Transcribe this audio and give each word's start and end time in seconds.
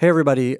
Hey, 0.00 0.08
everybody. 0.08 0.58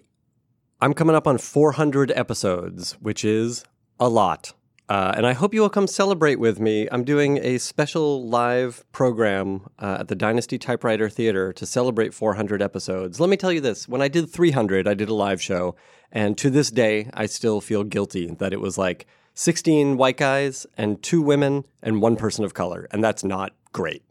I'm 0.80 0.95
coming 0.95 1.15
up 1.15 1.28
on 1.28 1.38
400 1.38 2.10
episodes, 2.10 2.94
which 2.94 3.25
is 3.25 3.62
a 4.00 4.08
lot. 4.08 4.53
Uh, 4.88 5.14
and 5.17 5.25
I 5.29 5.33
hope 5.33 5.54
you 5.54 5.61
will 5.61 5.71
come 5.71 5.87
celebrate 5.87 6.41
with 6.41 6.58
me. 6.58 6.88
I'm 6.91 7.04
doing 7.04 7.38
a 7.38 7.59
special 7.59 8.29
live 8.29 8.85
program 8.90 9.69
uh, 9.79 9.98
at 10.01 10.09
the 10.09 10.16
Dynasty 10.16 10.59
Typewriter 10.59 11.09
Theater 11.09 11.53
to 11.53 11.66
celebrate 11.66 12.14
400 12.14 12.61
episodes. 12.61 13.21
Let 13.21 13.30
me 13.30 13.37
tell 13.37 13.53
you 13.53 13.61
this 13.61 13.87
when 13.87 14.03
I 14.03 14.09
did 14.09 14.29
300, 14.29 14.88
I 14.88 14.95
did 14.95 15.09
a 15.09 15.14
live 15.14 15.41
show. 15.41 15.77
And 16.11 16.36
to 16.39 16.50
this 16.50 16.73
day, 16.73 17.09
I 17.14 17.27
still 17.27 17.61
feel 17.61 17.84
guilty 17.84 18.34
that 18.41 18.52
it 18.52 18.61
was 18.61 18.77
like 18.77 19.07
16 19.34 19.96
white 19.96 20.16
guys 20.16 20.66
and 20.77 21.00
two 21.00 21.23
women 21.23 21.64
and 21.80 22.02
one 22.02 22.16
person 22.16 22.45
of 22.45 22.55
color. 22.55 22.89
And 22.91 23.05
that's 23.05 23.23
not 23.23 23.52
great. 23.70 24.02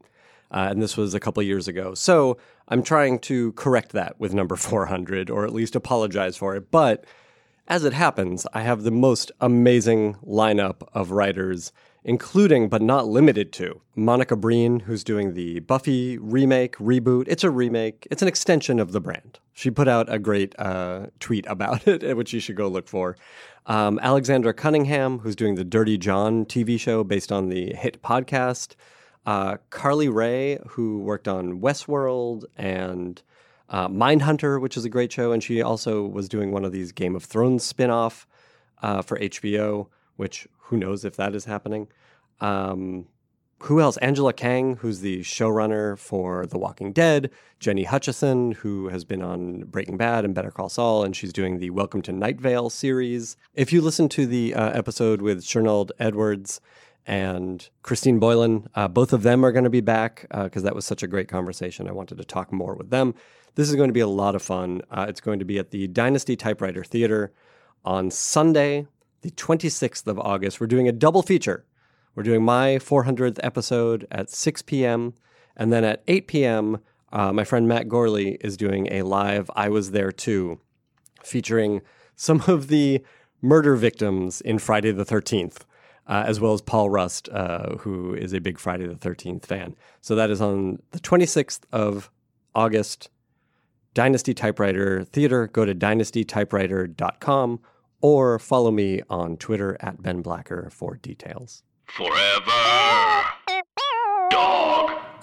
Uh, 0.52 0.68
and 0.70 0.82
this 0.82 0.96
was 0.98 1.14
a 1.14 1.20
couple 1.20 1.44
years 1.44 1.68
ago. 1.68 1.94
So 1.94 2.38
I'm 2.68 2.84
trying 2.84 3.20
to 3.20 3.52
correct 3.54 3.92
that 3.92 4.20
with 4.20 4.34
number 4.34 4.56
400, 4.58 5.30
or 5.30 5.46
at 5.46 5.54
least 5.54 5.76
apologize 5.76 6.38
for 6.38 6.56
it. 6.56 6.72
But 6.72 7.06
as 7.68 7.84
it 7.84 7.94
happens, 7.94 8.48
I 8.54 8.62
have 8.62 8.84
the 8.84 8.92
most 8.92 9.32
amazing 9.42 10.16
lineup 10.26 10.88
of 10.94 11.12
writers, 11.12 11.74
including 12.06 12.70
but 12.70 12.82
not 12.82 13.08
limited 13.08 13.52
to 13.54 13.82
Monica 13.94 14.38
Breen, 14.38 14.82
who's 14.82 15.04
doing 15.04 15.34
the 15.34 15.60
Buffy 15.60 16.18
remake, 16.18 16.78
reboot. 16.78 17.26
It's 17.28 17.44
a 17.44 17.52
remake, 17.52 18.08
it's 18.10 18.22
an 18.22 18.30
extension 18.30 18.80
of 18.80 18.94
the 18.94 19.02
brand. 19.02 19.40
She 19.52 19.70
put 19.70 19.90
out 19.90 20.12
a 20.12 20.18
great 20.18 20.56
uh, 20.58 21.08
tweet 21.20 21.46
about 21.48 21.86
it, 21.88 22.16
which 22.16 22.32
you 22.32 22.40
should 22.40 22.56
go 22.56 22.70
look 22.70 22.88
for. 22.88 23.18
Um, 23.66 24.00
Alexandra 24.02 24.54
Cunningham, 24.54 25.20
who's 25.20 25.36
doing 25.36 25.56
the 25.56 25.66
Dirty 25.66 25.98
John 25.98 26.46
TV 26.46 26.80
show 26.80 27.04
based 27.04 27.34
on 27.34 27.50
the 27.50 27.74
hit 27.74 28.02
podcast 28.02 28.76
uh, 29.28 29.58
Carly 29.70 30.08
Wray, 30.08 30.58
who 30.70 31.00
worked 31.00 31.28
on 31.28 31.60
Westworld 31.60 32.46
and 32.56 33.22
uh, 33.70 33.90
Mindhunter, 33.90 34.60
which 34.60 34.78
is 34.78 34.86
a 34.86 34.90
great 34.90 35.12
show, 35.12 35.34
and 35.34 35.44
she 35.44 35.62
also 35.62 36.04
was 36.04 36.30
doing 36.30 36.52
one 36.52 36.64
of 36.64 36.72
these 36.72 36.94
Game 36.94 37.14
of 37.14 37.26
Thrones 37.26 37.66
spin-off 37.66 38.26
uh, 38.82 39.02
for 39.02 39.20
HBO, 39.20 39.88
which 40.16 40.48
who 40.58 40.78
knows 40.78 41.04
if 41.04 41.18
that 41.18 41.36
is 41.36 41.44
happening. 41.44 41.90
Um, 42.40 43.08
who 43.64 43.82
else? 43.82 43.98
Angela 43.98 44.32
Kang, 44.32 44.78
who's 44.78 45.02
the 45.02 45.22
showrunner 45.22 45.98
for 45.98 46.46
The 46.46 46.60
Walking 46.60 46.94
Dead. 46.94 47.30
Jenny 47.60 47.84
Hutchison, 47.84 48.52
who 48.54 48.88
has 48.90 49.04
been 49.04 49.24
on 49.24 49.64
Breaking 49.64 49.98
Bad 49.98 50.24
and 50.24 50.36
Better 50.36 50.52
Call 50.52 50.70
Saul, 50.70 51.04
and 51.04 51.16
she's 51.16 51.34
doing 51.34 51.58
the 51.58 51.72
Welcome 51.72 52.02
to 52.04 52.14
Night 52.14 52.40
Vale 52.40 52.70
series. 52.70 53.36
If 53.56 53.74
you 53.74 53.82
listen 53.82 54.08
to 54.10 54.26
the 54.26 54.54
uh, 54.54 54.70
episode 54.70 55.22
with 55.22 55.44
Chernold 55.44 55.90
Edwards, 56.00 56.62
and 57.08 57.70
Christine 57.84 58.20
Boylan. 58.20 58.68
Uh, 58.76 58.90
both 58.90 59.14
of 59.14 59.24
them 59.24 59.44
are 59.46 59.54
going 59.54 59.64
to 59.64 59.70
be 59.70 59.82
back 59.82 60.28
because 60.30 60.64
uh, 60.64 60.66
that 60.66 60.76
was 60.76 60.86
such 60.86 61.02
a 61.02 61.08
great 61.08 61.30
conversation. 61.30 61.88
I 61.88 61.94
wanted 61.94 62.18
to 62.18 62.26
talk 62.26 62.52
more 62.52 62.76
with 62.76 62.90
them. 62.90 63.16
This 63.56 63.70
is 63.70 63.76
going 63.76 63.88
to 63.88 63.94
be 63.94 64.02
a 64.02 64.08
lot 64.08 64.36
of 64.36 64.42
fun. 64.42 64.82
Uh, 64.92 65.06
it's 65.08 65.22
going 65.22 65.40
to 65.40 65.46
be 65.46 65.58
at 65.58 65.72
the 65.72 65.88
Dynasty 65.88 66.36
Typewriter 66.36 66.84
Theater 66.84 67.32
on 67.86 68.12
Sunday, 68.12 68.86
the 69.22 69.32
26th 69.32 70.06
of 70.06 70.20
August. 70.20 70.60
We're 70.60 70.68
doing 70.68 70.88
a 70.88 70.92
double 70.92 71.24
feature. 71.24 71.66
We're 72.14 72.24
doing 72.24 72.44
my 72.44 72.76
400th 72.76 73.40
episode 73.42 74.06
at 74.12 74.30
6 74.30 74.62
p.m. 74.64 75.14
And 75.56 75.72
then 75.72 75.86
at 75.86 76.04
8 76.08 76.28
p.m., 76.28 76.80
uh, 77.14 77.32
my 77.32 77.46
friend 77.46 77.70
Matt 77.70 77.88
Gorley 77.88 78.38
is 78.42 78.58
doing 78.58 78.90
a 78.92 79.04
live 79.04 79.50
I 79.56 79.70
Was 79.70 79.92
There 79.92 80.12
Too, 80.12 80.60
featuring 81.24 81.82
some 82.18 82.44
of 82.48 82.68
the 82.68 83.02
murder 83.42 83.76
victims 83.78 84.42
in 84.42 84.60
Friday 84.60 84.92
the 84.92 85.06
13th 85.06 85.62
uh, 86.08 86.24
as 86.26 86.40
well 86.40 86.54
as 86.54 86.62
Paul 86.62 86.90
Rust, 86.90 87.30
uh, 87.30 87.76
who 87.78 88.14
is 88.14 88.34
a 88.34 88.40
big 88.40 88.60
Friday 88.60 88.88
the 88.88 88.96
13th 88.96 89.46
fan. 89.46 89.76
So 90.02 90.16
that 90.16 90.30
is 90.30 90.42
on 90.42 90.82
the 90.92 91.00
26th 91.00 91.62
of 91.72 92.10
August. 92.56 93.10
Dynasty 93.94 94.34
Typewriter 94.34 95.04
Theater. 95.04 95.48
Go 95.48 95.66
to 95.66 95.74
dynastytypewriter.com 95.74 97.60
or 98.00 98.40
follow 98.40 98.72
me 98.72 99.02
on 99.10 99.38
Twitter 99.38 99.76
at 99.80 100.02
Ben 100.04 100.22
Blacker 100.22 100.70
for 100.72 100.98
details. 100.98 101.64
Forever. 101.86 102.77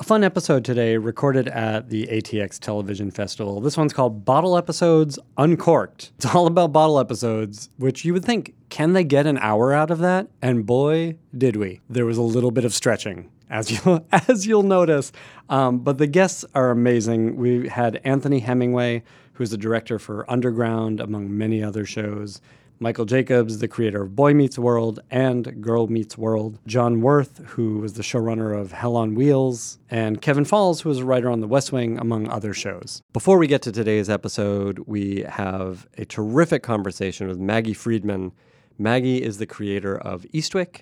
Fun 0.04 0.22
episode 0.22 0.66
today 0.66 0.98
recorded 0.98 1.48
at 1.48 1.88
the 1.88 2.06
ATX 2.08 2.58
Television 2.58 3.10
Festival. 3.10 3.62
This 3.62 3.78
one's 3.78 3.94
called 3.94 4.22
Bottle 4.22 4.58
Episodes 4.58 5.18
Uncorked. 5.38 6.12
It's 6.16 6.26
all 6.26 6.46
about 6.46 6.74
bottle 6.74 7.00
episodes, 7.00 7.70
which 7.78 8.04
you 8.04 8.12
would 8.12 8.22
think, 8.22 8.52
can 8.68 8.92
they 8.92 9.02
get 9.02 9.26
an 9.26 9.38
hour 9.38 9.72
out 9.72 9.90
of 9.90 10.00
that? 10.00 10.28
And 10.42 10.66
boy, 10.66 11.16
did 11.38 11.56
we. 11.56 11.80
There 11.88 12.04
was 12.04 12.18
a 12.18 12.22
little 12.22 12.50
bit 12.50 12.66
of 12.66 12.74
stretching. 12.74 13.30
As 13.48 13.70
you'll, 13.86 14.06
as 14.12 14.46
you'll 14.46 14.62
notice. 14.62 15.10
Um, 15.48 15.78
but 15.78 15.96
the 15.96 16.06
guests 16.06 16.44
are 16.54 16.70
amazing. 16.70 17.36
We 17.36 17.70
had 17.70 18.02
Anthony 18.04 18.40
Hemingway, 18.40 19.04
who's 19.32 19.52
the 19.52 19.56
director 19.56 19.98
for 19.98 20.30
Underground, 20.30 21.00
among 21.00 21.34
many 21.34 21.62
other 21.62 21.86
shows. 21.86 22.42
Michael 22.80 23.04
Jacobs, 23.04 23.58
the 23.58 23.68
creator 23.68 24.02
of 24.02 24.16
Boy 24.16 24.34
Meets 24.34 24.58
World 24.58 25.00
and 25.10 25.62
Girl 25.62 25.86
Meets 25.86 26.18
World, 26.18 26.58
John 26.66 27.00
Wirth, 27.00 27.38
who 27.46 27.78
was 27.78 27.92
the 27.92 28.02
showrunner 28.02 28.58
of 28.58 28.72
Hell 28.72 28.96
on 28.96 29.14
Wheels, 29.14 29.78
and 29.90 30.20
Kevin 30.20 30.44
Falls, 30.44 30.80
who 30.80 30.88
was 30.88 30.98
a 30.98 31.04
writer 31.04 31.30
on 31.30 31.40
The 31.40 31.46
West 31.46 31.72
Wing, 31.72 31.98
among 31.98 32.28
other 32.28 32.52
shows. 32.52 33.00
Before 33.12 33.38
we 33.38 33.46
get 33.46 33.62
to 33.62 33.72
today's 33.72 34.10
episode, 34.10 34.80
we 34.86 35.22
have 35.28 35.86
a 35.96 36.04
terrific 36.04 36.62
conversation 36.62 37.28
with 37.28 37.38
Maggie 37.38 37.74
Friedman. 37.74 38.32
Maggie 38.76 39.22
is 39.22 39.38
the 39.38 39.46
creator 39.46 39.96
of 39.96 40.26
Eastwick 40.32 40.80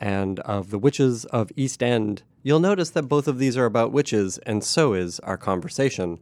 and 0.00 0.38
of 0.40 0.70
The 0.70 0.78
Witches 0.78 1.24
of 1.26 1.50
East 1.56 1.82
End. 1.82 2.22
You'll 2.44 2.60
notice 2.60 2.90
that 2.90 3.04
both 3.04 3.26
of 3.26 3.38
these 3.38 3.56
are 3.56 3.66
about 3.66 3.92
witches, 3.92 4.38
and 4.38 4.62
so 4.62 4.94
is 4.94 5.18
our 5.20 5.36
conversation. 5.36 6.18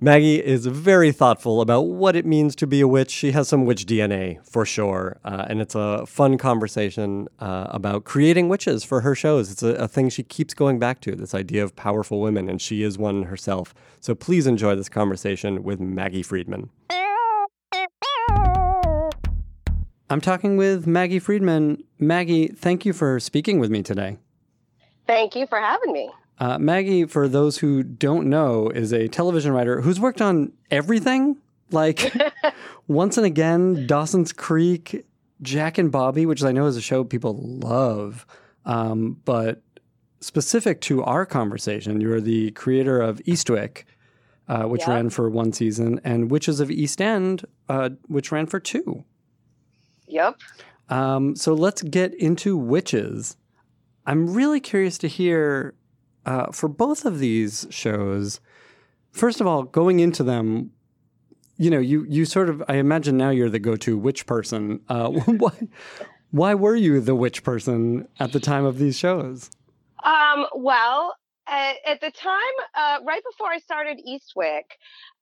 Maggie 0.00 0.36
is 0.36 0.64
very 0.64 1.10
thoughtful 1.10 1.60
about 1.60 1.80
what 1.88 2.14
it 2.14 2.24
means 2.24 2.54
to 2.54 2.68
be 2.68 2.80
a 2.80 2.86
witch. 2.86 3.10
She 3.10 3.32
has 3.32 3.48
some 3.48 3.64
witch 3.64 3.84
DNA 3.84 4.38
for 4.46 4.64
sure. 4.64 5.18
Uh, 5.24 5.46
and 5.48 5.60
it's 5.60 5.74
a 5.74 6.06
fun 6.06 6.38
conversation 6.38 7.26
uh, 7.40 7.66
about 7.70 8.04
creating 8.04 8.48
witches 8.48 8.84
for 8.84 9.00
her 9.00 9.16
shows. 9.16 9.50
It's 9.50 9.64
a, 9.64 9.70
a, 9.70 9.88
thing 9.88 10.08
she 10.08 10.22
keeps 10.22 10.54
going 10.54 10.78
back 10.78 11.00
to 11.00 11.16
this 11.16 11.34
idea 11.34 11.64
of 11.64 11.74
powerful 11.74 12.20
women, 12.20 12.48
and 12.48 12.62
she 12.62 12.84
is 12.84 12.96
one 12.96 13.24
herself. 13.24 13.74
So 13.98 14.14
please 14.14 14.46
enjoy 14.46 14.76
this 14.76 14.88
conversation 14.88 15.64
with 15.64 15.80
Maggie 15.80 16.22
Friedman. 16.22 16.70
I'm 20.08 20.20
talking 20.20 20.56
with 20.56 20.86
Maggie 20.86 21.18
Friedman. 21.18 21.82
Maggie, 21.98 22.46
thank 22.46 22.86
you 22.86 22.92
for 22.92 23.18
speaking 23.18 23.58
with 23.58 23.72
me 23.72 23.82
today. 23.82 24.18
Thank 25.08 25.34
you 25.34 25.48
for 25.48 25.58
having 25.58 25.92
me. 25.92 26.08
Uh, 26.40 26.58
Maggie, 26.58 27.04
for 27.04 27.28
those 27.28 27.58
who 27.58 27.82
don't 27.82 28.28
know, 28.28 28.68
is 28.68 28.92
a 28.92 29.08
television 29.08 29.52
writer 29.52 29.80
who's 29.80 29.98
worked 29.98 30.22
on 30.22 30.52
everything 30.70 31.36
like 31.70 32.12
Once 32.86 33.16
and 33.16 33.26
Again, 33.26 33.86
Dawson's 33.86 34.32
Creek, 34.32 35.04
Jack 35.42 35.78
and 35.78 35.90
Bobby, 35.90 36.26
which 36.26 36.42
I 36.42 36.52
know 36.52 36.66
is 36.66 36.76
a 36.76 36.80
show 36.80 37.04
people 37.04 37.36
love. 37.36 38.24
Um, 38.64 39.20
but 39.24 39.62
specific 40.20 40.80
to 40.82 41.02
our 41.02 41.26
conversation, 41.26 42.00
you're 42.00 42.20
the 42.20 42.52
creator 42.52 43.00
of 43.00 43.18
Eastwick, 43.20 43.84
uh, 44.48 44.64
which 44.64 44.82
yep. 44.82 44.88
ran 44.88 45.10
for 45.10 45.28
one 45.28 45.52
season, 45.52 46.00
and 46.04 46.30
Witches 46.30 46.60
of 46.60 46.70
East 46.70 47.00
End, 47.00 47.44
uh, 47.68 47.90
which 48.06 48.32
ran 48.32 48.46
for 48.46 48.60
two. 48.60 49.04
Yep. 50.06 50.36
Um, 50.88 51.36
so 51.36 51.52
let's 51.52 51.82
get 51.82 52.14
into 52.14 52.56
witches. 52.56 53.36
I'm 54.06 54.32
really 54.32 54.60
curious 54.60 54.96
to 54.98 55.08
hear 55.08 55.74
uh, 56.28 56.52
for 56.52 56.68
both 56.68 57.06
of 57.06 57.20
these 57.20 57.66
shows, 57.70 58.38
first 59.12 59.40
of 59.40 59.46
all, 59.46 59.62
going 59.62 59.98
into 59.98 60.22
them, 60.22 60.70
you 61.56 61.70
know, 61.70 61.78
you 61.78 62.04
you 62.06 62.26
sort 62.26 62.50
of 62.50 62.62
I 62.68 62.74
imagine 62.74 63.16
now 63.16 63.30
you're 63.30 63.48
the 63.48 63.58
go-to 63.58 63.96
witch 63.96 64.26
person. 64.26 64.80
Uh, 64.90 65.08
why 65.26 65.52
why 66.30 66.52
were 66.52 66.76
you 66.76 67.00
the 67.00 67.14
witch 67.14 67.42
person 67.42 68.06
at 68.20 68.32
the 68.32 68.40
time 68.40 68.66
of 68.66 68.76
these 68.76 68.98
shows? 68.98 69.50
Um, 70.04 70.44
well, 70.54 71.14
at, 71.46 71.76
at, 71.86 72.00
the 72.02 72.10
time, 72.10 72.56
uh, 72.74 72.98
right 73.04 73.22
before 73.24 73.48
I 73.48 73.58
started 73.58 73.98
Eastwick, 74.06 74.76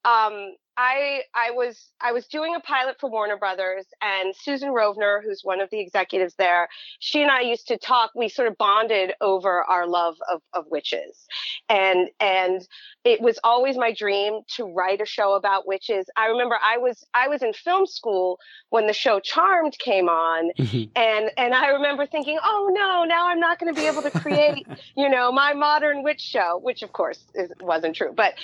um, 0.05 0.53
I 0.77 1.23
I 1.34 1.53
was 1.53 1.91
I 2.01 2.12
was 2.12 2.27
doing 2.27 2.55
a 2.55 2.61
pilot 2.61 2.97
for 3.01 3.10
Warner 3.10 3.39
Brothers, 3.39 3.87
and 4.03 4.34
Susan 4.37 4.69
Rovner, 4.71 5.22
who's 5.25 5.41
one 5.43 5.60
of 5.60 5.71
the 5.71 5.81
executives 5.81 6.34
there, 6.37 6.69
she 6.98 7.22
and 7.22 7.31
I 7.31 7.41
used 7.41 7.66
to 7.69 7.78
talk. 7.78 8.10
We 8.15 8.28
sort 8.28 8.48
of 8.48 8.59
bonded 8.59 9.15
over 9.22 9.63
our 9.65 9.87
love 9.87 10.16
of, 10.31 10.43
of 10.53 10.66
witches, 10.71 11.27
and 11.71 12.10
and 12.21 12.66
it 13.04 13.22
was 13.22 13.39
always 13.43 13.78
my 13.78 13.93
dream 13.93 14.41
to 14.57 14.65
write 14.65 15.01
a 15.01 15.07
show 15.07 15.33
about 15.33 15.66
witches. 15.66 16.07
I 16.15 16.27
remember 16.27 16.59
I 16.63 16.77
was 16.77 17.07
I 17.15 17.28
was 17.28 17.42
in 17.42 17.54
film 17.54 17.87
school 17.87 18.39
when 18.69 18.87
the 18.87 18.92
show 18.92 19.19
Charmed 19.19 19.78
came 19.78 20.10
on, 20.10 20.51
mm-hmm. 20.59 20.91
and 20.95 21.31
and 21.39 21.54
I 21.54 21.69
remember 21.69 22.07
thinking, 22.07 22.39
oh 22.45 22.71
no, 22.71 23.04
now 23.04 23.28
I'm 23.28 23.41
not 23.41 23.59
going 23.59 23.75
to 23.75 23.81
be 23.81 23.87
able 23.87 24.03
to 24.03 24.10
create 24.10 24.66
you 24.97 25.09
know 25.09 25.33
my 25.33 25.54
modern 25.54 26.03
witch 26.03 26.21
show, 26.21 26.60
which 26.63 26.83
of 26.83 26.92
course 26.92 27.25
is, 27.34 27.51
wasn't 27.60 27.97
true. 27.97 28.13
But 28.15 28.34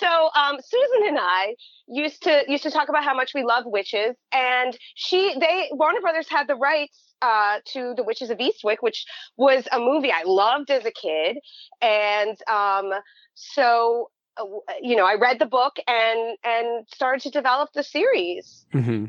so 0.00 0.30
um, 0.34 0.56
Susan 0.60 1.08
and 1.08 1.18
I 1.20 1.54
used 1.86 2.22
to 2.24 2.42
used 2.48 2.62
to 2.64 2.70
talk 2.70 2.88
about 2.88 3.04
how 3.04 3.14
much 3.14 3.32
we 3.34 3.44
love 3.44 3.64
witches, 3.66 4.16
and 4.32 4.76
she 4.94 5.34
they 5.38 5.68
Warner 5.72 6.00
Brothers 6.00 6.28
had 6.28 6.48
the 6.48 6.56
rights 6.56 7.14
uh, 7.22 7.58
to 7.66 7.94
The 7.96 8.02
Witches 8.02 8.30
of 8.30 8.38
Eastwick, 8.38 8.78
which 8.80 9.04
was 9.36 9.68
a 9.70 9.78
movie 9.78 10.10
I 10.10 10.22
loved 10.24 10.70
as 10.70 10.84
a 10.84 10.90
kid, 10.90 11.38
and 11.80 12.36
um, 12.48 12.92
so 13.34 14.10
uh, 14.36 14.44
you 14.80 14.96
know, 14.96 15.04
I 15.06 15.14
read 15.14 15.38
the 15.38 15.46
book 15.46 15.76
and 15.86 16.36
and 16.44 16.86
started 16.92 17.22
to 17.22 17.30
develop 17.30 17.70
the 17.74 17.82
series. 17.82 18.66
hmm 18.72 19.06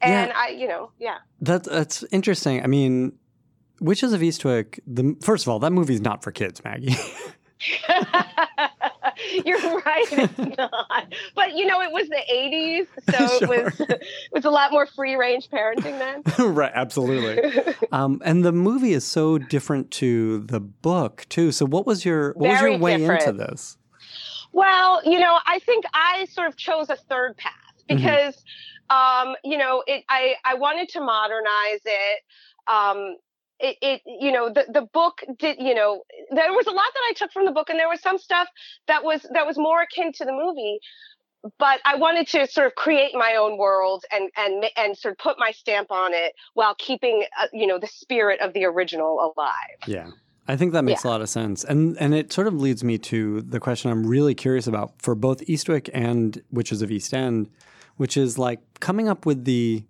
And 0.00 0.32
I, 0.32 0.48
you 0.48 0.68
know, 0.68 0.90
yeah. 0.98 1.18
That 1.40 1.64
that's 1.64 2.04
interesting. 2.10 2.62
I 2.62 2.66
mean, 2.66 3.12
Witches 3.80 4.12
of 4.12 4.20
Eastwick. 4.20 4.80
The 4.86 5.16
first 5.20 5.44
of 5.44 5.48
all, 5.50 5.58
that 5.60 5.72
movie's 5.72 6.00
not 6.00 6.22
for 6.22 6.32
kids, 6.32 6.62
Maggie. 6.64 6.96
You're 9.44 9.58
right, 9.80 10.06
it's 10.10 10.38
not. 10.58 11.12
But 11.34 11.56
you 11.56 11.66
know, 11.66 11.80
it 11.80 11.90
was 11.90 12.08
the 12.08 12.22
'80s, 12.30 12.86
so 13.10 13.38
Sure. 13.46 13.56
it 13.58 13.64
was 13.64 13.80
it 13.80 14.02
was 14.32 14.44
a 14.44 14.50
lot 14.50 14.72
more 14.72 14.86
free 14.86 15.14
range 15.16 15.48
parenting 15.48 15.98
then. 15.98 16.52
right, 16.54 16.72
absolutely. 16.74 17.74
Um, 17.92 18.20
and 18.24 18.44
the 18.44 18.52
movie 18.52 18.92
is 18.92 19.04
so 19.04 19.38
different 19.38 19.90
to 19.92 20.40
the 20.40 20.60
book 20.60 21.24
too. 21.28 21.50
So, 21.52 21.64
what 21.66 21.86
was 21.86 22.04
your 22.04 22.32
what 22.34 22.50
was 22.50 22.60
your 22.60 22.78
way 22.78 23.02
into 23.02 23.32
this? 23.32 23.78
Well, 24.52 25.00
you 25.04 25.18
know, 25.18 25.38
I 25.46 25.58
think 25.60 25.84
I 25.94 26.26
sort 26.30 26.48
of 26.48 26.56
chose 26.56 26.88
a 26.90 26.96
third 26.96 27.36
path 27.36 27.52
Mhm. 27.90 27.96
because, 27.96 28.44
um, 28.90 29.34
you 29.44 29.56
know, 29.58 29.82
it, 29.86 30.04
I 30.08 30.34
I 30.44 30.54
wanted 30.54 30.88
to 30.90 31.00
modernize 31.00 31.80
it. 31.84 32.22
Um, 32.68 33.16
it, 33.58 33.76
it, 33.80 34.02
you 34.06 34.32
know, 34.32 34.50
the 34.52 34.64
the 34.72 34.82
book 34.92 35.22
did, 35.38 35.56
you 35.58 35.74
know, 35.74 36.02
there 36.30 36.52
was 36.52 36.66
a 36.66 36.70
lot 36.70 36.86
that 36.92 37.02
I 37.10 37.12
took 37.14 37.32
from 37.32 37.46
the 37.46 37.52
book, 37.52 37.70
and 37.70 37.78
there 37.78 37.88
was 37.88 38.00
some 38.00 38.18
stuff 38.18 38.48
that 38.86 39.04
was 39.04 39.26
that 39.32 39.46
was 39.46 39.56
more 39.56 39.82
akin 39.82 40.12
to 40.12 40.24
the 40.24 40.32
movie. 40.32 40.78
But 41.58 41.80
I 41.84 41.94
wanted 41.96 42.26
to 42.28 42.48
sort 42.48 42.66
of 42.66 42.74
create 42.74 43.14
my 43.14 43.36
own 43.38 43.56
world 43.56 44.04
and 44.12 44.30
and 44.36 44.66
and 44.76 44.96
sort 44.96 45.12
of 45.12 45.18
put 45.18 45.38
my 45.38 45.52
stamp 45.52 45.90
on 45.90 46.12
it 46.12 46.32
while 46.54 46.74
keeping, 46.74 47.24
uh, 47.40 47.46
you 47.52 47.66
know, 47.66 47.78
the 47.78 47.86
spirit 47.86 48.40
of 48.40 48.52
the 48.52 48.64
original 48.64 49.32
alive. 49.36 49.78
Yeah. 49.86 50.10
I 50.48 50.56
think 50.56 50.72
that 50.74 50.84
makes 50.84 51.02
a 51.02 51.08
lot 51.08 51.20
of 51.22 51.28
sense. 51.28 51.64
And 51.64 51.96
and 51.98 52.14
it 52.14 52.32
sort 52.32 52.46
of 52.46 52.54
leads 52.54 52.84
me 52.84 52.98
to 52.98 53.42
the 53.42 53.58
question 53.58 53.90
I'm 53.90 54.06
really 54.06 54.34
curious 54.34 54.66
about 54.66 55.00
for 55.00 55.14
both 55.14 55.40
Eastwick 55.46 55.90
and 55.92 56.40
Witches 56.52 56.82
of 56.82 56.90
East 56.90 57.12
End, 57.12 57.50
which 57.96 58.16
is 58.16 58.38
like 58.38 58.60
coming 58.78 59.08
up 59.08 59.26
with 59.26 59.44
the 59.44 59.84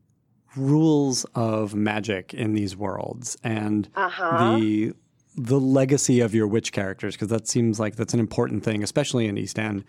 rules 0.57 1.25
of 1.35 1.75
magic 1.75 2.33
in 2.35 2.55
these 2.55 2.77
worlds 2.77 3.37
and 3.45 3.89
Uh 3.95 4.09
huh. 4.09 4.57
the 4.57 4.93
the 5.39 5.61
legacy 5.61 6.21
of 6.21 6.35
your 6.35 6.47
witch 6.47 6.73
characters 6.73 7.15
because 7.15 7.29
that 7.29 7.47
seems 7.47 7.79
like 7.79 7.97
that's 7.97 8.15
an 8.15 8.21
important 8.21 8.65
thing, 8.65 8.83
especially 8.83 9.27
in 9.27 9.37
East 9.37 9.59
End. 9.59 9.85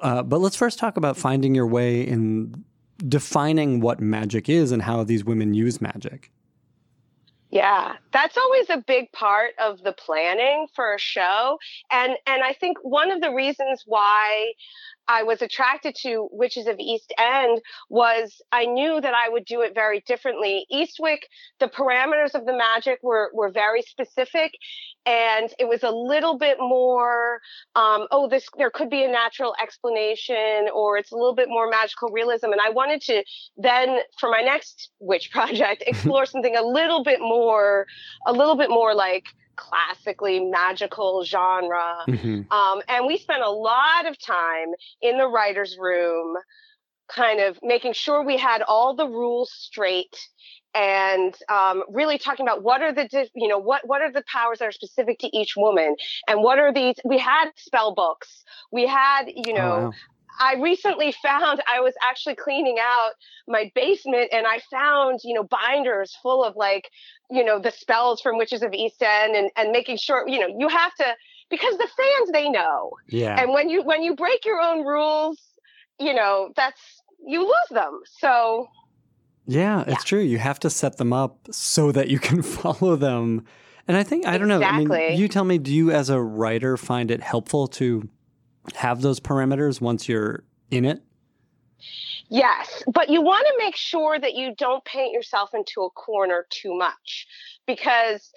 Uh, 0.00 0.22
but 0.22 0.40
let's 0.40 0.54
first 0.54 0.78
talk 0.78 0.96
about 0.96 1.16
finding 1.16 1.52
your 1.54 1.66
way 1.66 2.00
in 2.06 2.64
defining 3.08 3.80
what 3.80 4.00
magic 4.00 4.48
is 4.48 4.70
and 4.70 4.82
how 4.82 5.02
these 5.02 5.24
women 5.24 5.52
use 5.54 5.80
magic. 5.80 6.30
Yeah, 7.50 7.94
that's 8.12 8.36
always 8.36 8.68
a 8.68 8.84
big 8.86 9.10
part 9.12 9.52
of 9.58 9.82
the 9.82 9.92
planning 9.92 10.66
for 10.76 10.94
a 10.94 10.98
show. 10.98 11.58
And 11.90 12.12
and 12.26 12.42
I 12.42 12.52
think 12.52 12.76
one 12.82 13.10
of 13.10 13.22
the 13.22 13.32
reasons 13.32 13.84
why 13.86 14.52
I 15.08 15.22
was 15.22 15.40
attracted 15.40 15.94
to 16.02 16.28
Witches 16.30 16.66
of 16.66 16.76
East 16.78 17.14
End 17.18 17.62
was 17.88 18.42
I 18.52 18.66
knew 18.66 19.00
that 19.00 19.14
I 19.14 19.30
would 19.30 19.46
do 19.46 19.62
it 19.62 19.74
very 19.74 20.02
differently. 20.06 20.66
Eastwick, 20.70 21.20
the 21.58 21.68
parameters 21.68 22.34
of 22.34 22.44
the 22.44 22.52
magic 22.54 22.98
were 23.02 23.30
were 23.32 23.50
very 23.50 23.80
specific 23.80 24.52
and 25.08 25.54
it 25.58 25.66
was 25.66 25.82
a 25.82 25.90
little 25.90 26.36
bit 26.36 26.58
more 26.60 27.40
um, 27.74 28.06
oh 28.10 28.28
this 28.28 28.46
there 28.58 28.70
could 28.70 28.90
be 28.90 29.02
a 29.04 29.08
natural 29.08 29.54
explanation 29.62 30.68
or 30.74 30.98
it's 30.98 31.12
a 31.12 31.14
little 31.16 31.34
bit 31.34 31.48
more 31.48 31.68
magical 31.68 32.08
realism 32.10 32.46
and 32.52 32.60
I 32.60 32.70
wanted 32.70 33.00
to 33.02 33.24
then 33.56 33.98
for 34.20 34.28
my 34.30 34.42
next 34.42 34.90
witch 35.00 35.30
project 35.36 35.82
explore 35.86 36.26
something 36.26 36.56
a 36.56 36.62
little 36.62 37.02
bit 37.02 37.20
more 37.20 37.86
a 38.26 38.32
little 38.32 38.56
bit 38.56 38.70
more 38.70 38.94
like 38.94 39.24
classically 39.56 40.38
magical 40.40 41.24
genre 41.24 41.94
Mhm. 42.06 42.50
um, 42.52 42.80
and 42.88 43.06
we 43.06 43.18
spent 43.18 43.42
a 43.42 43.50
lot 43.50 44.06
of 44.06 44.16
time 44.18 44.68
in 45.02 45.18
the 45.18 45.26
writer's 45.26 45.76
room 45.78 46.36
kind 47.08 47.40
of 47.40 47.58
making 47.62 47.92
sure 47.92 48.22
we 48.22 48.36
had 48.36 48.62
all 48.62 48.94
the 48.94 49.06
rules 49.06 49.50
straight 49.52 50.16
and 50.74 51.34
um, 51.48 51.82
really 51.88 52.18
talking 52.18 52.46
about 52.46 52.62
what 52.62 52.82
are 52.82 52.92
the 52.92 53.28
you 53.34 53.48
know 53.48 53.58
what 53.58 53.86
what 53.86 54.02
are 54.02 54.12
the 54.12 54.24
powers 54.30 54.58
that 54.58 54.66
are 54.66 54.72
specific 54.72 55.18
to 55.18 55.36
each 55.36 55.54
woman 55.56 55.96
and 56.28 56.42
what 56.42 56.58
are 56.58 56.72
these 56.72 56.96
we 57.04 57.18
had 57.18 57.50
spell 57.56 57.94
books 57.94 58.44
we 58.70 58.86
had 58.86 59.24
you 59.28 59.54
know 59.54 59.72
Oh, 59.72 59.84
wow. 59.86 59.92
I 60.40 60.54
recently 60.54 61.12
found 61.22 61.62
I 61.66 61.80
was 61.80 61.94
actually 62.02 62.36
cleaning 62.36 62.76
out 62.80 63.12
my 63.46 63.70
basement 63.74 64.28
and 64.32 64.46
I 64.46 64.60
found, 64.70 65.20
you 65.24 65.34
know, 65.34 65.42
binders 65.42 66.16
full 66.22 66.44
of 66.44 66.56
like, 66.56 66.90
you 67.30 67.44
know, 67.44 67.58
the 67.58 67.72
spells 67.72 68.20
from 68.20 68.38
Witches 68.38 68.62
of 68.62 68.72
East 68.72 69.02
End 69.02 69.34
and, 69.34 69.50
and 69.56 69.72
making 69.72 69.96
sure, 69.96 70.28
you 70.28 70.38
know, 70.38 70.46
you 70.46 70.68
have 70.68 70.94
to 70.96 71.16
because 71.50 71.76
the 71.78 71.88
fans 71.96 72.30
they 72.32 72.48
know. 72.48 72.92
Yeah. 73.08 73.40
And 73.40 73.52
when 73.52 73.68
you 73.68 73.82
when 73.82 74.02
you 74.02 74.14
break 74.14 74.44
your 74.44 74.60
own 74.60 74.84
rules, 74.84 75.40
you 75.98 76.14
know, 76.14 76.52
that's 76.56 76.97
you 77.28 77.42
lose 77.42 77.70
them. 77.70 78.00
So 78.18 78.68
Yeah, 79.46 79.84
it's 79.86 80.02
true. 80.02 80.20
You 80.20 80.38
have 80.38 80.58
to 80.60 80.70
set 80.70 80.96
them 80.96 81.12
up 81.12 81.38
so 81.50 81.92
that 81.92 82.08
you 82.08 82.18
can 82.18 82.42
follow 82.58 82.96
them. 82.96 83.44
And 83.86 83.96
I 83.96 84.02
think 84.02 84.26
I 84.26 84.36
don't 84.36 84.48
know. 84.48 84.62
I 84.62 84.84
mean, 84.84 85.16
you 85.16 85.28
tell 85.28 85.44
me, 85.44 85.58
do 85.58 85.72
you 85.72 85.90
as 85.90 86.10
a 86.10 86.20
writer 86.20 86.76
find 86.76 87.10
it 87.10 87.22
helpful 87.22 87.68
to 87.68 88.08
have 88.74 89.00
those 89.00 89.20
parameters 89.20 89.80
once 89.80 90.08
you're 90.08 90.44
in 90.70 90.84
it? 90.84 91.02
Yes, 92.30 92.82
but 92.92 93.08
you 93.08 93.22
want 93.22 93.46
to 93.46 93.54
make 93.64 93.76
sure 93.76 94.18
that 94.18 94.34
you 94.34 94.54
don't 94.54 94.84
paint 94.84 95.12
yourself 95.12 95.54
into 95.54 95.82
a 95.82 95.90
corner 95.90 96.44
too 96.50 96.76
much 96.76 97.26
because 97.68 98.32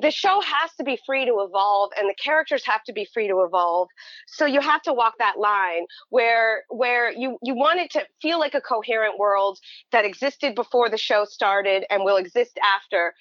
the 0.00 0.10
show 0.10 0.40
has 0.40 0.70
to 0.78 0.84
be 0.84 0.98
free 1.04 1.26
to 1.26 1.44
evolve 1.46 1.90
and 1.98 2.08
the 2.08 2.14
characters 2.14 2.64
have 2.64 2.82
to 2.84 2.92
be 2.94 3.06
free 3.12 3.28
to 3.28 3.42
evolve. 3.42 3.88
So 4.28 4.46
you 4.46 4.60
have 4.60 4.80
to 4.82 4.94
walk 4.94 5.14
that 5.18 5.38
line 5.38 5.84
where 6.08 6.62
where 6.70 7.12
you 7.12 7.36
you 7.42 7.54
want 7.54 7.80
it 7.80 7.90
to 7.90 8.06
feel 8.22 8.38
like 8.38 8.54
a 8.54 8.60
coherent 8.62 9.18
world 9.18 9.58
that 9.92 10.06
existed 10.06 10.54
before 10.54 10.88
the 10.88 10.96
show 10.96 11.26
started 11.26 11.84
and 11.90 12.04
will 12.04 12.16
exist 12.16 12.58
after 12.76 13.12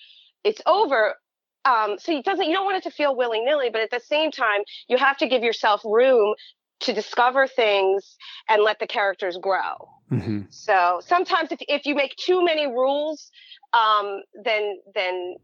it's 0.45 0.61
over. 0.67 1.15
Um, 1.65 1.97
so 1.97 2.15
it 2.15 2.23
doesn't 2.23 2.45
you 2.45 2.53
don't 2.53 2.65
want 2.65 2.77
it 2.77 2.83
to 2.83 2.91
feel 2.91 3.15
willy-nilly, 3.15 3.71
but 3.71 3.81
at 3.81 3.89
the 3.89 3.99
same 3.99 4.29
time, 4.31 4.61
you 4.87 4.97
have 4.97 5.17
to 5.17 5.27
give 5.27 5.43
yourself 5.43 5.81
room 5.83 6.35
to 6.81 6.93
discover 6.93 7.47
things 7.47 8.17
and 8.49 8.61
let 8.61 8.77
the 8.79 8.85
characters 8.85 9.37
grow. 9.41 9.89
hmm 10.09 10.41
So 10.49 11.01
sometimes 11.03 11.51
if, 11.51 11.59
if 11.61 11.85
you 11.87 11.95
make 11.95 12.15
too 12.17 12.45
many 12.45 12.67
rules, 12.67 13.31
um, 13.73 14.21
then 14.43 14.79
then 14.93 15.35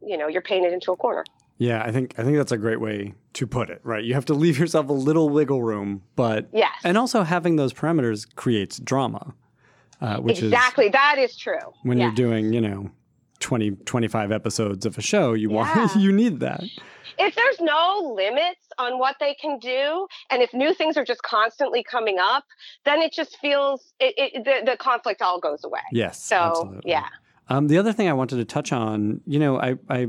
you 0.00 0.16
know 0.16 0.28
you're 0.28 0.42
painted 0.42 0.72
into 0.72 0.92
a 0.92 0.96
corner. 0.96 1.24
Yeah, 1.58 1.82
I 1.82 1.90
think 1.90 2.14
I 2.18 2.22
think 2.24 2.36
that's 2.36 2.52
a 2.52 2.56
great 2.58 2.80
way 2.80 3.14
to 3.34 3.46
put 3.46 3.68
it. 3.70 3.80
Right, 3.82 4.04
you 4.04 4.14
have 4.14 4.24
to 4.26 4.34
leave 4.34 4.58
yourself 4.58 4.88
a 4.88 4.92
little 4.92 5.28
wiggle 5.28 5.62
room, 5.62 6.02
but 6.16 6.48
Yes, 6.52 6.72
and 6.84 6.96
also 6.96 7.22
having 7.24 7.56
those 7.56 7.72
parameters 7.72 8.26
creates 8.36 8.78
drama, 8.78 9.34
uh, 10.00 10.18
which 10.18 10.38
is 10.38 10.52
exactly. 10.52 10.88
That 10.88 11.16
is 11.18 11.36
true. 11.36 11.58
when 11.82 11.98
Yes. 11.98 12.04
you're 12.16 12.30
doing, 12.30 12.52
you 12.52 12.60
know, 12.60 12.90
20, 13.40 13.70
25 13.84 14.32
episodes 14.32 14.86
of 14.86 14.98
a 14.98 15.02
show, 15.02 15.32
you 15.34 15.50
want 15.50 15.94
you 15.96 16.12
need 16.12 16.40
that. 16.40 16.62
if 17.18 17.34
there's 17.34 17.60
no 17.60 18.12
limits 18.16 18.68
on 18.78 18.98
what 19.00 19.16
they 19.18 19.34
can 19.34 19.58
do, 19.58 20.06
and 20.30 20.40
if 20.42 20.52
new 20.54 20.72
things 20.74 20.96
are 20.96 21.04
just 21.04 21.22
constantly 21.24 21.82
coming 21.82 22.18
up, 22.20 22.44
then 22.84 23.00
it 23.00 23.12
just 23.12 23.36
feels 23.38 23.92
it, 23.98 24.14
it 24.16 24.44
the, 24.44 24.70
the 24.72 24.76
conflict 24.76 25.22
all 25.22 25.40
goes 25.40 25.64
away. 25.64 25.80
Yes, 25.90 26.22
So 26.22 26.36
absolutely. 26.36 26.82
yeah, 26.90 27.06
Um, 27.48 27.68
the 27.68 27.78
other 27.78 27.92
thing 27.92 28.08
I 28.08 28.12
wanted 28.12 28.36
to 28.36 28.44
touch 28.44 28.72
on, 28.72 29.20
you 29.26 29.38
know, 29.38 29.58
I, 29.58 29.76
I 29.88 30.08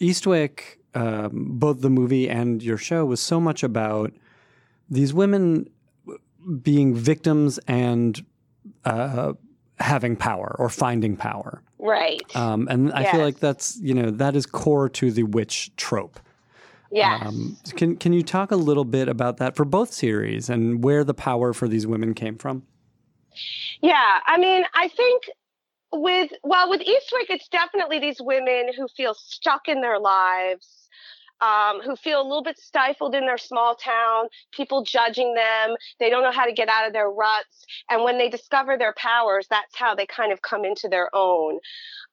Eastwick, 0.00 0.78
um, 0.94 1.58
both 1.58 1.80
the 1.80 1.90
movie 1.90 2.28
and 2.28 2.62
your 2.62 2.76
show, 2.76 3.04
was 3.04 3.20
so 3.20 3.40
much 3.40 3.62
about 3.62 4.12
these 4.90 5.14
women 5.14 5.68
being 6.62 6.94
victims 6.94 7.58
and 7.66 8.24
uh, 8.84 9.32
having 9.78 10.16
power 10.16 10.54
or 10.58 10.68
finding 10.68 11.16
power. 11.16 11.62
right. 11.78 12.20
Um, 12.36 12.68
and 12.70 12.92
I 12.92 13.10
feel 13.10 13.20
like 13.20 13.40
that's 13.40 13.78
you 13.80 13.94
know 13.94 14.10
that 14.10 14.36
is 14.36 14.46
core 14.46 14.88
to 14.90 15.10
the 15.10 15.24
witch 15.24 15.74
trope. 15.76 16.20
yes. 16.92 17.22
Um, 17.24 17.56
can 17.74 17.96
can 17.96 18.12
you 18.12 18.22
talk 18.22 18.50
a 18.50 18.56
little 18.56 18.84
bit 18.84 19.08
about 19.08 19.38
that 19.38 19.56
for 19.56 19.64
both 19.64 19.92
series 19.92 20.48
and 20.48 20.84
where 20.84 21.04
the 21.04 21.14
power 21.14 21.52
for 21.52 21.68
these 21.68 21.86
women 21.86 22.14
came 22.14 22.36
from? 22.36 22.62
Yeah, 23.80 24.20
I 24.26 24.38
mean, 24.38 24.64
I 24.74 24.88
think 24.88 25.24
with 25.92 26.30
well, 26.42 26.68
with 26.70 26.80
Eastwick, 26.80 27.30
it's 27.30 27.48
definitely 27.48 27.98
these 27.98 28.18
women 28.20 28.68
who 28.76 28.88
feel 28.96 29.14
stuck 29.14 29.68
in 29.68 29.80
their 29.80 29.98
lives, 29.98 30.88
um, 31.40 31.80
who 31.84 31.96
feel 31.96 32.20
a 32.20 32.24
little 32.24 32.42
bit 32.42 32.58
stifled 32.58 33.14
in 33.14 33.26
their 33.26 33.38
small 33.38 33.74
town, 33.76 34.28
people 34.52 34.82
judging 34.82 35.34
them. 35.34 35.76
They 36.00 36.10
don't 36.10 36.22
know 36.22 36.32
how 36.32 36.46
to 36.46 36.52
get 36.52 36.68
out 36.68 36.86
of 36.86 36.92
their 36.92 37.10
ruts, 37.10 37.64
and 37.90 38.04
when 38.04 38.18
they 38.18 38.28
discover 38.28 38.76
their 38.78 38.94
powers, 38.96 39.46
that's 39.50 39.76
how 39.76 39.94
they 39.94 40.06
kind 40.06 40.32
of 40.32 40.42
come 40.42 40.64
into 40.64 40.88
their 40.88 41.10
own. 41.14 41.58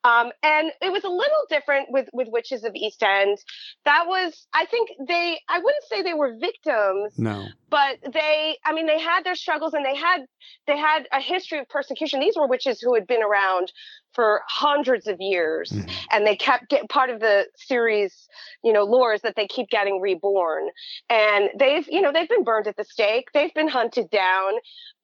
Um, 0.04 0.32
and 0.44 0.72
it 0.82 0.92
was 0.92 1.04
a 1.06 1.10
little 1.10 1.46
different 1.50 1.88
with 1.90 2.10
with 2.14 2.28
Witches 2.30 2.64
of 2.64 2.74
East 2.76 3.02
End. 3.04 3.38
That 3.86 4.06
was, 4.08 4.48
I 4.54 4.66
think 4.66 4.90
they, 5.08 5.40
I 5.50 5.60
wouldn't 5.60 5.84
say 5.86 6.02
they 6.02 6.14
were 6.14 6.36
victims, 6.40 7.14
No. 7.18 7.48
but 7.70 8.00
they, 8.12 8.58
I 8.66 8.74
mean, 8.74 8.86
they 8.86 9.00
had 9.00 9.24
their 9.24 9.36
struggles 9.36 9.74
and 9.74 9.86
they 9.86 9.96
had 9.96 10.26
they 10.68 10.78
had 10.78 11.08
a 11.14 11.22
history 11.22 11.60
of 11.60 11.70
persecution. 11.70 12.20
These 12.20 12.36
were 12.36 12.48
witches 12.48 12.82
who 12.82 12.94
had 12.96 13.08
been 13.08 13.24
around 13.24 13.72
for 14.14 14.42
hundreds 14.48 15.08
of 15.08 15.20
years, 15.20 15.72
Mhm. 15.72 15.90
and 16.12 16.28
they 16.28 16.36
kept 16.36 16.70
get 16.70 16.88
part 16.90 17.10
of 17.10 17.20
the 17.20 17.48
series, 17.56 18.28
you 18.64 18.72
know, 18.74 18.84
lore 18.84 19.14
is 19.14 19.22
that 19.22 19.36
they 19.36 19.48
keep 19.48 19.70
getting 19.70 20.02
reborn, 20.02 20.70
and 21.10 21.50
they've, 21.58 21.88
you 21.90 22.02
know, 22.02 22.12
they've 22.12 22.30
been 22.30 22.44
burned 22.44 22.68
at 22.68 22.76
the 22.76 22.84
stake, 22.84 23.30
they've 23.34 23.54
been 23.54 23.70
hunted 23.70 24.10
down, 24.12 24.54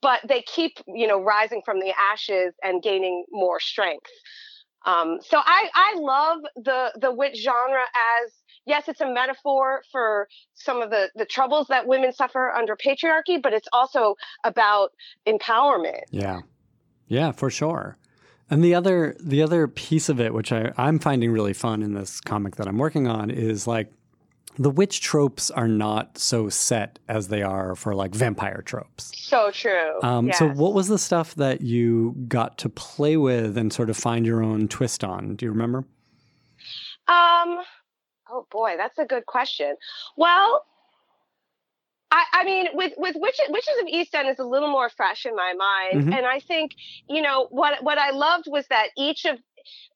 but 0.01 0.19
they 0.27 0.41
keep, 0.43 0.73
you 0.87 1.07
know, 1.07 1.19
rising 1.21 1.61
from 1.65 1.79
the 1.79 1.91
ashes 1.97 2.53
and 2.61 2.83
gaining 2.83 3.23
more 3.31 3.59
strength. 3.59 4.11
Um, 4.85 5.19
so 5.21 5.37
I, 5.37 5.69
I 5.73 5.99
love 5.99 6.39
the 6.55 6.91
the 6.99 7.11
witch 7.11 7.37
genre 7.37 7.81
as 7.81 8.31
yes, 8.65 8.87
it's 8.87 9.01
a 9.01 9.11
metaphor 9.11 9.81
for 9.91 10.27
some 10.53 10.81
of 10.81 10.89
the 10.89 11.09
the 11.15 11.25
troubles 11.25 11.67
that 11.67 11.87
women 11.87 12.13
suffer 12.13 12.51
under 12.51 12.75
patriarchy, 12.75 13.41
but 13.41 13.53
it's 13.53 13.67
also 13.73 14.15
about 14.43 14.91
empowerment. 15.27 16.03
Yeah. 16.11 16.41
Yeah, 17.07 17.31
for 17.31 17.49
sure. 17.49 17.97
And 18.49 18.63
the 18.63 18.73
other 18.73 19.15
the 19.19 19.41
other 19.41 19.67
piece 19.67 20.09
of 20.09 20.19
it, 20.19 20.33
which 20.33 20.51
I, 20.51 20.71
I'm 20.77 20.99
finding 20.99 21.31
really 21.31 21.53
fun 21.53 21.83
in 21.83 21.93
this 21.93 22.21
comic 22.21 22.55
that 22.55 22.67
I'm 22.67 22.77
working 22.77 23.07
on, 23.07 23.29
is 23.29 23.67
like 23.67 23.91
the 24.61 24.69
witch 24.69 24.99
tropes 24.99 25.49
are 25.49 25.69
not 25.69 26.17
so 26.17 26.49
set 26.49 26.99
as 27.07 27.29
they 27.29 27.41
are 27.41 27.75
for 27.75 27.95
like 27.95 28.13
vampire 28.13 28.61
tropes. 28.61 29.11
So 29.15 29.51
true. 29.51 30.01
Um, 30.03 30.31
So, 30.33 30.49
what 30.49 30.73
was 30.73 30.89
the 30.89 30.99
stuff 30.99 31.33
that 31.35 31.61
you 31.61 32.13
got 32.27 32.57
to 32.59 32.69
play 32.69 33.15
with 33.15 33.57
and 33.57 33.71
sort 33.71 33.89
of 33.89 33.95
find 33.97 34.25
your 34.25 34.43
own 34.43 34.67
twist 34.67 35.03
on? 35.03 35.35
Do 35.37 35.45
you 35.45 35.51
remember? 35.51 35.85
Um, 37.07 37.59
oh 38.29 38.45
boy, 38.51 38.75
that's 38.77 38.99
a 38.99 39.05
good 39.05 39.25
question. 39.25 39.75
Well, 40.17 40.65
I, 42.11 42.23
I 42.33 42.43
mean, 42.43 42.67
with 42.73 42.93
with 42.97 43.15
Witches, 43.17 43.45
Witches 43.49 43.73
of 43.81 43.87
East 43.87 44.13
End 44.15 44.27
is 44.29 44.39
a 44.39 44.43
little 44.43 44.69
more 44.69 44.89
fresh 44.89 45.25
in 45.25 45.35
my 45.35 45.53
mind, 45.53 46.05
Mhm. 46.07 46.17
and 46.17 46.25
I 46.25 46.39
think 46.39 46.71
you 47.07 47.21
know 47.21 47.47
what 47.51 47.83
what 47.83 47.97
I 47.97 48.09
loved 48.11 48.45
was 48.47 48.67
that 48.67 48.87
each 48.97 49.25
of 49.25 49.37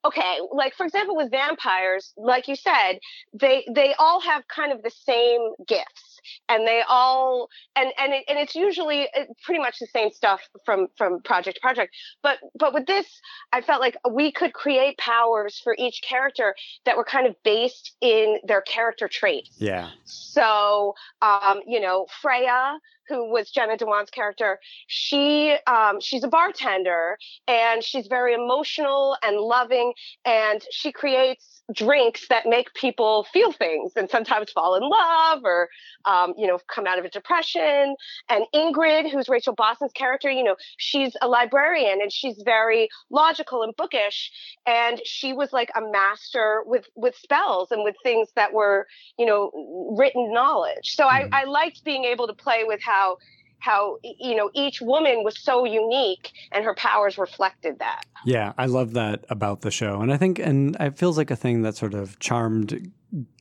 okay, 0.05 0.39
like 0.51 0.73
for 0.75 0.85
example 0.85 1.15
with 1.15 1.31
vampires, 1.31 2.13
like 2.17 2.47
you 2.47 2.55
said, 2.55 2.99
they 3.33 3.65
they 3.73 3.93
all 3.97 4.19
have 4.21 4.47
kind 4.47 4.71
of 4.71 4.83
the 4.83 4.91
same 4.91 5.41
gifts, 5.67 6.19
and 6.49 6.67
they 6.67 6.83
all 6.87 7.49
and 7.75 7.91
and 7.97 8.13
it, 8.13 8.25
and 8.27 8.37
it's 8.37 8.55
usually 8.55 9.07
uh, 9.17 9.23
pretty 9.43 9.61
much 9.61 9.79
the 9.79 9.87
same 9.87 10.11
stuff 10.11 10.41
from 10.65 10.87
from 10.97 11.21
project 11.21 11.55
to 11.55 11.61
project. 11.61 11.95
But 12.21 12.39
but 12.57 12.73
with 12.73 12.85
this, 12.85 13.07
I 13.51 13.61
felt 13.61 13.81
like 13.81 13.95
we 14.09 14.31
could 14.31 14.53
create 14.53 14.97
powers 14.97 15.59
for 15.63 15.75
each 15.77 16.01
character 16.07 16.55
that 16.85 16.97
were 16.97 17.05
kind 17.05 17.27
of 17.27 17.35
based 17.43 17.95
in 18.01 18.39
their 18.45 18.61
character 18.61 19.07
traits. 19.07 19.55
Yeah. 19.57 19.89
So, 20.05 20.95
um, 21.21 21.61
you 21.67 21.79
know, 21.79 22.07
Freya, 22.21 22.79
who 23.07 23.31
was 23.31 23.49
Jenna 23.49 23.77
Dewan's 23.77 24.09
character, 24.09 24.59
she 24.87 25.55
um, 25.67 25.99
she's 25.99 26.23
a 26.23 26.27
bartender 26.27 27.17
and 27.47 27.83
she's 27.83 28.07
very 28.07 28.33
emotional 28.33 29.17
and 29.23 29.37
loving, 29.37 29.93
and 30.25 30.63
she 30.71 30.91
creates 30.91 31.62
drinks 31.73 32.27
that 32.27 32.45
make 32.45 32.73
people 32.73 33.25
feel 33.31 33.51
things 33.51 33.93
and 33.95 34.09
sometimes 34.09 34.51
fall 34.51 34.75
in 34.75 34.83
love 34.83 35.41
or 35.45 35.69
um, 36.05 36.33
you 36.37 36.45
know 36.45 36.59
come 36.67 36.85
out 36.85 36.99
of 36.99 37.05
a 37.05 37.09
depression. 37.09 37.95
And 38.29 38.45
Ingrid, 38.53 39.11
who's 39.11 39.29
Rachel 39.29 39.53
Boston's 39.53 39.93
character, 39.93 40.29
you 40.29 40.43
know, 40.43 40.55
she's 40.77 41.15
a 41.21 41.27
librarian 41.27 42.01
and 42.01 42.11
she's 42.11 42.41
very 42.43 42.89
logical 43.09 43.63
and 43.63 43.73
bookish, 43.77 44.31
and 44.65 44.99
she 45.05 45.31
was 45.33 45.53
like 45.53 45.69
a 45.75 45.81
master 45.81 46.63
with 46.65 46.85
with 46.95 47.15
spells 47.15 47.71
and 47.71 47.83
with 47.83 47.95
things 48.03 48.29
that 48.35 48.53
were 48.53 48.87
you 49.17 49.25
know 49.25 49.51
written 49.97 50.33
knowledge 50.33 50.95
so. 50.95 51.07
I, 51.13 51.27
I 51.31 51.43
liked 51.43 51.83
being 51.83 52.05
able 52.05 52.27
to 52.27 52.33
play 52.33 52.63
with 52.63 52.81
how 52.81 53.17
how 53.63 53.97
you 54.03 54.35
know 54.35 54.49
each 54.53 54.81
woman 54.81 55.23
was 55.23 55.39
so 55.39 55.63
unique 55.63 56.31
and 56.51 56.65
her 56.65 56.75
powers 56.75 57.17
reflected 57.17 57.79
that 57.79 58.03
Yeah, 58.25 58.51
I 58.57 58.65
love 58.67 58.93
that 58.93 59.23
about 59.29 59.61
the 59.61 59.71
show, 59.71 60.01
and 60.01 60.11
I 60.13 60.17
think, 60.17 60.37
and 60.39 60.75
it 60.79 60.97
feels 60.97 61.17
like 61.17 61.31
a 61.31 61.35
thing 61.35 61.61
that 61.63 61.75
sort 61.75 61.93
of 61.93 62.19
Charmed 62.19 62.91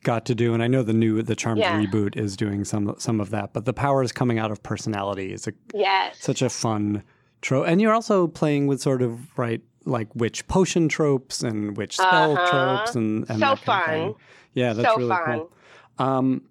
got 0.04 0.24
to 0.26 0.34
do, 0.34 0.54
and 0.54 0.62
I 0.62 0.68
know 0.68 0.82
the 0.82 0.92
new 0.92 1.22
the 1.22 1.34
Charmed 1.34 1.60
Yeah. 1.62 1.78
reboot 1.78 2.16
is 2.16 2.36
doing 2.36 2.64
some 2.64 2.94
some 2.98 3.20
of 3.20 3.30
that, 3.30 3.52
but 3.52 3.64
the 3.64 3.72
power 3.72 4.02
is 4.02 4.12
coming 4.12 4.38
out 4.38 4.50
of 4.52 4.62
personality 4.62 5.32
is 5.32 5.46
a, 5.48 5.52
yes 5.74 6.16
such 6.20 6.40
a 6.42 6.48
fun 6.50 7.02
trope, 7.40 7.66
and 7.66 7.80
you're 7.80 7.94
also 7.94 8.28
playing 8.28 8.68
with 8.68 8.80
sort 8.80 9.02
of 9.02 9.36
right 9.36 9.60
like 9.84 10.14
witch 10.14 10.46
potion 10.46 10.88
tropes 10.88 11.42
and 11.42 11.76
witch 11.76 11.96
spell 11.96 12.34
Uh-huh. 12.34 12.46
tropes, 12.46 12.94
and, 12.94 13.28
and 13.28 13.40
So 13.42 13.46
that 13.56 13.62
kind 13.62 13.80
of 13.80 13.86
fun. 14.12 14.14
Yeah, 14.54 14.72
that's 14.74 14.92
so 14.92 14.98
really 14.98 15.16
fun 15.16 15.38
cool. 15.38 15.52
Um, 15.98 16.42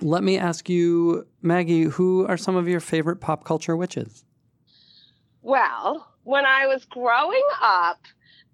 let 0.00 0.22
me 0.22 0.38
ask 0.38 0.68
you, 0.68 1.26
Maggie, 1.42 1.84
who 1.84 2.26
are 2.26 2.36
some 2.36 2.56
of 2.56 2.68
your 2.68 2.80
favorite 2.80 3.20
pop 3.20 3.44
culture 3.44 3.76
witches? 3.76 4.24
well 5.42 6.06
when 6.24 6.44
i 6.44 6.66
was 6.66 6.84
growing 6.84 7.42
up 7.62 7.98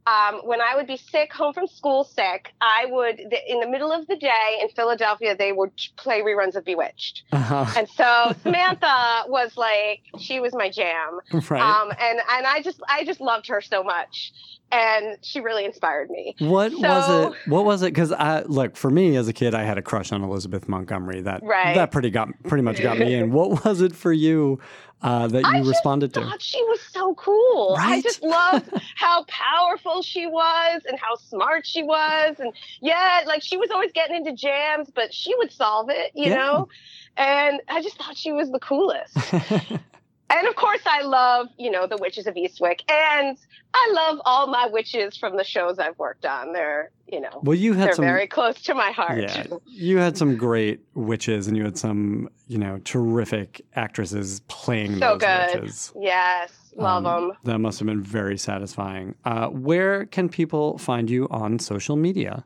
um, 0.07 0.41
when 0.45 0.61
I 0.61 0.77
would 0.77 0.87
be 0.87 0.97
sick, 0.97 1.33
home 1.33 1.53
from 1.53 1.67
school 1.67 2.05
sick, 2.05 2.53
I 2.61 2.87
would, 2.89 3.19
in 3.19 3.61
the 3.61 3.69
middle 3.69 3.91
of 3.91 4.07
the 4.07 4.17
day 4.17 4.59
in 4.63 4.69
Philadelphia, 4.69 5.37
they 5.37 5.53
would 5.53 5.73
play 5.97 6.21
reruns 6.21 6.55
of 6.55 6.65
Bewitched. 6.65 7.25
Uh-huh. 7.33 7.67
And 7.77 7.89
so 7.89 8.33
Samantha 8.43 9.25
was 9.29 9.57
like, 9.57 10.03
she 10.19 10.39
was 10.41 10.53
my 10.55 10.71
jam. 10.71 11.19
right. 11.51 11.61
Um, 11.61 11.91
and, 12.01 12.21
and 12.33 12.47
I 12.47 12.61
just, 12.63 12.81
I 12.89 13.05
just 13.05 13.21
loved 13.21 13.49
her 13.49 13.61
so 13.61 13.83
much. 13.83 14.33
And 14.73 15.17
she 15.23 15.39
really 15.41 15.65
inspired 15.65 16.11
me. 16.11 16.35
What 16.41 16.73
was 16.75 17.09
it? 17.33 17.49
What 17.49 17.65
was 17.65 17.83
it? 17.83 17.95
Because 17.95 18.11
I 18.11 18.43
look 18.43 18.77
for 18.77 18.91
me 18.91 19.15
as 19.15 19.29
a 19.29 19.33
kid, 19.33 19.55
I 19.55 19.63
had 19.63 19.79
a 19.79 19.83
crush 19.83 20.11
on 20.11 20.25
Elizabeth 20.25 20.69
Montgomery. 20.69 21.21
That 21.21 21.41
Right. 21.45 21.77
that 21.77 21.93
pretty 21.93 22.11
got 22.11 22.31
pretty 22.43 22.63
much 22.63 22.83
got 22.83 22.99
me 22.99 23.15
in. 23.15 23.31
What 23.31 23.65
was 23.65 23.81
it 23.81 23.95
for 23.95 24.13
you 24.13 24.59
uh, 25.03 25.27
that 25.29 25.45
you 25.55 25.69
responded 25.69 26.15
to? 26.15 26.21
I 26.21 26.25
thought 26.25 26.43
she 26.43 26.63
was 26.65 26.81
so 26.81 27.15
cool. 27.15 27.77
I 27.79 28.01
just 28.01 28.23
loved 28.23 28.71
how 28.97 29.25
powerful 29.29 30.03
she 30.03 30.27
was 30.27 30.83
and 30.89 30.99
how 30.99 31.17
smart 31.17 31.67
she 31.67 31.83
was. 31.83 32.37
And 32.39 32.53
yeah, 32.81 33.21
like 33.27 33.43
she 33.43 33.57
was 33.57 33.71
always 33.71 33.93
getting 33.93 34.17
into 34.17 34.33
jams, 34.33 34.91
but 34.95 35.13
she 35.13 35.35
would 35.37 35.53
solve 35.53 35.91
it, 35.91 36.13
you 36.15 36.29
Yeah. 36.29 36.37
know? 36.37 36.69
And 37.17 37.61
I 37.69 37.83
just 37.83 37.97
thought 37.99 38.17
she 38.17 38.33
was 38.33 38.51
the 38.51 38.59
coolest. 38.59 39.17
and 40.31 40.47
of 40.49 40.57
course, 40.57 40.81
I 40.87 41.03
love, 41.03 41.49
you 41.59 41.71
know, 41.71 41.87
the 41.87 41.97
Witches 41.99 42.27
of 42.27 42.35
Eastwick. 42.35 42.81
And 42.91 43.37
I 43.75 43.93
love 43.95 44.21
all 44.25 44.47
my 44.47 44.69
witches 44.69 45.17
from 45.17 45.37
the 45.37 45.45
shows 45.45 45.79
I've 45.79 45.99
worked 45.99 46.25
on. 46.25 46.53
They're, 46.53 46.91
you 47.07 47.21
know, 47.21 47.41
well, 47.43 47.55
you 47.57 47.75
had 47.75 47.89
they're 47.89 47.95
some. 47.95 48.05
very 48.05 48.27
close 48.27 48.61
to 48.63 48.75
my 48.75 48.91
heart. 48.91 49.21
yeah, 49.21 49.47
you 49.67 49.99
had 49.99 50.17
some 50.17 50.37
great 50.37 50.81
witches, 50.95 51.47
and 51.47 51.57
you 51.57 51.65
had 51.65 51.77
some, 51.79 52.29
you 52.49 52.59
know, 52.59 52.81
terrific 52.85 53.61
actresses 53.75 54.41
playing 54.49 54.95
So 54.99 55.17
those 55.17 55.21
good. 55.21 55.61
witches. 55.61 55.93
Yes, 56.01 56.53
love 56.77 57.05
Um, 57.07 57.29
them. 57.29 57.37
That 57.45 57.59
must 57.59 57.79
have 57.79 57.87
been 57.87 58.03
very 58.03 58.39
satisfying. 58.39 59.15
Uh, 59.25 59.49
where 59.49 60.07
can 60.07 60.29
people 60.29 60.79
find 60.79 61.09
you 61.11 61.29
on 61.31 61.59
social 61.59 61.97
media? 61.97 62.45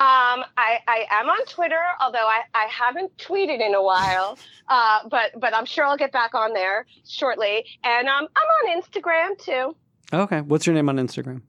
Um, 0.00 0.44
I, 0.56 0.78
I 0.88 1.06
am 1.10 1.28
on 1.28 1.44
Twitter, 1.46 1.78
although 2.00 2.26
I, 2.26 2.40
I 2.52 2.66
haven't 2.66 3.16
tweeted 3.16 3.60
in 3.64 3.74
a 3.74 3.82
while. 3.82 4.38
Uh, 4.66 5.06
but 5.10 5.38
but 5.38 5.52
I'm 5.54 5.66
sure 5.66 5.84
I'll 5.84 5.94
get 5.98 6.10
back 6.10 6.34
on 6.34 6.54
there 6.54 6.86
shortly. 7.06 7.66
And 7.84 8.08
um, 8.08 8.26
I'm 8.34 8.72
on 8.72 8.80
Instagram 8.82 9.36
too. 9.38 9.76
Okay, 10.10 10.40
what's 10.40 10.66
your 10.66 10.74
name 10.74 10.88
on 10.88 10.96
Instagram? 10.96 11.42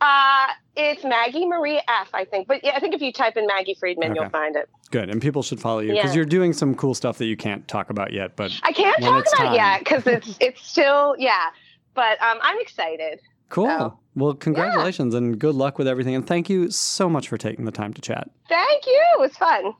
Uh, 0.00 0.46
it's 0.74 1.04
Maggie 1.04 1.46
Marie 1.46 1.82
F, 1.86 2.08
I 2.14 2.24
think. 2.24 2.48
But 2.48 2.64
yeah, 2.64 2.72
I 2.74 2.80
think 2.80 2.94
if 2.94 3.02
you 3.02 3.12
type 3.12 3.36
in 3.36 3.46
Maggie 3.46 3.74
Friedman, 3.78 4.12
Okay. 4.12 4.20
you'll 4.22 4.30
find 4.30 4.56
it. 4.56 4.70
Good, 4.90 5.10
and 5.10 5.20
people 5.20 5.42
should 5.42 5.60
follow 5.60 5.80
you 5.80 5.92
because 5.92 6.12
Yeah. 6.12 6.16
you're 6.16 6.24
doing 6.24 6.54
some 6.54 6.74
cool 6.74 6.94
stuff 6.94 7.18
that 7.18 7.26
you 7.26 7.36
can't 7.36 7.68
talk 7.68 7.90
about 7.90 8.14
yet. 8.14 8.36
But 8.36 8.52
I 8.62 8.72
can't 8.72 8.96
talk 9.02 9.26
about 9.26 9.36
time. 9.36 9.52
it 9.52 9.56
yet 9.56 9.78
because 9.80 10.06
it's 10.06 10.36
it's 10.40 10.66
still 10.66 11.14
yeah. 11.18 11.50
But 11.92 12.20
um, 12.22 12.38
I'm 12.40 12.58
excited. 12.60 13.20
Cool. 13.54 13.66
So, 13.66 13.98
well, 14.16 14.34
congratulations 14.34 15.14
and 15.14 15.38
good 15.38 15.54
luck 15.54 15.78
with 15.78 15.86
everything. 15.86 16.16
And 16.16 16.26
thank 16.26 16.50
you 16.50 16.72
so 16.72 17.08
much 17.08 17.28
for 17.28 17.38
taking 17.38 17.66
the 17.66 17.70
time 17.70 17.94
to 17.94 18.00
chat. 18.00 18.28
Thank 18.48 18.84
you. 18.84 19.00
It 19.12 19.20
was 19.20 19.36
fun. 19.36 19.74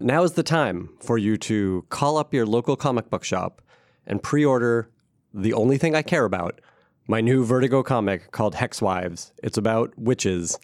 Now 0.00 0.22
is 0.22 0.32
the 0.32 0.42
time 0.42 0.88
for 0.98 1.18
you 1.18 1.36
to 1.36 1.84
call 1.90 2.16
up 2.16 2.32
your 2.32 2.46
local 2.46 2.74
comic 2.74 3.10
book 3.10 3.22
shop 3.22 3.60
and 4.06 4.22
pre 4.22 4.46
order 4.46 4.88
The 5.34 5.52
Only 5.52 5.76
Thing 5.76 5.94
I 5.94 6.00
Care 6.00 6.24
About, 6.24 6.62
my 7.06 7.20
new 7.20 7.44
Vertigo 7.44 7.82
comic 7.82 8.30
called 8.30 8.54
Hex 8.54 8.80
Wives. 8.80 9.34
It's 9.42 9.58
about 9.58 9.92
witches 9.98 10.58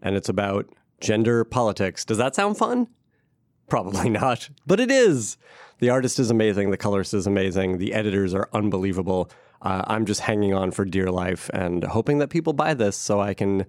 and 0.00 0.14
it's 0.14 0.28
about 0.28 0.72
gender 1.00 1.42
politics. 1.42 2.04
Does 2.04 2.18
that 2.18 2.36
sound 2.36 2.56
fun? 2.56 2.86
Probably 3.68 4.10
not, 4.10 4.48
but 4.64 4.78
it 4.78 4.92
is. 4.92 5.36
The 5.80 5.90
artist 5.90 6.18
is 6.18 6.30
amazing, 6.30 6.70
the 6.70 6.76
colorist 6.76 7.14
is 7.14 7.26
amazing, 7.26 7.78
the 7.78 7.94
editors 7.94 8.34
are 8.34 8.50
unbelievable. 8.52 9.30
Uh, 9.62 9.82
I'm 9.86 10.04
just 10.04 10.20
hanging 10.20 10.52
on 10.52 10.72
for 10.72 10.84
dear 10.84 11.10
life 11.10 11.48
and 11.54 11.84
hoping 11.84 12.18
that 12.18 12.28
people 12.28 12.52
buy 12.52 12.74
this 12.74 12.98
so 12.98 13.18
I 13.18 13.32
can 13.32 13.64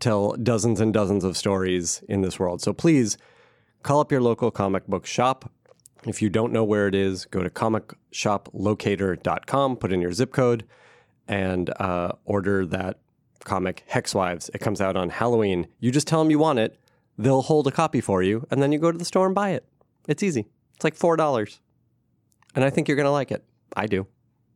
tell 0.00 0.32
dozens 0.32 0.80
and 0.80 0.92
dozens 0.92 1.24
of 1.24 1.38
stories 1.38 2.04
in 2.08 2.20
this 2.20 2.38
world. 2.38 2.60
So 2.60 2.74
please 2.74 3.16
call 3.82 4.00
up 4.00 4.12
your 4.12 4.20
local 4.20 4.50
comic 4.50 4.86
book 4.86 5.06
shop. 5.06 5.50
If 6.06 6.20
you 6.20 6.28
don't 6.28 6.52
know 6.52 6.64
where 6.64 6.88
it 6.88 6.94
is, 6.94 7.24
go 7.24 7.42
to 7.42 7.48
comicshoplocator.com, 7.48 9.76
put 9.76 9.92
in 9.92 10.02
your 10.02 10.12
zip 10.12 10.32
code, 10.32 10.66
and 11.26 11.70
uh, 11.80 12.12
order 12.26 12.66
that 12.66 12.98
comic 13.44 13.86
Hexwives. 13.90 14.50
It 14.54 14.58
comes 14.58 14.82
out 14.82 14.94
on 14.94 15.08
Halloween. 15.08 15.68
You 15.78 15.90
just 15.90 16.06
tell 16.06 16.22
them 16.22 16.30
you 16.30 16.38
want 16.38 16.58
it, 16.58 16.78
they'll 17.16 17.40
hold 17.40 17.66
a 17.66 17.70
copy 17.70 18.02
for 18.02 18.22
you, 18.22 18.46
and 18.50 18.62
then 18.62 18.72
you 18.72 18.78
go 18.78 18.92
to 18.92 18.98
the 18.98 19.06
store 19.06 19.24
and 19.24 19.34
buy 19.34 19.52
it. 19.52 19.64
It's 20.06 20.22
easy. 20.22 20.44
It's 20.80 20.84
like 20.84 20.96
$4. 20.96 21.58
And 22.54 22.64
I 22.64 22.70
think 22.70 22.88
you're 22.88 22.96
going 22.96 23.04
to 23.04 23.10
like 23.10 23.30
it. 23.30 23.44
I 23.76 23.86
do. 23.86 24.06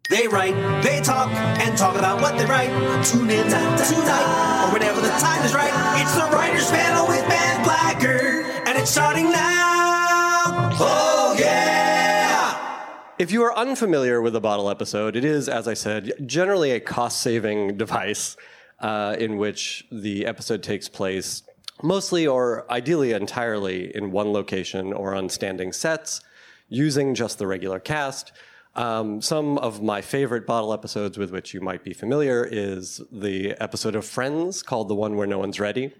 They 0.08 0.26
write, 0.26 0.54
they 0.82 1.02
talk, 1.02 1.30
and 1.30 1.76
talk 1.76 1.98
about 1.98 2.22
what 2.22 2.38
they 2.38 2.46
write. 2.46 2.70
Tune 3.04 3.28
in 3.28 3.44
tonight, 3.44 4.64
or 4.66 4.72
whenever 4.72 5.02
the 5.02 5.10
time 5.20 5.44
is 5.44 5.54
right. 5.54 5.70
It's 6.00 6.14
the 6.14 6.34
Writers 6.34 6.70
Panel 6.70 7.06
with 7.06 7.28
Ben 7.28 7.62
Blacker, 7.62 8.42
and 8.66 8.78
it's 8.78 8.90
starting 8.90 9.30
now. 9.30 10.70
Oh, 10.80 11.36
yeah! 11.38 12.86
If 13.18 13.30
you 13.30 13.42
are 13.42 13.54
unfamiliar 13.54 14.22
with 14.22 14.32
the 14.32 14.40
bottle 14.40 14.70
episode, 14.70 15.16
it 15.16 15.26
is, 15.26 15.50
as 15.50 15.68
I 15.68 15.74
said, 15.74 16.12
generally 16.24 16.70
a 16.70 16.80
cost 16.80 17.20
saving 17.20 17.76
device 17.76 18.38
uh, 18.80 19.14
in 19.18 19.36
which 19.36 19.86
the 19.92 20.24
episode 20.24 20.62
takes 20.62 20.88
place 20.88 21.42
mostly 21.82 22.26
or 22.26 22.70
ideally 22.70 23.12
entirely 23.12 23.94
in 23.94 24.10
one 24.10 24.32
location 24.32 24.92
or 24.92 25.14
on 25.14 25.28
standing 25.28 25.72
sets 25.72 26.20
using 26.68 27.14
just 27.14 27.38
the 27.38 27.46
regular 27.46 27.80
cast. 27.80 28.32
Um, 28.76 29.20
some 29.22 29.58
of 29.58 29.82
my 29.82 30.00
favorite 30.00 30.46
bottle 30.46 30.72
episodes 30.72 31.16
with 31.16 31.30
which 31.30 31.54
you 31.54 31.60
might 31.60 31.84
be 31.84 31.92
familiar 31.92 32.44
is 32.50 33.00
the 33.12 33.52
episode 33.60 33.94
of 33.94 34.04
Friends 34.04 34.62
called 34.62 34.88
The 34.88 34.94
One 34.94 35.16
Where 35.16 35.26
No 35.26 35.38
One's 35.38 35.60
Ready. 35.60 35.94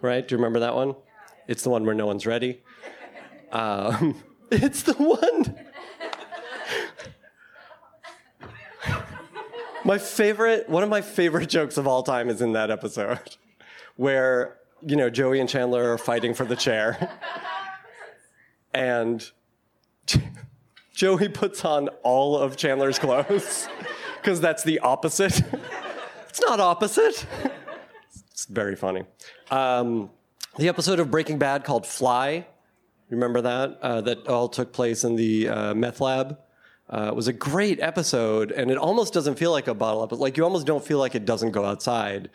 Right? 0.00 0.26
Do 0.26 0.34
you 0.34 0.38
remember 0.38 0.60
that 0.60 0.74
one? 0.74 0.96
It's 1.46 1.62
the 1.62 1.70
one 1.70 1.84
where 1.86 1.94
no 1.94 2.06
one's 2.06 2.26
ready. 2.26 2.60
Um, 3.52 4.22
it's 4.50 4.82
the 4.82 4.92
one. 4.94 5.56
my 9.84 9.96
favorite, 9.96 10.68
one 10.68 10.82
of 10.82 10.90
my 10.90 11.00
favorite 11.00 11.48
jokes 11.48 11.78
of 11.78 11.86
all 11.86 12.02
time 12.02 12.28
is 12.28 12.42
in 12.42 12.52
that 12.52 12.70
episode 12.70 13.36
where, 13.96 14.57
you 14.86 14.96
know, 14.96 15.10
Joey 15.10 15.40
and 15.40 15.48
Chandler 15.48 15.92
are 15.92 15.98
fighting 15.98 16.34
for 16.34 16.44
the 16.44 16.56
chair. 16.56 17.18
And 18.74 19.28
Joey 20.94 21.28
puts 21.28 21.64
on 21.64 21.88
all 22.02 22.36
of 22.36 22.56
Chandler's 22.56 22.98
clothes 22.98 23.68
because 24.20 24.40
that's 24.40 24.62
the 24.62 24.80
opposite. 24.80 25.42
it's 26.28 26.40
not 26.40 26.60
opposite. 26.60 27.26
It's 28.30 28.46
very 28.46 28.76
funny. 28.76 29.04
Um, 29.50 30.10
the 30.58 30.68
episode 30.68 31.00
of 31.00 31.10
Breaking 31.10 31.38
Bad 31.38 31.64
called 31.64 31.86
Fly, 31.86 32.46
remember 33.10 33.40
that? 33.40 33.78
Uh, 33.80 34.00
that 34.02 34.26
all 34.28 34.48
took 34.48 34.72
place 34.72 35.04
in 35.04 35.16
the 35.16 35.48
uh, 35.48 35.74
meth 35.74 36.00
lab. 36.00 36.38
Uh, 36.90 37.08
it 37.08 37.16
was 37.16 37.28
a 37.28 37.32
great 37.32 37.80
episode, 37.80 38.50
and 38.50 38.70
it 38.70 38.78
almost 38.78 39.12
doesn't 39.12 39.34
feel 39.34 39.50
like 39.50 39.68
a 39.68 39.74
bottle 39.74 40.02
episode. 40.02 40.20
Like 40.20 40.36
you 40.36 40.44
almost 40.44 40.66
don't 40.66 40.84
feel 40.84 40.98
like 40.98 41.14
it 41.14 41.24
doesn't 41.24 41.50
go 41.50 41.64
outside, 41.64 42.30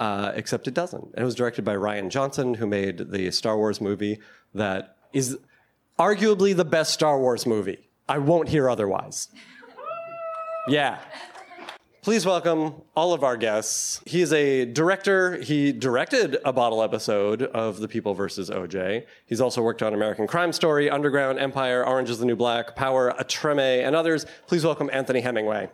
uh, 0.00 0.32
except 0.34 0.66
it 0.66 0.74
doesn't. 0.74 1.04
And 1.04 1.18
it 1.18 1.24
was 1.24 1.34
directed 1.36 1.64
by 1.64 1.76
Rian 1.76 2.08
Johnson, 2.08 2.54
who 2.54 2.66
made 2.66 3.10
the 3.10 3.30
Star 3.30 3.56
Wars 3.56 3.80
movie 3.80 4.18
that 4.54 4.96
is 5.12 5.38
arguably 5.98 6.56
the 6.56 6.64
best 6.64 6.92
Star 6.94 7.20
Wars 7.20 7.46
movie. 7.46 7.90
I 8.08 8.18
won't 8.18 8.48
hear 8.48 8.68
otherwise. 8.68 9.28
Yeah. 10.68 10.98
Please 12.02 12.24
welcome 12.24 12.74
all 12.94 13.12
of 13.12 13.24
our 13.24 13.36
guests. 13.36 14.00
He 14.06 14.20
is 14.20 14.32
a 14.32 14.66
director. 14.66 15.36
He 15.36 15.72
directed 15.72 16.36
a 16.44 16.52
bottle 16.52 16.82
episode 16.82 17.42
of 17.42 17.80
The 17.80 17.88
People 17.88 18.14
versus 18.14 18.50
OJ. 18.50 19.04
He's 19.26 19.40
also 19.40 19.62
worked 19.62 19.82
on 19.82 19.94
American 19.94 20.26
Crime 20.26 20.52
Story, 20.52 20.88
Underground, 20.88 21.38
Empire, 21.38 21.84
Orange 21.84 22.10
is 22.10 22.18
the 22.18 22.26
New 22.26 22.36
Black, 22.36 22.76
Power, 22.76 23.08
A 23.18 23.24
Treme, 23.24 23.84
and 23.84 23.96
others. 23.96 24.26
Please 24.46 24.64
welcome 24.64 24.90
Anthony 24.92 25.20
Hemingway. 25.22 25.70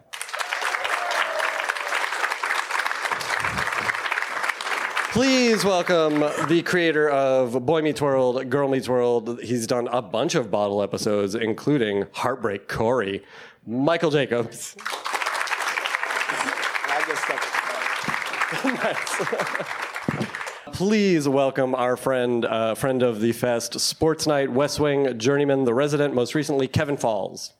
Please 5.16 5.64
welcome 5.64 6.20
the 6.46 6.62
creator 6.62 7.08
of 7.08 7.64
Boy 7.64 7.80
Meets 7.80 8.02
World, 8.02 8.50
Girl 8.50 8.68
Meets 8.68 8.86
World. 8.86 9.40
He's 9.42 9.66
done 9.66 9.88
a 9.88 10.02
bunch 10.02 10.34
of 10.34 10.50
bottle 10.50 10.82
episodes, 10.82 11.34
including 11.34 12.04
Heartbreak 12.12 12.68
Cory, 12.68 13.24
Michael 13.66 14.10
Jacobs. 14.10 14.76
Please 20.74 21.26
welcome 21.26 21.74
our 21.74 21.96
friend, 21.96 22.44
uh, 22.44 22.74
friend 22.74 23.02
of 23.02 23.22
the 23.22 23.32
fest, 23.32 23.80
Sports 23.80 24.26
Night, 24.26 24.52
West 24.52 24.78
Wing, 24.78 25.18
Journeyman, 25.18 25.64
The 25.64 25.72
Resident, 25.72 26.12
most 26.12 26.34
recently 26.34 26.68
Kevin 26.68 26.98
Falls. 26.98 27.54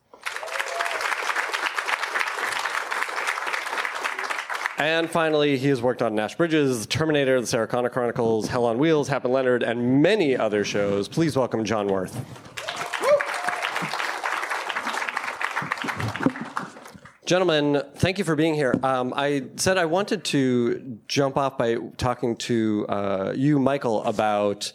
And 4.79 5.09
finally, 5.09 5.57
he 5.57 5.69
has 5.69 5.81
worked 5.81 6.03
on 6.03 6.15
Nash 6.15 6.35
Bridges, 6.35 6.87
Terminator, 6.87 7.41
The 7.41 7.47
Sarah 7.47 7.67
Connor 7.67 7.89
Chronicles, 7.89 8.49
Hell 8.49 8.67
on 8.67 8.79
Wheels, 8.79 9.09
Hap 9.09 9.25
and 9.25 9.33
Leonard, 9.33 9.63
and 9.63 10.03
many 10.03 10.37
other 10.37 10.65
shows. 10.65 11.09
Please 11.09 11.35
welcome 11.35 11.65
John 11.65 11.87
Wirth. 11.87 12.15
Gentlemen, 17.25 17.83
thank 17.95 18.19
you 18.19 18.25
for 18.25 18.37
being 18.37 18.55
here. 18.55 18.75
Um, 18.83 19.15
I 19.17 19.45
said 19.57 19.79
I 19.79 19.87
wanted 19.87 20.25
to 20.25 21.01
jump 21.09 21.39
off 21.39 21.57
by 21.57 21.77
talking 21.97 22.37
to 22.37 22.87
uh, 22.89 23.33
you, 23.35 23.59
Michael, 23.59 24.05
about 24.05 24.73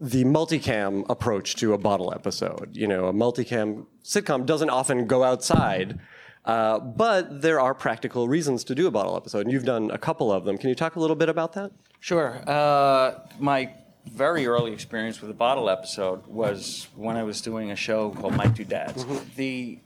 the 0.00 0.24
multicam 0.24 1.04
approach 1.10 1.56
to 1.56 1.74
a 1.74 1.78
bottle 1.78 2.14
episode. 2.14 2.70
You 2.72 2.86
know, 2.86 3.06
a 3.06 3.12
multicam 3.12 3.86
sitcom 4.04 4.46
doesn't 4.46 4.70
often 4.70 5.06
go 5.06 5.24
outside, 5.24 5.98
uh, 6.44 6.78
but 6.78 7.42
there 7.42 7.60
are 7.60 7.74
practical 7.74 8.28
reasons 8.28 8.64
to 8.64 8.74
do 8.74 8.86
a 8.86 8.90
bottle 8.90 9.16
episode, 9.16 9.40
and 9.40 9.52
you've 9.52 9.64
done 9.64 9.90
a 9.90 9.98
couple 9.98 10.32
of 10.32 10.44
them. 10.44 10.56
Can 10.58 10.68
you 10.68 10.74
talk 10.74 10.96
a 10.96 11.00
little 11.00 11.16
bit 11.16 11.28
about 11.28 11.52
that? 11.54 11.70
Sure. 12.00 12.42
Uh, 12.46 13.20
my 13.38 13.74
very 14.06 14.46
early 14.46 14.72
experience 14.72 15.20
with 15.20 15.30
a 15.30 15.34
bottle 15.34 15.68
episode 15.68 16.26
was 16.26 16.88
when 16.96 17.16
I 17.16 17.22
was 17.22 17.40
doing 17.40 17.70
a 17.70 17.76
show 17.76 18.10
called 18.10 18.34
My 18.34 18.46
Two 18.46 18.64
Dads. 18.64 19.04
The 19.36 19.78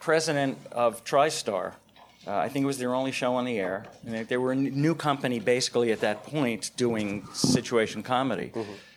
president 0.00 0.58
of 0.72 1.04
TriStar, 1.04 1.74
uh, 2.26 2.36
I 2.36 2.48
think 2.48 2.64
it 2.64 2.66
was 2.66 2.78
their 2.78 2.94
only 2.94 3.12
show 3.12 3.34
on 3.34 3.44
the 3.44 3.58
air, 3.58 3.84
and 4.06 4.26
they, 4.26 4.36
were 4.36 4.52
a 4.52 4.56
new 4.56 4.94
company 4.94 5.38
basically 5.38 5.92
at 5.92 6.00
that 6.00 6.24
point 6.24 6.70
doing 6.76 7.26
situation 7.34 8.02
comedy, 8.02 8.52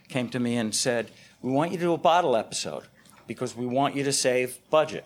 came 0.08 0.30
to 0.30 0.40
me 0.40 0.56
and 0.56 0.74
said, 0.74 1.12
We 1.42 1.52
want 1.52 1.72
you 1.72 1.78
to 1.78 1.84
do 1.84 1.94
a 1.94 1.98
bottle 1.98 2.36
episode 2.36 2.84
because 3.28 3.56
we 3.56 3.66
want 3.66 3.96
you 3.96 4.04
to 4.04 4.14
save 4.14 4.58
budget. 4.70 5.06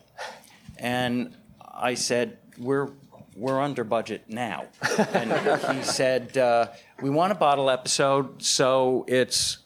And 0.78 1.36
I 1.76 1.96
said, 1.96 2.38
We're 2.58 2.90
we're 3.36 3.60
under 3.60 3.84
budget 3.84 4.24
now. 4.30 4.66
And 5.14 5.78
he 5.78 5.84
said, 5.84 6.38
uh, 6.38 6.68
We 7.02 7.10
want 7.10 7.32
a 7.32 7.36
bottle 7.36 7.70
episode, 7.70 8.42
so 8.42 9.06
it's 9.08 9.60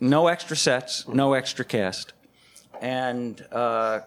no 0.00 0.28
extra 0.28 0.56
sets, 0.56 1.06
no 1.08 1.32
extra 1.34 1.64
cast. 1.64 2.12
And 2.80 3.44
uh, 3.50 4.00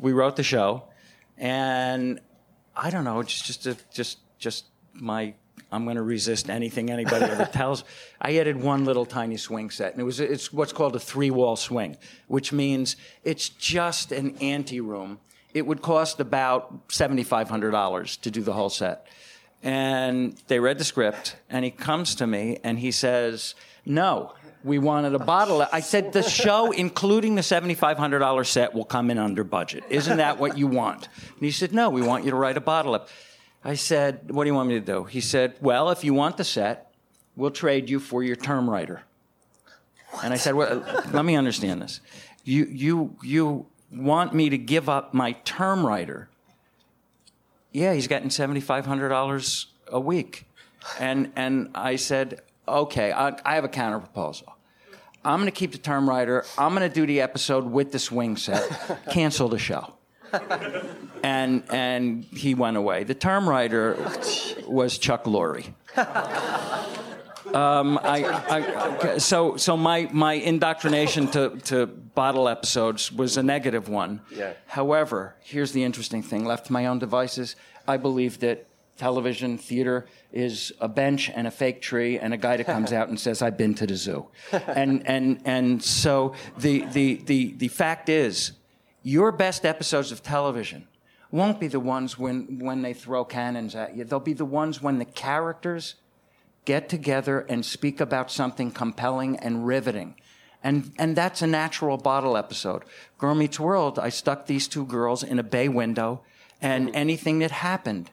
we 0.00 0.12
wrote 0.12 0.36
the 0.36 0.42
show, 0.42 0.84
and 1.36 2.20
I 2.74 2.90
don't 2.90 3.04
know, 3.04 3.22
just 3.22 3.44
just 3.44 3.66
a, 3.66 3.76
just 3.92 4.18
just 4.38 4.66
my. 4.94 5.34
I'm 5.70 5.84
going 5.84 5.96
to 5.96 6.02
resist 6.02 6.50
anything 6.50 6.88
anybody 6.88 7.24
ever 7.24 7.46
tells. 7.52 7.82
I 8.20 8.36
added 8.36 8.62
one 8.62 8.84
little 8.84 9.04
tiny 9.04 9.36
swing 9.36 9.70
set, 9.70 9.92
and 9.92 10.00
it 10.00 10.04
was 10.04 10.20
it's 10.20 10.52
what's 10.52 10.72
called 10.72 10.96
a 10.96 11.00
three 11.00 11.30
wall 11.30 11.56
swing, 11.56 11.96
which 12.28 12.52
means 12.52 12.96
it's 13.24 13.48
just 13.48 14.12
an 14.12 14.36
ante 14.40 14.80
room. 14.80 15.18
It 15.54 15.66
would 15.66 15.80
cost 15.80 16.20
about 16.20 16.80
seventy 16.88 17.22
five 17.22 17.48
hundred 17.48 17.70
dollars 17.70 18.16
to 18.18 18.30
do 18.30 18.42
the 18.42 18.52
whole 18.52 18.70
set. 18.70 19.06
And 19.62 20.36
they 20.48 20.60
read 20.60 20.76
the 20.78 20.84
script, 20.84 21.36
and 21.48 21.64
he 21.64 21.70
comes 21.70 22.16
to 22.16 22.26
me 22.26 22.58
and 22.62 22.78
he 22.78 22.90
says, 22.90 23.54
"No, 23.86 24.34
we 24.62 24.78
wanted 24.78 25.14
a 25.14 25.18
bottle." 25.18 25.66
I 25.72 25.80
said, 25.80 26.12
"The 26.12 26.22
show, 26.22 26.72
including 26.72 27.36
the 27.36 27.42
seventy-five 27.42 27.96
hundred 27.96 28.18
dollar 28.18 28.44
set, 28.44 28.74
will 28.74 28.84
come 28.84 29.10
in 29.10 29.16
under 29.16 29.44
budget. 29.44 29.84
Isn't 29.88 30.18
that 30.18 30.38
what 30.38 30.58
you 30.58 30.66
want?" 30.66 31.08
And 31.16 31.40
he 31.40 31.50
said, 31.50 31.72
"No, 31.72 31.88
we 31.88 32.02
want 32.02 32.24
you 32.24 32.30
to 32.30 32.36
write 32.36 32.58
a 32.58 32.60
bottle 32.60 32.94
up." 32.94 33.08
I 33.64 33.74
said, 33.76 34.30
"What 34.30 34.44
do 34.44 34.50
you 34.50 34.54
want 34.54 34.68
me 34.68 34.74
to 34.74 34.84
do?" 34.84 35.04
He 35.04 35.22
said, 35.22 35.54
"Well, 35.60 35.88
if 35.90 36.04
you 36.04 36.12
want 36.12 36.36
the 36.36 36.44
set, 36.44 36.92
we'll 37.36 37.50
trade 37.50 37.88
you 37.88 38.00
for 38.00 38.22
your 38.22 38.36
term 38.36 38.68
writer." 38.68 39.02
And 40.22 40.34
I 40.34 40.36
said, 40.36 40.54
well, 40.54 40.84
"Let 41.12 41.24
me 41.24 41.36
understand 41.36 41.80
this. 41.80 42.00
You 42.44 42.66
you 42.66 43.16
you 43.22 43.66
want 43.96 44.34
me 44.34 44.50
to 44.50 44.58
give 44.58 44.88
up 44.88 45.14
my 45.14 45.32
term 45.44 45.86
writer?" 45.86 46.28
yeah, 47.74 47.92
he's 47.92 48.06
getting 48.06 48.30
seventy 48.30 48.60
five 48.60 48.86
hundred 48.86 49.10
dollars 49.10 49.66
a 49.88 50.00
week, 50.00 50.46
and 51.00 51.32
and 51.36 51.70
I 51.74 51.96
said, 51.96 52.40
okay, 52.66 53.12
I, 53.12 53.36
I 53.44 53.56
have 53.56 53.64
a 53.64 53.68
counter 53.68 53.98
proposal. 53.98 54.54
I'm 55.24 55.40
going 55.40 55.50
to 55.50 55.58
keep 55.58 55.72
the 55.72 55.78
term 55.78 56.08
writer. 56.08 56.44
I'm 56.56 56.74
going 56.74 56.88
to 56.88 56.94
do 56.94 57.06
the 57.06 57.20
episode 57.20 57.64
with 57.64 57.92
the 57.92 57.98
swing 57.98 58.36
set. 58.36 59.00
Cancel 59.10 59.48
the 59.48 59.58
show. 59.58 59.94
And 61.22 61.64
and 61.70 62.24
he 62.24 62.54
went 62.54 62.76
away. 62.76 63.04
The 63.04 63.14
term 63.14 63.48
writer 63.48 63.96
was 64.66 64.98
Chuck 64.98 65.24
Lorre. 65.24 65.64
Um, 67.54 67.98
I, 68.02 68.24
I, 68.50 69.18
so 69.18 69.56
so 69.56 69.76
my, 69.76 70.08
my 70.12 70.34
indoctrination 70.34 71.28
to, 71.28 71.50
to 71.66 71.86
bottle 71.86 72.48
episodes 72.48 73.12
was 73.12 73.36
a 73.36 73.42
negative 73.42 73.88
one. 73.88 74.20
Yeah. 74.30 74.54
However, 74.66 75.36
here's 75.40 75.72
the 75.72 75.84
interesting 75.84 76.22
thing: 76.22 76.44
left 76.44 76.66
to 76.66 76.72
my 76.72 76.86
own 76.86 76.98
devices, 76.98 77.56
I 77.86 77.96
believe 77.96 78.40
that 78.40 78.66
television, 78.96 79.58
theater 79.58 80.06
is 80.32 80.72
a 80.80 80.88
bench 80.88 81.30
and 81.34 81.46
a 81.46 81.50
fake 81.50 81.82
tree 81.82 82.18
and 82.18 82.32
a 82.32 82.36
guy 82.36 82.56
that 82.56 82.66
comes 82.66 82.92
out 82.98 83.08
and 83.08 83.18
says, 83.18 83.42
I've 83.42 83.56
been 83.56 83.74
to 83.74 83.86
the 83.86 83.96
zoo. 83.96 84.28
And, 84.52 85.06
and, 85.06 85.40
and 85.44 85.82
so 85.82 86.34
the, 86.58 86.84
the, 86.86 87.16
the, 87.24 87.54
the 87.54 87.68
fact 87.68 88.08
is, 88.08 88.52
your 89.02 89.32
best 89.32 89.66
episodes 89.66 90.12
of 90.12 90.22
television 90.22 90.86
won't 91.30 91.60
be 91.60 91.66
the 91.66 91.80
ones 91.80 92.18
when, 92.18 92.60
when 92.60 92.82
they 92.82 92.94
throw 92.94 93.24
cannons 93.24 93.74
at 93.74 93.96
you. 93.96 94.04
They'll 94.04 94.20
be 94.20 94.32
the 94.32 94.44
ones 94.44 94.80
when 94.80 94.98
the 94.98 95.04
characters 95.04 95.96
get 96.64 96.88
together 96.88 97.40
and 97.48 97.64
speak 97.64 98.00
about 98.00 98.30
something 98.30 98.70
compelling 98.70 99.36
and 99.38 99.66
riveting. 99.66 100.14
And, 100.62 100.92
and 100.98 101.14
that's 101.14 101.42
a 101.42 101.46
natural 101.46 101.98
bottle 101.98 102.36
episode. 102.36 102.84
Girl 103.18 103.34
Meets 103.34 103.60
World, 103.60 103.98
I 103.98 104.08
stuck 104.08 104.46
these 104.46 104.66
two 104.66 104.86
girls 104.86 105.22
in 105.22 105.38
a 105.38 105.42
bay 105.42 105.68
window, 105.68 106.22
and 106.62 106.90
anything 106.94 107.40
that 107.40 107.50
happened, 107.50 108.10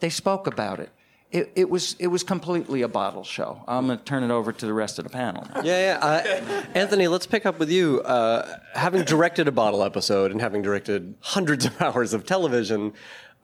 they 0.00 0.10
spoke 0.10 0.48
about 0.48 0.80
it. 0.80 0.90
It, 1.30 1.50
it 1.56 1.70
was 1.70 1.96
it 1.98 2.06
was 2.08 2.22
completely 2.22 2.82
a 2.82 2.88
bottle 2.88 3.24
show. 3.24 3.64
I'm 3.66 3.86
going 3.86 3.98
to 3.98 4.04
turn 4.04 4.22
it 4.22 4.30
over 4.30 4.52
to 4.52 4.66
the 4.66 4.72
rest 4.72 5.00
of 5.00 5.04
the 5.04 5.10
panel. 5.10 5.44
now. 5.52 5.62
Yeah, 5.64 5.98
yeah. 5.98 5.98
Uh, 6.00 6.62
Anthony, 6.74 7.08
let's 7.08 7.26
pick 7.26 7.44
up 7.44 7.58
with 7.58 7.70
you. 7.70 8.02
Uh, 8.02 8.58
having 8.74 9.02
directed 9.02 9.48
a 9.48 9.52
bottle 9.52 9.82
episode 9.82 10.30
and 10.30 10.40
having 10.40 10.62
directed 10.62 11.16
hundreds 11.20 11.64
of 11.66 11.80
hours 11.82 12.12
of 12.12 12.24
television, 12.24 12.92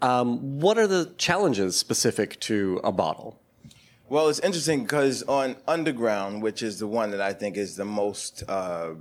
um, 0.03 0.61
what 0.61 0.79
are 0.79 0.87
the 0.87 1.13
challenges 1.19 1.77
specific 1.77 2.39
to 2.41 2.81
a 2.85 2.93
bottle? 2.93 3.41
Well, 4.11 4.29
it's 4.29 4.41
interesting 4.41 4.83
because 4.83 5.23
on 5.23 5.55
Underground, 5.69 6.43
which 6.43 6.65
is 6.65 6.81
the 6.81 6.89
one 6.89 7.13
that 7.13 7.21
I 7.21 7.33
think 7.33 7.57
is 7.57 7.77
the 7.77 7.85
most 7.85 8.43
uh, 8.49 8.95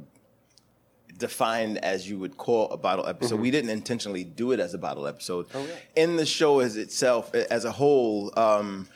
defined 1.17 1.79
as 1.79 2.07
you 2.07 2.19
would 2.19 2.37
call 2.37 2.69
a 2.69 2.77
bottle 2.77 3.07
episode, 3.07 3.39
we 3.39 3.49
didn't 3.49 3.71
intentionally 3.71 4.23
do 4.23 4.51
it 4.51 4.59
as 4.59 4.75
a 4.75 4.77
bottle 4.77 5.07
episode. 5.07 5.47
In 5.95 6.15
the 6.15 6.27
show 6.27 6.59
as 6.59 6.77
itself, 6.77 7.33
as 7.33 7.65
a 7.65 7.71
whole, 7.71 8.31
um, 8.37 8.87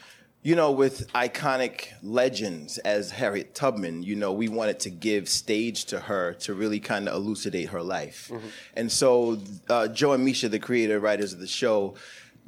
you 0.43 0.55
know, 0.55 0.71
with 0.71 1.11
iconic 1.13 1.87
legends 2.03 2.77
as 2.79 3.09
Harriet 3.09 3.55
Tubman, 3.55 4.03
you 4.03 4.15
know, 4.15 4.31
we 4.31 4.49
wanted 4.49 4.79
to 4.81 4.91
give 4.91 5.27
stage 5.27 5.85
to 5.85 5.99
her 6.01 6.35
to 6.41 6.53
really 6.53 6.79
kind 6.79 7.09
of 7.09 7.15
elucidate 7.15 7.69
her 7.69 7.81
life. 7.81 8.31
And 8.75 8.91
so 8.91 9.39
uh, 9.67 9.87
Joe 9.87 10.11
and 10.13 10.23
Misha, 10.23 10.47
the 10.47 10.59
creator 10.59 10.99
writers 10.99 11.33
of 11.33 11.39
the 11.39 11.47
show, 11.47 11.95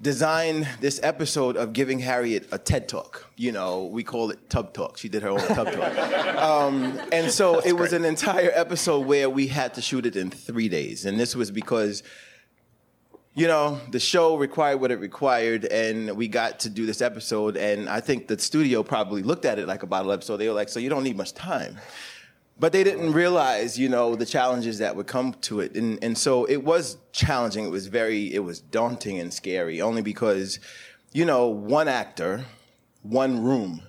designed 0.02 0.68
this 0.82 1.00
episode 1.04 1.56
of 1.56 1.74
giving 1.74 2.00
Harriet 2.00 2.48
a 2.52 2.58
TED 2.58 2.90
talk. 2.90 3.30
You 3.38 3.52
know, 3.52 3.86
we 3.86 4.04
call 4.04 4.30
it 4.32 4.50
Tub 4.50 4.74
Talk. 4.74 4.98
She 4.98 5.10
did 5.10 5.24
her 5.24 5.30
own 5.30 5.40
Tub 5.40 5.72
Talk. 5.72 6.26
Um, 6.36 7.00
and 7.12 7.32
so 7.32 7.60
it 7.60 7.74
was 7.74 7.92
an 7.94 8.06
entire 8.06 8.52
episode 8.54 9.08
where 9.08 9.30
we 9.30 9.48
had 9.48 9.74
to 9.76 9.82
shoot 9.82 10.06
it 10.06 10.16
in 10.16 10.30
three 10.30 10.70
days. 10.70 11.06
And 11.06 11.20
this 11.20 11.36
was 11.36 11.50
because 11.50 12.04
you 13.36 13.48
know, 13.48 13.82
the 13.92 14.00
show 14.00 14.38
required 14.38 14.80
what 14.80 14.92
it 14.92 15.00
required, 15.00 15.66
and 15.66 16.16
we 16.16 16.30
got 16.30 16.62
to 16.62 16.70
do 16.70 16.86
this 16.86 17.02
episode. 17.02 17.58
And 17.58 17.90
I 17.90 18.00
think 18.00 18.28
the 18.28 18.40
studio 18.40 18.82
probably 18.82 19.24
looked 19.24 19.44
at 19.44 19.60
it 19.60 19.68
like 19.68 19.84
a 19.84 19.88
bottle 19.88 20.14
episode. 20.14 20.38
They 20.38 20.48
were 20.48 20.54
like, 20.54 20.70
"So 20.70 20.80
you 20.80 20.90
don't 20.90 21.04
need 21.04 21.18
much 21.18 21.34
time," 21.34 21.78
but 22.60 22.72
they 22.72 22.84
didn't 22.84 23.14
realize, 23.14 23.78
you 23.78 23.90
know, 23.90 24.16
the 24.16 24.26
challenges 24.26 24.80
that 24.80 24.96
would 24.96 25.08
come 25.08 25.34
to 25.42 25.60
it. 25.60 25.76
And 25.76 25.98
and 26.04 26.18
so 26.18 26.46
it 26.46 26.64
was 26.64 26.98
challenging. 27.12 27.66
It 27.66 27.72
was 27.72 27.88
very, 27.88 28.34
it 28.34 28.40
was 28.40 28.60
daunting 28.60 29.20
and 29.20 29.34
scary, 29.34 29.82
only 29.82 30.02
because, 30.02 30.60
you 31.14 31.26
know, 31.26 31.48
one 31.48 31.88
actor, 31.88 32.46
one 33.02 33.44
room. 33.44 33.82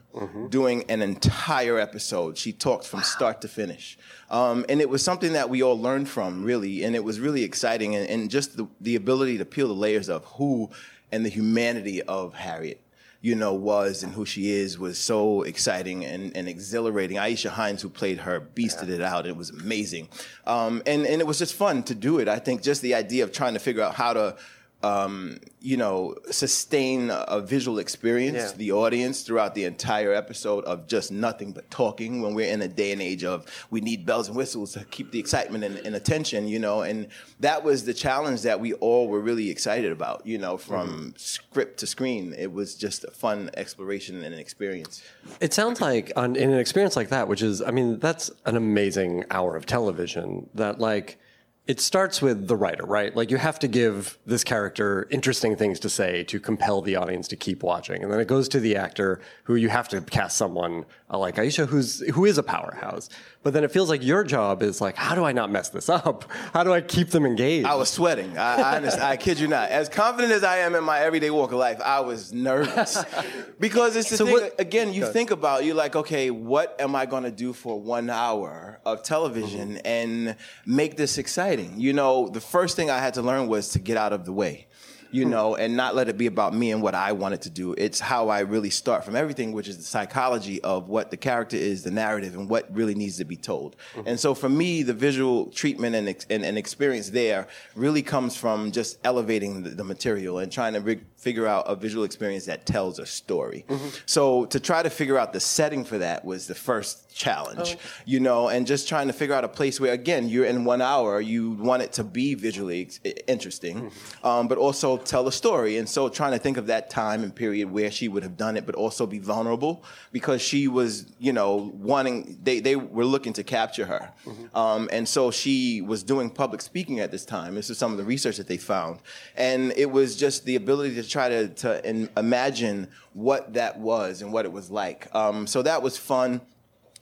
Doing 0.48 0.84
an 0.88 1.02
entire 1.02 1.78
episode. 1.78 2.38
She 2.38 2.50
talked 2.50 2.86
from 2.86 3.02
start 3.02 3.42
to 3.42 3.48
finish. 3.48 3.98
Um, 4.30 4.64
and 4.66 4.80
it 4.80 4.88
was 4.88 5.02
something 5.02 5.34
that 5.34 5.50
we 5.50 5.62
all 5.62 5.78
learned 5.78 6.08
from, 6.08 6.42
really. 6.42 6.84
And 6.84 6.96
it 6.96 7.04
was 7.04 7.20
really 7.20 7.42
exciting. 7.42 7.94
And, 7.94 8.08
and 8.08 8.30
just 8.30 8.56
the, 8.56 8.66
the 8.80 8.96
ability 8.96 9.36
to 9.36 9.44
peel 9.44 9.68
the 9.68 9.74
layers 9.74 10.08
of 10.08 10.24
who 10.24 10.70
and 11.12 11.22
the 11.22 11.28
humanity 11.28 12.00
of 12.00 12.32
Harriet, 12.32 12.80
you 13.20 13.34
know, 13.34 13.54
was 13.54 14.02
and 14.02 14.12
who 14.12 14.24
she 14.24 14.50
is 14.50 14.78
was 14.78 14.98
so 14.98 15.42
exciting 15.42 16.04
and, 16.04 16.36
and 16.36 16.48
exhilarating. 16.48 17.16
Aisha 17.16 17.50
Hinds, 17.50 17.82
who 17.82 17.88
played 17.88 18.18
her, 18.18 18.40
beasted 18.54 18.88
it 18.88 19.00
out. 19.00 19.26
It 19.26 19.36
was 19.36 19.50
amazing. 19.50 20.08
Um, 20.46 20.82
and, 20.86 21.06
and 21.06 21.20
it 21.20 21.26
was 21.26 21.38
just 21.38 21.54
fun 21.54 21.82
to 21.84 21.94
do 21.94 22.18
it. 22.18 22.28
I 22.28 22.38
think 22.38 22.62
just 22.62 22.82
the 22.82 22.94
idea 22.94 23.24
of 23.24 23.32
trying 23.32 23.54
to 23.54 23.60
figure 23.60 23.82
out 23.82 23.94
how 23.94 24.12
to 24.12 24.36
um, 24.82 25.38
you 25.60 25.76
know, 25.76 26.14
sustain 26.30 27.10
a 27.10 27.40
visual 27.40 27.78
experience 27.78 28.36
Yeah. 28.36 28.48
to 28.52 28.58
the 28.58 28.72
audience 28.72 29.22
throughout 29.22 29.54
the 29.54 29.64
entire 29.64 30.12
episode 30.12 30.64
of 30.64 30.86
just 30.86 31.10
nothing 31.10 31.50
but 31.52 31.68
talking 31.70 32.22
when 32.22 32.34
we're 32.34 32.52
in 32.52 32.62
a 32.62 32.68
day 32.68 32.92
and 32.92 33.00
age 33.02 33.24
of 33.24 33.46
we 33.70 33.80
need 33.80 34.06
bells 34.06 34.28
and 34.28 34.36
whistles 34.36 34.74
to 34.74 34.84
keep 34.84 35.10
the 35.10 35.18
excitement 35.18 35.64
and, 35.64 35.78
and 35.78 35.96
attention, 35.96 36.46
you 36.46 36.58
know, 36.58 36.82
and 36.82 37.08
that 37.40 37.64
was 37.64 37.84
the 37.84 37.94
challenge 37.94 38.42
that 38.42 38.60
we 38.60 38.74
all 38.74 39.08
were 39.08 39.20
really 39.20 39.50
excited 39.50 39.90
about, 39.90 40.24
you 40.26 40.38
know, 40.38 40.56
from 40.56 41.14
script 41.16 41.78
to 41.80 41.86
screen. 41.86 42.34
It 42.38 42.52
was 42.52 42.74
just 42.76 43.02
a 43.04 43.10
fun 43.10 43.50
exploration 43.56 44.22
and 44.22 44.34
an 44.34 44.38
experience. 44.40 45.02
It 45.40 45.52
sounds 45.54 45.80
like 45.80 46.12
on, 46.16 46.36
in 46.36 46.52
an 46.52 46.58
experience 46.58 46.96
like 46.96 47.08
that, 47.08 47.26
which 47.28 47.42
is, 47.42 47.60
I 47.62 47.70
mean, 47.72 47.98
that's 47.98 48.30
an 48.44 48.56
amazing 48.56 49.24
hour 49.30 49.56
of 49.56 49.66
television. 49.66 50.48
That 50.54 50.78
like, 50.78 51.18
it 51.66 51.80
starts 51.80 52.22
with 52.22 52.46
the 52.46 52.54
writer, 52.54 52.84
right? 52.86 53.14
Like 53.16 53.30
you 53.30 53.38
have 53.38 53.58
to 53.58 53.66
give 53.68 54.18
this 54.24 54.44
character 54.44 55.08
interesting 55.10 55.56
things 55.56 55.80
to 55.80 55.88
say 55.88 56.22
to 56.24 56.38
compel 56.38 56.80
the 56.80 56.94
audience 56.94 57.26
to 57.28 57.36
keep 57.36 57.62
watching, 57.64 58.02
and 58.04 58.12
then 58.12 58.20
it 58.20 58.28
goes 58.28 58.48
to 58.50 58.60
the 58.60 58.76
actor 58.76 59.20
who 59.44 59.56
you 59.56 59.68
have 59.68 59.88
to 59.88 60.00
cast 60.00 60.36
someone 60.36 60.84
uh, 61.10 61.18
like 61.18 61.36
Aisha, 61.36 61.66
who's 61.66 62.00
who 62.14 62.24
is 62.24 62.38
a 62.38 62.42
powerhouse. 62.44 63.08
But 63.42 63.52
then 63.52 63.62
it 63.62 63.70
feels 63.70 63.88
like 63.88 64.02
your 64.04 64.24
job 64.24 64.60
is 64.62 64.80
like, 64.80 64.96
how 64.96 65.14
do 65.14 65.24
I 65.24 65.30
not 65.32 65.50
mess 65.52 65.68
this 65.68 65.88
up? 65.88 66.24
How 66.52 66.64
do 66.64 66.72
I 66.72 66.80
keep 66.80 67.10
them 67.10 67.24
engaged? 67.24 67.66
I 67.68 67.76
was 67.76 67.88
sweating. 67.88 68.36
I, 68.36 68.56
I, 68.60 68.76
honest, 68.76 68.98
I 68.98 69.16
kid 69.16 69.38
you 69.38 69.46
not. 69.46 69.68
As 69.70 69.88
confident 69.88 70.32
as 70.32 70.42
I 70.42 70.58
am 70.58 70.74
in 70.74 70.82
my 70.82 70.98
everyday 70.98 71.30
walk 71.30 71.52
of 71.52 71.58
life, 71.58 71.80
I 71.80 72.00
was 72.00 72.32
nervous 72.32 73.04
because 73.60 73.94
it's 73.94 74.10
the 74.10 74.16
So 74.16 74.24
thing. 74.26 74.34
what- 74.34 74.54
again, 74.60 74.92
you 74.92 75.06
think 75.06 75.30
about 75.30 75.64
you're 75.64 75.76
like, 75.76 75.94
okay, 75.94 76.30
what 76.32 76.74
am 76.80 76.96
I 76.96 77.06
going 77.06 77.22
to 77.22 77.30
do 77.30 77.52
for 77.52 77.80
one 77.80 78.10
hour 78.10 78.80
of 78.84 79.02
television 79.04 79.74
Mm-hmm. 79.74 79.86
and 79.86 80.36
make 80.66 80.96
this 80.96 81.16
exciting? 81.18 81.55
You 81.76 81.92
know, 81.92 82.28
the 82.28 82.40
first 82.40 82.76
thing 82.76 82.90
I 82.90 82.98
had 82.98 83.14
to 83.14 83.22
learn 83.22 83.48
was 83.48 83.70
to 83.70 83.78
get 83.78 83.96
out 83.96 84.12
of 84.12 84.24
the 84.24 84.32
way. 84.32 84.66
You 85.10 85.24
Hmm. 85.24 85.30
know, 85.30 85.54
and 85.56 85.76
not 85.76 85.94
let 85.94 86.08
it 86.08 86.16
be 86.18 86.26
about 86.26 86.54
me 86.54 86.72
and 86.72 86.82
what 86.82 86.94
I 86.94 87.12
wanted 87.12 87.42
to 87.42 87.50
do. 87.50 87.74
It's 87.78 88.00
how 88.00 88.28
I 88.28 88.40
really 88.40 88.70
start 88.70 89.04
from 89.04 89.16
everything, 89.16 89.52
which 89.52 89.68
is 89.68 89.76
the 89.76 89.82
psychology 89.84 90.62
of 90.62 90.88
what 90.88 91.10
the 91.10 91.16
character 91.16 91.56
is, 91.56 91.82
the 91.82 91.90
narrative, 91.90 92.34
and 92.34 92.48
what 92.48 92.66
really 92.74 92.94
needs 92.94 93.16
to 93.18 93.24
be 93.24 93.36
told. 93.36 93.76
Mm-hmm. 93.94 94.08
And 94.08 94.20
so 94.20 94.34
for 94.34 94.48
me, 94.48 94.82
the 94.82 94.94
visual 94.94 95.46
treatment 95.46 95.94
and, 95.96 96.08
ex- 96.08 96.26
and, 96.30 96.44
and 96.44 96.58
experience 96.58 97.10
there 97.10 97.46
really 97.74 98.02
comes 98.02 98.36
from 98.36 98.72
just 98.72 98.98
elevating 99.04 99.62
the, 99.62 99.70
the 99.70 99.84
material 99.84 100.38
and 100.38 100.50
trying 100.50 100.74
to 100.74 100.80
rig- 100.80 101.04
figure 101.16 101.46
out 101.46 101.64
a 101.66 101.74
visual 101.76 102.04
experience 102.04 102.46
that 102.46 102.66
tells 102.66 102.98
a 102.98 103.06
story. 103.06 103.64
Mm-hmm. 103.68 103.88
So 104.06 104.44
to 104.46 104.60
try 104.60 104.82
to 104.82 104.90
figure 104.90 105.18
out 105.18 105.32
the 105.32 105.40
setting 105.40 105.84
for 105.84 105.98
that 105.98 106.24
was 106.24 106.46
the 106.46 106.54
first 106.54 107.14
challenge, 107.14 107.78
you 108.04 108.20
know, 108.20 108.48
and 108.48 108.66
just 108.66 108.88
trying 108.88 109.06
to 109.06 109.12
figure 109.12 109.34
out 109.34 109.42
a 109.44 109.48
place 109.48 109.80
where, 109.80 109.92
again, 109.92 110.28
you're 110.28 110.44
in 110.44 110.64
one 110.64 110.82
hour, 110.82 111.20
you 111.20 111.52
want 111.52 111.82
it 111.82 111.92
to 111.94 112.04
be 112.04 112.34
visually 112.34 112.82
ex- 112.82 113.00
interesting, 113.26 113.90
um, 114.22 114.48
but 114.48 114.58
also 114.58 114.96
tell 115.06 115.26
a 115.26 115.32
story. 115.32 115.78
And 115.78 115.88
so 115.88 116.08
trying 116.08 116.32
to 116.32 116.38
think 116.38 116.56
of 116.56 116.66
that 116.66 116.90
time 116.90 117.22
and 117.22 117.34
period 117.34 117.70
where 117.70 117.90
she 117.90 118.08
would 118.08 118.22
have 118.22 118.36
done 118.36 118.56
it, 118.56 118.66
but 118.66 118.74
also 118.74 119.06
be 119.06 119.18
vulnerable 119.18 119.84
because 120.12 120.42
she 120.42 120.68
was, 120.68 121.06
you 121.18 121.32
know, 121.32 121.72
wanting, 121.74 122.38
they, 122.42 122.60
they 122.60 122.76
were 122.76 123.04
looking 123.04 123.32
to 123.34 123.44
capture 123.44 123.86
her. 123.86 124.12
Um, 124.54 124.88
and 124.92 125.08
so 125.08 125.30
she 125.30 125.80
was 125.80 126.02
doing 126.02 126.30
public 126.30 126.60
speaking 126.60 127.00
at 127.00 127.10
this 127.10 127.24
time. 127.24 127.54
This 127.54 127.70
is 127.70 127.78
some 127.78 127.92
of 127.92 127.98
the 127.98 128.04
research 128.04 128.36
that 128.36 128.48
they 128.48 128.56
found. 128.56 129.00
And 129.36 129.72
it 129.76 129.90
was 129.90 130.16
just 130.16 130.44
the 130.44 130.56
ability 130.56 130.94
to 130.96 131.08
try 131.08 131.28
to, 131.28 131.48
to 131.48 131.88
in, 131.88 132.08
imagine 132.16 132.88
what 133.12 133.54
that 133.54 133.78
was 133.78 134.22
and 134.22 134.32
what 134.32 134.44
it 134.44 134.52
was 134.52 134.70
like. 134.70 135.14
Um, 135.14 135.46
so 135.46 135.62
that 135.62 135.82
was 135.82 135.96
fun. 135.96 136.40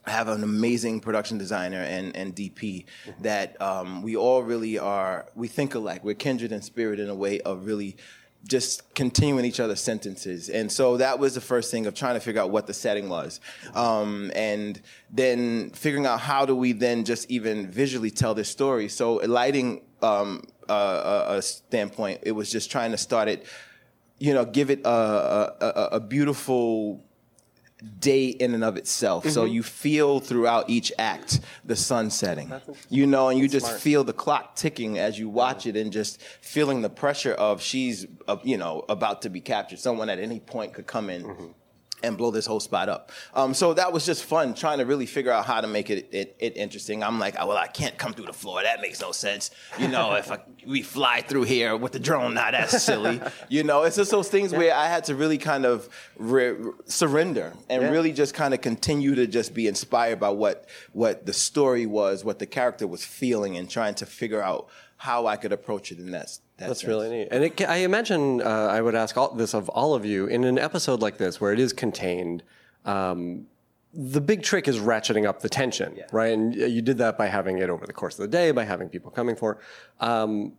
Have 0.07 0.29
an 0.29 0.43
amazing 0.43 1.01
production 1.01 1.39
designer 1.39 1.81
and, 1.81 2.15
and 2.15 2.35
DP 2.35 2.85
that 3.21 3.61
um, 3.61 4.03
we 4.03 4.17
all 4.17 4.43
really 4.43 4.79
are, 4.79 5.27
we 5.35 5.49
think 5.49 5.75
alike. 5.75 6.05
We're 6.05 6.15
kindred 6.15 6.53
in 6.53 6.63
spirit 6.63 7.01
in 7.01 7.09
a 7.09 7.15
way 7.15 7.41
of 7.41 7.67
really 7.67 7.97
just 8.47 8.95
continuing 8.95 9.45
each 9.45 9.61
other's 9.61 9.81
sentences. 9.81 10.49
And 10.49 10.71
so 10.71 10.99
that 10.99 11.19
was 11.19 11.35
the 11.35 11.41
first 11.41 11.71
thing 11.71 11.87
of 11.87 11.95
trying 11.95 12.15
to 12.15 12.21
figure 12.21 12.43
out 12.43 12.51
what 12.51 12.67
the 12.67 12.75
setting 12.75 13.09
was. 13.09 13.41
Um, 13.75 14.31
and 14.35 14.81
then 15.11 15.71
figuring 15.71 16.07
out 16.07 16.21
how 16.21 16.45
do 16.45 16.55
we 16.55 16.73
then 16.73 17.05
just 17.05 17.31
even 17.31 17.67
visually 17.71 18.11
tell 18.11 18.35
this 18.35 18.51
story. 18.51 18.89
So 18.89 19.15
lighting 19.15 19.83
um, 20.03 20.43
a, 20.69 21.25
a 21.29 21.43
standpoint, 21.43 22.21
it 22.23 22.33
was 22.33 22.51
just 22.51 22.71
trying 22.71 22.91
to 22.91 22.99
start 22.99 23.29
it, 23.29 23.47
you 24.19 24.35
know, 24.35 24.45
give 24.45 24.71
it 24.71 24.81
a, 24.85 24.91
a, 24.91 25.89
a 25.93 26.01
beautiful 26.01 27.03
day 28.01 28.27
in 28.29 28.55
and 28.55 28.65
of 28.65 28.77
itself. 28.77 29.29
So 29.29 29.45
you 29.45 29.63
feel 29.63 30.21
throughout 30.21 30.69
each 30.71 30.93
act 30.99 31.41
the 31.65 31.77
sun 31.77 32.11
setting. 32.11 32.53
You 32.91 33.07
know, 33.07 33.29
and 33.29 33.39
you 33.39 33.49
just 33.49 33.67
feel 33.81 34.05
the 34.05 34.13
clock 34.13 34.57
ticking 34.57 34.99
as 34.99 35.19
you 35.19 35.29
watch 35.29 35.67
it 35.67 35.77
and 35.77 35.93
just 35.93 36.21
feeling 36.41 36.83
the 36.83 36.91
pressure 36.91 37.33
of 37.33 37.61
she's, 37.63 38.07
uh, 38.29 38.37
you 38.43 38.57
know, 38.57 38.85
about 38.89 39.23
to 39.23 39.31
be 39.31 39.41
captured. 39.41 39.79
Someone 39.79 40.09
at 40.09 40.19
any 40.19 40.41
point 40.41 40.73
could 40.75 40.87
come 40.87 41.11
in. 41.11 41.55
And 42.05 42.17
blow 42.17 42.31
this 42.31 42.47
whole 42.47 42.61
spot 42.61 42.89
up. 42.89 43.11
Um, 43.35 43.55
so 43.55 43.75
that 43.75 43.93
was 43.93 44.05
just 44.07 44.25
fun 44.25 44.55
trying 44.55 44.79
to 44.79 44.85
really 44.85 45.07
figure 45.07 45.33
out 45.33 45.47
how 45.47 45.61
to 45.61 45.67
make 45.67 45.91
it, 45.91 46.09
it, 46.13 46.37
it 46.39 46.57
interesting. 46.57 47.03
I'm 47.03 47.19
like, 47.19 47.35
oh, 47.39 47.49
well, 47.49 47.57
I 47.57 47.67
can't 47.67 47.97
come 47.99 48.13
through 48.13 48.27
the 48.27 48.33
floor. 48.33 48.63
That 48.63 48.81
makes 48.81 49.01
no 49.01 49.13
sense. 49.13 49.51
You 49.79 49.89
know, 49.89 50.15
if 50.15 50.31
I, 50.31 50.39
we 50.67 50.83
fly 50.83 51.23
through 51.23 51.45
here 51.45 51.77
with 51.77 51.93
the 51.93 51.99
drone, 51.99 52.35
now 52.35 52.51
that's 52.51 52.83
silly. 52.83 53.21
You 53.49 53.63
know, 53.65 53.83
it's 53.83 53.97
just 53.97 54.11
those 54.11 54.29
things 54.29 54.53
where 54.53 54.75
I 54.75 54.87
had 54.87 55.05
to 55.05 55.15
really 55.15 55.39
kind 55.39 55.65
of 55.67 55.89
re- 56.17 56.57
surrender 56.87 57.53
and 57.69 57.83
Yeah. 57.83 57.91
really 57.91 58.13
just 58.13 58.35
kind 58.35 58.55
of 58.55 58.61
continue 58.61 59.15
to 59.15 59.27
just 59.27 59.55
be 59.55 59.67
inspired 59.69 60.19
by 60.21 60.31
what 60.31 60.67
what 60.93 61.27
the 61.27 61.33
story 61.33 61.87
was, 61.87 62.25
what 62.25 62.39
the 62.39 62.47
character 62.47 62.87
was 62.87 63.05
feeling, 63.05 63.57
and 63.57 63.69
trying 63.69 63.95
to 63.97 64.07
figure 64.07 64.43
out 64.43 64.69
how 64.97 65.27
I 65.27 65.37
could 65.37 65.53
approach 65.53 65.93
it 65.93 65.99
in 65.99 66.11
that. 66.13 66.39
That 66.59 66.69
That's 66.69 66.81
sense. 66.81 66.89
really 66.89 67.11
neat. 67.11 67.29
And 67.31 67.45
it, 67.45 67.61
I 67.69 67.79
imagine 67.79 68.41
uh, 68.41 68.45
I 68.45 68.81
would 68.81 68.95
ask 68.95 69.17
all, 69.17 69.35
this 69.35 69.55
of 69.55 69.69
all 69.71 69.95
of 69.95 70.05
you 70.05 70.27
in 70.27 70.45
an 70.45 70.59
episode 70.59 71.01
like 71.01 71.19
this 71.19 71.41
where 71.41 71.53
it 71.53 71.59
is 71.59 71.73
contained. 71.73 72.45
Um, 72.85 73.47
the 73.93 74.21
big 74.21 74.43
trick 74.43 74.69
is 74.69 74.79
ratcheting 74.79 75.27
up 75.27 75.41
the 75.41 75.49
tension, 75.49 75.99
right? 76.13 76.33
And 76.33 76.55
you 76.55 76.83
did 76.83 76.99
that 76.99 77.17
by 77.17 77.27
having 77.27 77.59
it 77.59 77.71
over 77.71 77.87
the 77.87 77.93
course 77.93 78.15
of 78.15 78.23
the 78.23 78.29
day, 78.29 78.51
by 78.51 78.65
having 78.65 78.89
people 78.89 79.11
coming 79.11 79.37
for. 79.37 79.59
Um, 80.01 80.55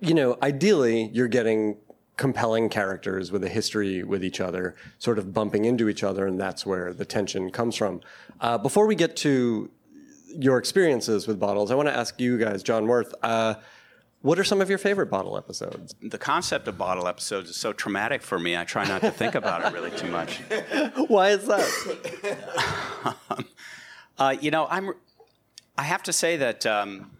you 0.00 0.14
know, 0.14 0.36
ideally, 0.42 1.10
you're 1.12 1.28
getting 1.28 1.76
compelling 2.16 2.68
characters 2.68 3.30
with 3.30 3.44
a 3.44 3.48
history 3.48 4.02
with 4.02 4.24
each 4.24 4.40
other, 4.40 4.74
sort 4.98 5.18
of 5.18 5.32
bumping 5.32 5.64
into 5.64 5.88
each 5.88 6.02
other, 6.02 6.26
and 6.26 6.38
that's 6.40 6.66
where 6.66 6.92
the 6.92 7.04
tension 7.04 7.50
comes 7.50 7.76
from. 7.76 8.00
Uh, 8.40 8.58
before 8.58 8.86
we 8.86 8.94
get 8.94 9.16
to 9.16 9.70
your 10.34 10.58
experiences 10.58 11.26
with 11.26 11.38
bottles, 11.38 11.70
I 11.70 11.74
want 11.74 11.88
to 11.88 11.96
ask 11.96 12.20
you 12.20 12.38
guys, 12.38 12.62
John 12.62 12.86
Wirth, 12.86 13.14
uh, 13.22 13.54
what 14.22 14.38
are 14.38 14.44
some 14.44 14.60
of 14.60 14.68
your 14.68 14.78
favorite 14.78 15.10
bottle 15.10 15.36
episodes? 15.36 15.94
The 16.02 16.18
concept 16.18 16.66
of 16.66 16.76
bottle 16.76 17.06
episodes 17.06 17.50
is 17.50 17.56
so 17.56 17.72
traumatic 17.72 18.22
for 18.22 18.38
me. 18.38 18.56
I 18.56 18.64
try 18.64 18.86
not 18.86 19.00
to 19.02 19.10
think 19.10 19.34
about 19.34 19.64
it 19.64 19.72
really 19.72 19.90
too 19.92 20.10
much. 20.10 20.38
Why 21.08 21.30
is 21.30 21.46
that? 21.46 23.16
Uh, 24.18 24.34
you 24.40 24.50
know, 24.50 24.66
I'm. 24.68 24.94
I 25.76 25.84
have 25.84 26.02
to 26.02 26.12
say 26.12 26.38
that 26.38 26.66
um, 26.66 27.12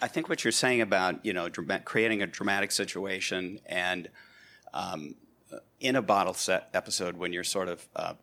I 0.00 0.08
think 0.08 0.28
what 0.28 0.42
you're 0.42 0.52
saying 0.52 0.80
about 0.80 1.24
you 1.24 1.34
know 1.34 1.50
creating 1.84 2.22
a 2.22 2.26
dramatic 2.26 2.72
situation 2.72 3.60
and 3.66 4.08
um, 4.72 5.16
in 5.80 5.96
a 5.96 6.02
bottle 6.02 6.32
set 6.32 6.70
episode 6.72 7.18
when 7.18 7.32
you're 7.32 7.44
sort 7.44 7.68
of 7.68 7.86
uh, 7.94 8.14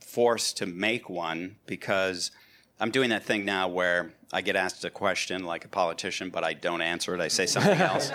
forced 0.00 0.56
to 0.58 0.66
make 0.66 1.10
one 1.10 1.56
because 1.66 2.30
I'm 2.78 2.90
doing 2.90 3.10
that 3.10 3.24
thing 3.24 3.44
now 3.44 3.68
where 3.68 4.12
I 4.32 4.42
get 4.42 4.56
asked 4.56 4.84
a 4.84 4.90
question 4.90 5.44
like 5.44 5.64
a 5.64 5.68
politician, 5.68 6.30
but 6.30 6.44
I 6.44 6.52
don't 6.52 6.82
answer 6.82 7.14
it. 7.14 7.20
I 7.20 7.28
say 7.28 7.46
something 7.46 7.80
else. 7.80 8.12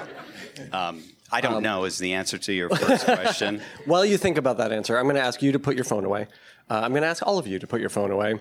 Um, 0.71 1.03
I 1.31 1.41
don't 1.41 1.63
know 1.63 1.85
is 1.85 1.97
the 1.97 2.13
answer 2.13 2.37
to 2.37 2.53
your 2.53 2.69
first 2.69 3.05
question. 3.05 3.61
While 3.85 4.05
you 4.05 4.17
think 4.17 4.37
about 4.37 4.57
that 4.57 4.71
answer, 4.71 4.97
I'm 4.97 5.05
going 5.05 5.15
to 5.15 5.21
ask 5.21 5.41
you 5.41 5.51
to 5.53 5.59
put 5.59 5.75
your 5.75 5.85
phone 5.85 6.05
away. 6.05 6.27
Uh, 6.69 6.81
I'm 6.83 6.91
going 6.91 7.01
to 7.03 7.07
ask 7.07 7.25
all 7.25 7.39
of 7.39 7.47
you 7.47 7.57
to 7.59 7.65
put 7.67 7.81
your 7.81 7.89
phone 7.89 8.11
away. 8.11 8.35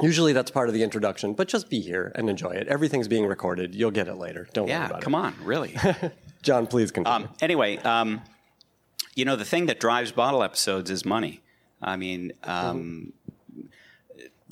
Usually 0.00 0.32
that's 0.32 0.50
part 0.50 0.68
of 0.68 0.74
the 0.74 0.82
introduction, 0.82 1.34
but 1.34 1.48
just 1.48 1.68
be 1.68 1.80
here 1.80 2.10
and 2.14 2.30
enjoy 2.30 2.50
it. 2.52 2.66
Everything's 2.68 3.08
being 3.08 3.26
recorded. 3.26 3.74
You'll 3.74 3.90
get 3.90 4.08
it 4.08 4.14
later. 4.14 4.48
Don't 4.54 4.64
worry 4.64 4.70
Yeah, 4.72 4.86
about 4.86 5.02
come 5.02 5.14
it. 5.14 5.18
on, 5.18 5.34
really. 5.44 5.76
John, 6.42 6.66
please 6.66 6.90
continue. 6.90 7.26
Um, 7.26 7.34
anyway, 7.42 7.76
um, 7.78 8.22
you 9.14 9.24
know, 9.26 9.36
the 9.36 9.44
thing 9.44 9.66
that 9.66 9.78
drives 9.78 10.10
bottle 10.12 10.42
episodes 10.42 10.90
is 10.90 11.04
money. 11.04 11.42
I 11.82 11.96
mean, 11.96 12.32
um, 12.44 13.12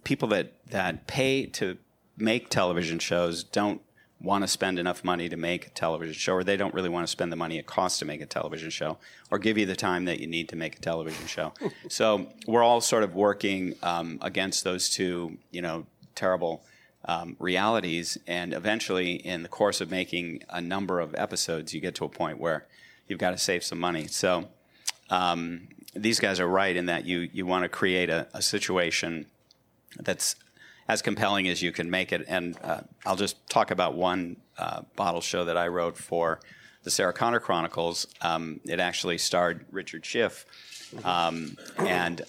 people 0.04 0.28
that, 0.28 0.52
that 0.70 1.06
pay 1.06 1.46
to 1.46 1.78
make 2.16 2.48
television 2.50 2.98
shows 2.98 3.44
don't 3.44 3.80
want 4.20 4.42
to 4.42 4.48
spend 4.48 4.78
enough 4.78 5.04
money 5.04 5.28
to 5.28 5.36
make 5.36 5.66
a 5.66 5.70
television 5.70 6.14
show, 6.14 6.34
or 6.34 6.44
they 6.44 6.56
don't 6.56 6.74
really 6.74 6.88
want 6.88 7.06
to 7.06 7.10
spend 7.10 7.30
the 7.30 7.36
money 7.36 7.58
it 7.58 7.66
costs 7.66 8.00
to 8.00 8.04
make 8.04 8.20
a 8.20 8.26
television 8.26 8.70
show, 8.70 8.98
or 9.30 9.38
give 9.38 9.56
you 9.56 9.64
the 9.64 9.76
time 9.76 10.06
that 10.06 10.18
you 10.18 10.26
need 10.26 10.48
to 10.48 10.56
make 10.56 10.76
a 10.76 10.80
television 10.80 11.26
show. 11.26 11.52
so 11.88 12.26
we're 12.46 12.62
all 12.62 12.80
sort 12.80 13.04
of 13.04 13.14
working 13.14 13.74
um, 13.82 14.18
against 14.20 14.64
those 14.64 14.88
two, 14.88 15.38
you 15.52 15.62
know, 15.62 15.86
terrible 16.14 16.62
um, 17.04 17.36
realities. 17.38 18.18
And 18.26 18.52
eventually, 18.52 19.14
in 19.14 19.44
the 19.44 19.48
course 19.48 19.80
of 19.80 19.90
making 19.90 20.42
a 20.48 20.60
number 20.60 20.98
of 20.98 21.14
episodes, 21.14 21.72
you 21.72 21.80
get 21.80 21.94
to 21.96 22.04
a 22.04 22.08
point 22.08 22.40
where 22.40 22.66
you've 23.06 23.20
got 23.20 23.30
to 23.30 23.38
save 23.38 23.62
some 23.62 23.78
money. 23.78 24.08
So 24.08 24.48
um, 25.10 25.68
these 25.94 26.18
guys 26.18 26.40
are 26.40 26.48
right 26.48 26.76
in 26.76 26.86
that 26.86 27.06
you 27.06 27.28
you 27.32 27.46
want 27.46 27.62
to 27.62 27.68
create 27.68 28.10
a, 28.10 28.26
a 28.34 28.42
situation 28.42 29.26
that's 29.98 30.36
as 30.88 31.02
compelling 31.02 31.48
as 31.48 31.62
you 31.62 31.72
can 31.72 31.90
make 31.90 32.12
it. 32.12 32.24
And 32.28 32.56
uh, 32.62 32.80
I'll 33.04 33.16
just 33.16 33.48
talk 33.48 33.70
about 33.70 33.94
one 33.94 34.36
uh, 34.56 34.82
bottle 34.96 35.20
show 35.20 35.44
that 35.44 35.56
I 35.56 35.68
wrote 35.68 35.96
for 35.96 36.40
the 36.82 36.90
Sarah 36.90 37.12
Connor 37.12 37.40
Chronicles. 37.40 38.06
Um, 38.22 38.60
it 38.64 38.80
actually 38.80 39.18
starred 39.18 39.66
Richard 39.70 40.04
Schiff, 40.06 40.46
um, 41.04 41.56
and 41.78 42.22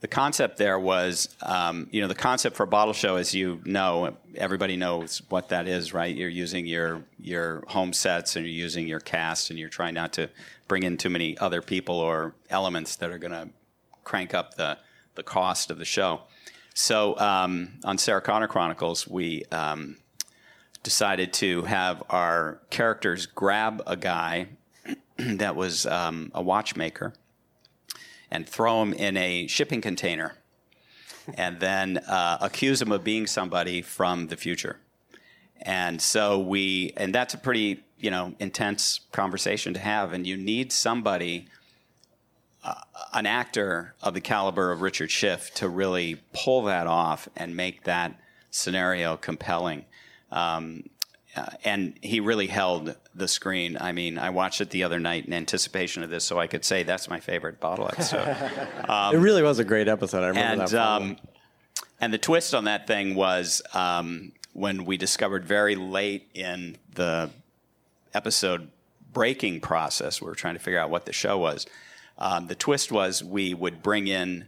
the 0.00 0.08
concept 0.08 0.56
there 0.56 0.80
was, 0.80 1.28
um, 1.42 1.86
you 1.92 2.02
know, 2.02 2.08
the 2.08 2.14
concept 2.16 2.56
for 2.56 2.64
a 2.64 2.66
bottle 2.66 2.92
show, 2.92 3.16
as 3.16 3.32
you 3.32 3.60
know, 3.64 4.16
everybody 4.34 4.76
knows 4.76 5.22
what 5.28 5.50
that 5.50 5.68
is, 5.68 5.94
right? 5.94 6.14
You're 6.14 6.28
using 6.28 6.66
your 6.66 7.04
your 7.20 7.64
home 7.68 7.92
sets 7.92 8.34
and 8.34 8.44
you're 8.44 8.52
using 8.52 8.88
your 8.88 9.00
cast, 9.00 9.50
and 9.50 9.58
you're 9.58 9.68
trying 9.68 9.94
not 9.94 10.12
to 10.14 10.28
bring 10.66 10.82
in 10.82 10.96
too 10.96 11.08
many 11.08 11.38
other 11.38 11.62
people 11.62 11.94
or 11.94 12.34
elements 12.50 12.96
that 12.96 13.10
are 13.10 13.18
going 13.18 13.32
to 13.32 13.48
crank 14.02 14.34
up 14.34 14.54
the 14.54 14.76
the 15.14 15.22
cost 15.22 15.70
of 15.70 15.78
the 15.78 15.84
show. 15.84 16.22
So 16.74 17.18
um, 17.18 17.78
on 17.84 17.98
Sarah 17.98 18.22
Connor 18.22 18.48
Chronicles, 18.48 19.06
we 19.06 19.44
um, 19.52 19.96
decided 20.82 21.32
to 21.34 21.62
have 21.62 22.02
our 22.10 22.60
characters 22.70 23.26
grab 23.26 23.82
a 23.86 23.96
guy 23.96 24.48
that 25.16 25.54
was 25.54 25.86
um, 25.86 26.30
a 26.34 26.42
watchmaker 26.42 27.12
and 28.30 28.48
throw 28.48 28.82
him 28.82 28.92
in 28.94 29.16
a 29.16 29.46
shipping 29.46 29.80
container 29.80 30.34
and 31.34 31.60
then 31.60 31.98
uh, 31.98 32.38
accuse 32.40 32.82
him 32.82 32.90
of 32.90 33.04
being 33.04 33.26
somebody 33.26 33.82
from 33.82 34.28
the 34.28 34.36
future. 34.36 34.78
And 35.60 36.02
so 36.02 36.40
we, 36.40 36.92
and 36.96 37.14
that's 37.14 37.34
a 37.34 37.38
pretty, 37.38 37.84
you 37.98 38.10
know, 38.10 38.34
intense 38.40 39.00
conversation 39.12 39.74
to 39.74 39.80
have. 39.80 40.12
And 40.12 40.26
you 40.26 40.36
need 40.36 40.72
somebody, 40.72 41.46
uh, 42.64 42.74
an 43.12 43.26
actor 43.26 43.94
of 44.02 44.14
the 44.14 44.20
caliber 44.20 44.72
of 44.72 44.82
Richard 44.82 45.10
Schiff, 45.10 45.52
to 45.54 45.68
really 45.68 46.20
pull 46.32 46.62
that 46.64 46.86
off 46.86 47.28
and 47.36 47.56
make 47.56 47.84
that 47.84 48.18
scenario 48.50 49.16
compelling. 49.16 49.84
Um, 50.30 50.84
uh, 51.34 51.46
and 51.64 51.94
he 52.02 52.20
really 52.20 52.46
held 52.46 52.94
the 53.14 53.26
screen. 53.26 53.78
I 53.80 53.92
mean, 53.92 54.18
I 54.18 54.30
watched 54.30 54.60
it 54.60 54.70
the 54.70 54.84
other 54.84 55.00
night 55.00 55.26
in 55.26 55.32
anticipation 55.32 56.02
of 56.02 56.10
this, 56.10 56.24
so 56.24 56.38
I 56.38 56.46
could 56.46 56.64
say 56.64 56.82
that's 56.82 57.08
my 57.08 57.20
favorite 57.20 57.58
bottle 57.58 57.86
episode. 57.86 58.28
it 59.14 59.18
really 59.18 59.42
was 59.42 59.58
a 59.58 59.64
great 59.64 59.88
episode. 59.88 60.22
I 60.22 60.28
remember 60.28 60.62
and 60.62 60.70
that. 60.70 60.74
um, 60.74 61.16
and 62.00 62.12
the 62.12 62.18
twist 62.18 62.54
on 62.54 62.64
that 62.64 62.86
thing 62.86 63.14
was 63.14 63.62
um, 63.72 64.32
when 64.52 64.84
we 64.84 64.96
discovered 64.96 65.44
very 65.44 65.74
late 65.74 66.28
in 66.34 66.76
the 66.94 67.30
episode 68.12 68.68
breaking 69.12 69.60
process, 69.60 70.20
we 70.20 70.26
were 70.26 70.34
trying 70.34 70.54
to 70.54 70.60
figure 70.60 70.78
out 70.78 70.90
what 70.90 71.06
the 71.06 71.12
show 71.12 71.38
was. 71.38 71.66
Um, 72.18 72.46
the 72.46 72.54
twist 72.54 72.92
was 72.92 73.22
we 73.24 73.54
would 73.54 73.82
bring 73.82 74.06
in 74.06 74.46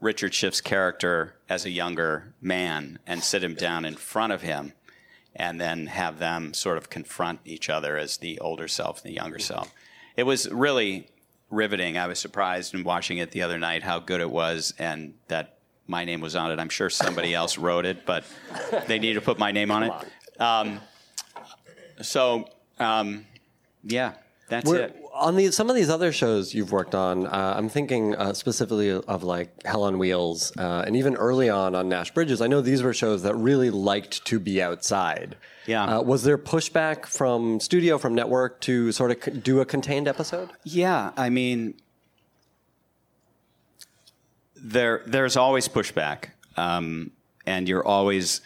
Richard 0.00 0.34
Schiff's 0.34 0.60
character 0.60 1.34
as 1.48 1.64
a 1.64 1.70
younger 1.70 2.34
man 2.40 2.98
and 3.06 3.22
sit 3.22 3.42
him 3.42 3.54
down 3.54 3.84
in 3.84 3.94
front 3.94 4.32
of 4.32 4.42
him, 4.42 4.72
and 5.34 5.60
then 5.60 5.86
have 5.86 6.18
them 6.18 6.54
sort 6.54 6.78
of 6.78 6.88
confront 6.90 7.40
each 7.44 7.68
other 7.68 7.96
as 7.96 8.18
the 8.18 8.38
older 8.40 8.68
self 8.68 9.02
and 9.02 9.10
the 9.10 9.16
younger 9.16 9.38
self. 9.38 9.72
It 10.16 10.22
was 10.24 10.48
really 10.50 11.08
riveting. 11.50 11.96
I 11.98 12.06
was 12.06 12.18
surprised 12.18 12.74
in 12.74 12.84
watching 12.84 13.18
it 13.18 13.30
the 13.32 13.42
other 13.42 13.58
night 13.58 13.82
how 13.82 13.98
good 13.98 14.20
it 14.20 14.30
was, 14.30 14.72
and 14.78 15.14
that 15.28 15.58
my 15.86 16.04
name 16.04 16.20
was 16.20 16.34
on 16.36 16.50
it. 16.50 16.58
I'm 16.58 16.68
sure 16.68 16.90
somebody 16.90 17.34
else 17.34 17.58
wrote 17.58 17.86
it, 17.86 18.04
but 18.06 18.24
they 18.86 18.98
need 18.98 19.14
to 19.14 19.20
put 19.20 19.38
my 19.38 19.52
name 19.52 19.70
on 19.70 19.84
it. 19.84 19.92
Um, 20.40 20.80
so, 22.02 22.48
um, 22.78 23.24
yeah, 23.82 24.14
that's 24.48 24.68
We're- 24.68 24.84
it. 24.84 25.02
On 25.16 25.36
these 25.36 25.56
some 25.56 25.70
of 25.70 25.76
these 25.76 25.90
other 25.90 26.12
shows 26.12 26.54
you've 26.54 26.72
worked 26.72 26.94
on, 26.94 27.26
uh, 27.26 27.54
I'm 27.56 27.68
thinking 27.68 28.14
uh, 28.14 28.32
specifically 28.32 28.90
of 28.90 29.22
like 29.22 29.64
Hell 29.64 29.84
on 29.84 29.98
Wheels, 29.98 30.52
uh, 30.56 30.84
and 30.86 30.96
even 30.96 31.16
early 31.16 31.48
on 31.48 31.74
on 31.74 31.88
Nash 31.88 32.12
Bridges. 32.12 32.40
I 32.40 32.46
know 32.46 32.60
these 32.60 32.82
were 32.82 32.94
shows 32.94 33.22
that 33.22 33.34
really 33.34 33.70
liked 33.70 34.24
to 34.26 34.38
be 34.38 34.62
outside. 34.62 35.36
Yeah. 35.66 35.98
Uh, 35.98 36.02
was 36.02 36.22
there 36.22 36.38
pushback 36.38 37.06
from 37.06 37.60
studio, 37.60 37.98
from 37.98 38.14
network, 38.14 38.60
to 38.62 38.92
sort 38.92 39.10
of 39.10 39.42
do 39.42 39.60
a 39.60 39.64
contained 39.64 40.06
episode? 40.06 40.50
Yeah, 40.64 41.12
I 41.16 41.30
mean, 41.30 41.74
there 44.54 45.02
there's 45.06 45.36
always 45.36 45.68
pushback, 45.68 46.30
um, 46.56 47.10
and 47.46 47.68
you're 47.68 47.86
always 47.86 48.40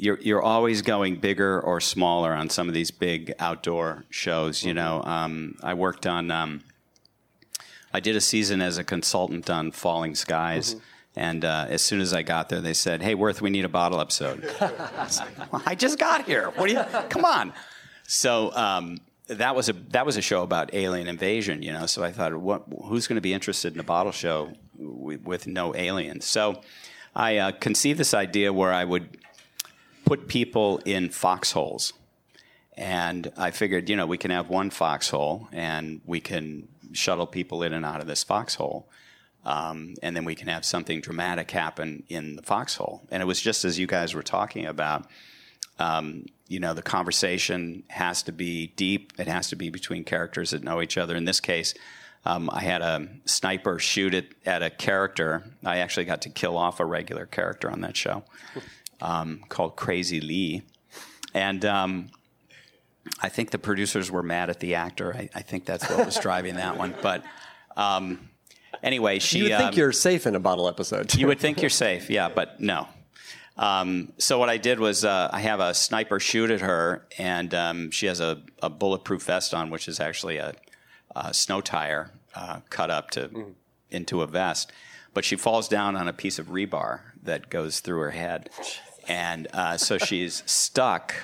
you're 0.00 0.18
you're 0.20 0.42
always 0.42 0.80
going 0.80 1.16
bigger 1.16 1.60
or 1.60 1.78
smaller 1.80 2.32
on 2.32 2.48
some 2.48 2.68
of 2.68 2.74
these 2.74 2.90
big 2.90 3.34
outdoor 3.38 4.04
shows. 4.08 4.64
You 4.64 4.72
know, 4.72 5.02
um, 5.04 5.56
I 5.62 5.74
worked 5.74 6.06
on. 6.06 6.30
Um, 6.30 6.62
I 7.92 8.00
did 8.00 8.16
a 8.16 8.20
season 8.20 8.62
as 8.62 8.78
a 8.78 8.84
consultant 8.84 9.50
on 9.50 9.72
Falling 9.72 10.14
Skies. 10.14 10.76
And 11.16 11.44
uh, 11.44 11.66
as 11.68 11.82
soon 11.82 12.00
as 12.00 12.14
I 12.14 12.22
got 12.22 12.48
there, 12.48 12.60
they 12.60 12.72
said, 12.72 13.02
"Hey, 13.02 13.14
Wirth, 13.14 13.42
we 13.42 13.50
need 13.50 13.64
a 13.64 13.68
bottle 13.68 14.00
episode." 14.00 14.44
I, 14.60 15.02
like, 15.02 15.52
well, 15.52 15.62
I 15.66 15.74
just 15.74 15.98
got 15.98 16.24
here. 16.24 16.50
What 16.56 16.68
do 16.68 16.74
you? 16.74 16.84
Come 17.08 17.24
on. 17.24 17.52
So 18.06 18.54
um, 18.54 18.98
that 19.26 19.54
was 19.54 19.68
a 19.68 19.74
that 19.90 20.06
was 20.06 20.16
a 20.16 20.22
show 20.22 20.42
about 20.42 20.72
alien 20.72 21.08
invasion, 21.08 21.62
you 21.62 21.72
know. 21.72 21.86
So 21.86 22.02
I 22.02 22.12
thought, 22.12 22.34
what? 22.36 22.62
Who's 22.84 23.06
going 23.06 23.16
to 23.16 23.20
be 23.20 23.34
interested 23.34 23.74
in 23.74 23.80
a 23.80 23.84
bottle 23.84 24.12
show 24.12 24.52
with, 24.78 25.22
with 25.22 25.46
no 25.46 25.74
aliens. 25.74 26.24
So 26.24 26.62
I 27.14 27.36
uh, 27.38 27.52
conceived 27.52 27.98
this 27.98 28.14
idea 28.14 28.52
where 28.52 28.72
I 28.72 28.84
would 28.84 29.19
put 30.10 30.26
people 30.26 30.78
in 30.78 31.08
foxholes. 31.08 31.92
And 32.76 33.30
I 33.36 33.52
figured, 33.52 33.88
you 33.88 33.94
know, 33.94 34.06
we 34.06 34.18
can 34.18 34.32
have 34.32 34.48
one 34.48 34.70
foxhole 34.70 35.46
and 35.52 36.00
we 36.04 36.18
can 36.18 36.66
shuttle 36.92 37.28
people 37.28 37.62
in 37.62 37.72
and 37.72 37.86
out 37.86 38.00
of 38.00 38.08
this 38.08 38.24
foxhole. 38.24 38.88
Um, 39.44 39.94
and 40.02 40.16
then 40.16 40.24
we 40.24 40.34
can 40.34 40.48
have 40.48 40.64
something 40.64 41.00
dramatic 41.00 41.52
happen 41.52 42.02
in 42.08 42.34
the 42.34 42.42
foxhole. 42.42 43.02
And 43.12 43.22
it 43.22 43.26
was 43.26 43.40
just 43.40 43.64
as 43.64 43.78
you 43.78 43.86
guys 43.86 44.12
were 44.12 44.24
talking 44.24 44.66
about. 44.66 45.06
Um, 45.78 46.26
you 46.48 46.58
know, 46.58 46.74
the 46.74 46.82
conversation 46.82 47.84
has 47.86 48.24
to 48.24 48.32
be 48.32 48.66
deep. 48.74 49.12
It 49.16 49.28
has 49.28 49.50
to 49.50 49.56
be 49.56 49.70
between 49.70 50.02
characters 50.02 50.50
that 50.50 50.64
know 50.64 50.82
each 50.82 50.98
other. 50.98 51.14
In 51.14 51.24
this 51.24 51.38
case, 51.38 51.72
um, 52.24 52.50
I 52.52 52.62
had 52.62 52.82
a 52.82 53.06
sniper 53.26 53.78
shoot 53.78 54.12
it 54.12 54.34
at 54.44 54.60
a 54.60 54.70
character. 54.70 55.44
I 55.64 55.78
actually 55.78 56.06
got 56.06 56.22
to 56.22 56.30
kill 56.30 56.56
off 56.56 56.80
a 56.80 56.84
regular 56.84 57.26
character 57.26 57.70
on 57.70 57.82
that 57.82 57.96
show 57.96 58.24
um, 59.00 59.44
called 59.48 59.76
Crazy 59.76 60.20
Lee. 60.20 60.62
And 61.34 61.64
um, 61.64 62.10
I 63.20 63.28
think 63.28 63.50
the 63.50 63.58
producers 63.58 64.10
were 64.10 64.22
mad 64.22 64.50
at 64.50 64.60
the 64.60 64.74
actor. 64.74 65.14
I, 65.14 65.28
I 65.34 65.42
think 65.42 65.64
that's 65.64 65.88
what 65.88 66.04
was 66.04 66.18
driving 66.18 66.56
that 66.56 66.76
one. 66.76 66.94
But 67.00 67.24
um, 67.76 68.30
anyway, 68.82 69.18
she. 69.18 69.38
You 69.38 69.44
would 69.44 69.58
think 69.58 69.72
um, 69.72 69.78
you're 69.78 69.92
safe 69.92 70.26
in 70.26 70.34
a 70.34 70.40
bottle 70.40 70.68
episode. 70.68 71.14
you 71.14 71.26
would 71.26 71.38
think 71.38 71.60
you're 71.60 71.70
safe, 71.70 72.10
yeah, 72.10 72.28
but 72.28 72.60
no. 72.60 72.88
Um, 73.56 74.12
so 74.16 74.38
what 74.38 74.48
I 74.48 74.56
did 74.56 74.80
was 74.80 75.04
uh, 75.04 75.28
I 75.32 75.40
have 75.40 75.60
a 75.60 75.74
sniper 75.74 76.18
shoot 76.18 76.50
at 76.50 76.62
her, 76.62 77.06
and 77.18 77.52
um, 77.54 77.90
she 77.90 78.06
has 78.06 78.18
a, 78.20 78.42
a 78.62 78.70
bulletproof 78.70 79.24
vest 79.24 79.52
on, 79.52 79.70
which 79.70 79.86
is 79.86 80.00
actually 80.00 80.38
a, 80.38 80.54
a 81.14 81.34
snow 81.34 81.60
tire 81.60 82.10
uh, 82.34 82.60
cut 82.70 82.90
up 82.90 83.10
to 83.12 83.54
into 83.90 84.22
a 84.22 84.26
vest. 84.26 84.72
But 85.12 85.24
she 85.24 85.36
falls 85.36 85.68
down 85.68 85.96
on 85.96 86.08
a 86.08 86.12
piece 86.12 86.38
of 86.38 86.46
rebar 86.46 87.00
that 87.22 87.50
goes 87.50 87.80
through 87.80 88.00
her 88.00 88.10
head, 88.12 88.48
and 89.08 89.48
uh, 89.52 89.76
so 89.76 89.98
she's 89.98 90.42
stuck 90.46 91.14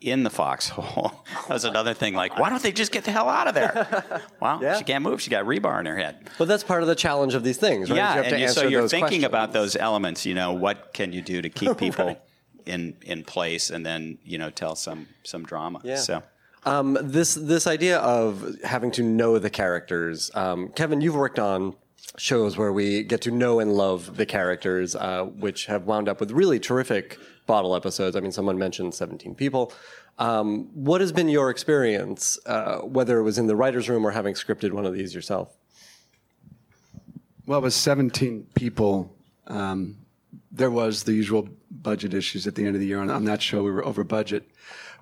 in 0.00 0.24
the 0.24 0.30
foxhole. 0.30 1.12
that 1.48 1.48
was 1.54 1.64
another 1.64 1.94
thing. 1.94 2.14
Like, 2.14 2.36
why 2.38 2.50
don't 2.50 2.62
they 2.62 2.72
just 2.72 2.90
get 2.90 3.04
the 3.04 3.12
hell 3.12 3.28
out 3.28 3.46
of 3.46 3.54
there? 3.54 4.22
Well, 4.40 4.58
Yeah. 4.60 4.76
she 4.76 4.84
can't 4.84 5.04
move. 5.04 5.22
She 5.22 5.30
got 5.30 5.44
rebar 5.44 5.78
in 5.78 5.86
her 5.86 5.96
head. 5.96 6.28
But 6.38 6.48
that's 6.48 6.64
part 6.64 6.82
of 6.82 6.88
the 6.88 6.96
challenge 6.96 7.34
of 7.34 7.44
these 7.44 7.56
things, 7.58 7.88
right? 7.88 7.96
Yeah, 7.96 8.10
you 8.10 8.16
have 8.16 8.24
to 8.28 8.32
and 8.34 8.42
you, 8.42 8.48
so 8.48 8.66
you're 8.66 8.88
thinking 8.88 9.00
questions. 9.20 9.24
about 9.24 9.52
those 9.52 9.76
elements. 9.76 10.26
You 10.26 10.34
know, 10.34 10.52
what 10.54 10.92
can 10.92 11.12
you 11.12 11.22
do 11.22 11.40
to 11.42 11.48
keep 11.48 11.76
people 11.86 12.16
in 12.66 12.96
in 13.02 13.22
place, 13.24 13.70
and 13.70 13.84
then 13.86 14.18
you 14.24 14.38
know 14.38 14.50
tell 14.50 14.74
some 14.74 15.06
some 15.22 15.44
drama. 15.44 15.80
Yeah. 15.84 15.96
So 15.96 16.22
Um, 16.64 16.96
this 17.00 17.34
this 17.34 17.66
idea 17.68 17.98
of 17.98 18.56
having 18.64 18.90
to 18.92 19.02
know 19.02 19.38
the 19.38 19.50
characters, 19.50 20.30
um, 20.34 20.68
Kevin, 20.70 21.00
you've 21.00 21.16
worked 21.16 21.38
on 21.38 21.74
shows 22.18 22.56
where 22.56 22.72
we 22.72 23.02
get 23.02 23.20
to 23.22 23.30
know 23.30 23.60
and 23.60 23.72
love 23.72 24.16
the 24.16 24.26
characters, 24.26 24.94
uh, 24.94 25.24
which 25.24 25.66
have 25.66 25.86
wound 25.86 26.08
up 26.08 26.20
with 26.20 26.30
really 26.30 26.60
terrific 26.60 27.18
bottle 27.46 27.74
episodes. 27.74 28.16
I 28.16 28.20
mean, 28.20 28.32
someone 28.32 28.58
mentioned 28.58 28.94
Seventeen 28.94 29.34
People. 29.34 29.72
Um, 30.18 30.68
what 30.74 31.00
has 31.00 31.10
been 31.10 31.28
your 31.28 31.50
experience, 31.50 32.38
uh, 32.46 32.78
whether 32.78 33.18
it 33.18 33.22
was 33.22 33.38
in 33.38 33.46
the 33.46 33.56
writers' 33.56 33.88
room 33.88 34.06
or 34.06 34.10
having 34.10 34.34
scripted 34.34 34.72
one 34.72 34.84
of 34.84 34.92
these 34.92 35.14
yourself? 35.14 35.56
Well, 37.46 37.58
it 37.58 37.62
was 37.62 37.74
17 37.74 38.48
people. 38.54 39.14
Um, 39.46 39.96
there 40.52 40.70
was 40.70 41.04
the 41.04 41.12
usual 41.12 41.48
budget 41.70 42.14
issues 42.14 42.46
at 42.46 42.54
the 42.54 42.66
end 42.66 42.76
of 42.76 42.80
the 42.80 42.86
year. 42.86 43.00
On, 43.00 43.10
on 43.10 43.24
that 43.24 43.42
show, 43.42 43.62
we 43.62 43.70
were 43.70 43.84
over 43.84 44.04
budget. 44.04 44.48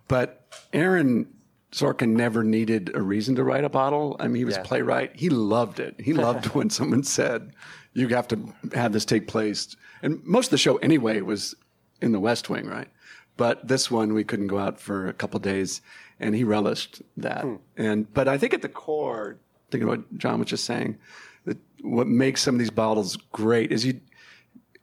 But 0.09 0.47
Aaron 0.73 1.27
Sorkin 1.73 2.11
never 2.11 2.43
needed 2.43 2.91
a 2.95 3.03
reason 3.03 3.37
to 3.37 3.45
write 3.45 3.65
a 3.65 3.69
bottle. 3.69 4.17
I 4.19 4.27
mean, 4.27 4.37
he 4.37 4.45
was 4.45 4.57
a 4.57 4.63
playwright. 4.63 5.13
He 5.15 5.29
loved 5.31 5.79
it. 5.79 6.01
He 6.01 6.13
loved 6.15 6.47
when 6.47 6.69
someone 6.71 7.05
said, 7.05 7.53
you 7.93 8.09
have 8.09 8.29
to 8.29 8.53
have 8.75 8.93
this 8.93 9.05
take 9.05 9.29
place. 9.29 9.77
And 10.03 10.25
most 10.25 10.47
of 10.47 10.51
the 10.51 10.59
show, 10.59 10.77
anyway, 10.77 11.21
was 11.21 11.55
in 12.01 12.13
the 12.13 12.21
West 12.21 12.49
Wing, 12.49 12.67
right? 12.67 12.89
But 13.37 13.67
this 13.67 13.91
one, 13.91 14.15
we 14.15 14.25
couldn't 14.25 14.49
go 14.49 14.59
out 14.59 14.81
for 14.81 15.09
a 15.09 15.13
couple 15.13 15.41
days, 15.41 15.81
and 16.19 16.35
he 16.35 16.45
relished 16.45 17.03
that. 17.17 17.43
Hmm. 17.43 17.57
And 17.77 18.13
but 18.13 18.29
I 18.29 18.39
think 18.39 18.55
at 18.55 18.63
the 18.63 18.69
core, 18.69 19.39
thinking 19.71 19.89
of 19.89 19.99
what 19.99 20.19
John 20.19 20.41
was 20.41 20.49
just 20.49 20.65
saying, 20.65 20.99
that 21.45 21.57
what 21.83 22.07
makes 22.07 22.43
some 22.43 22.55
of 22.55 22.59
these 22.59 22.71
bottles 22.71 23.17
great 23.33 23.73
is 23.73 23.85
you, 23.85 24.01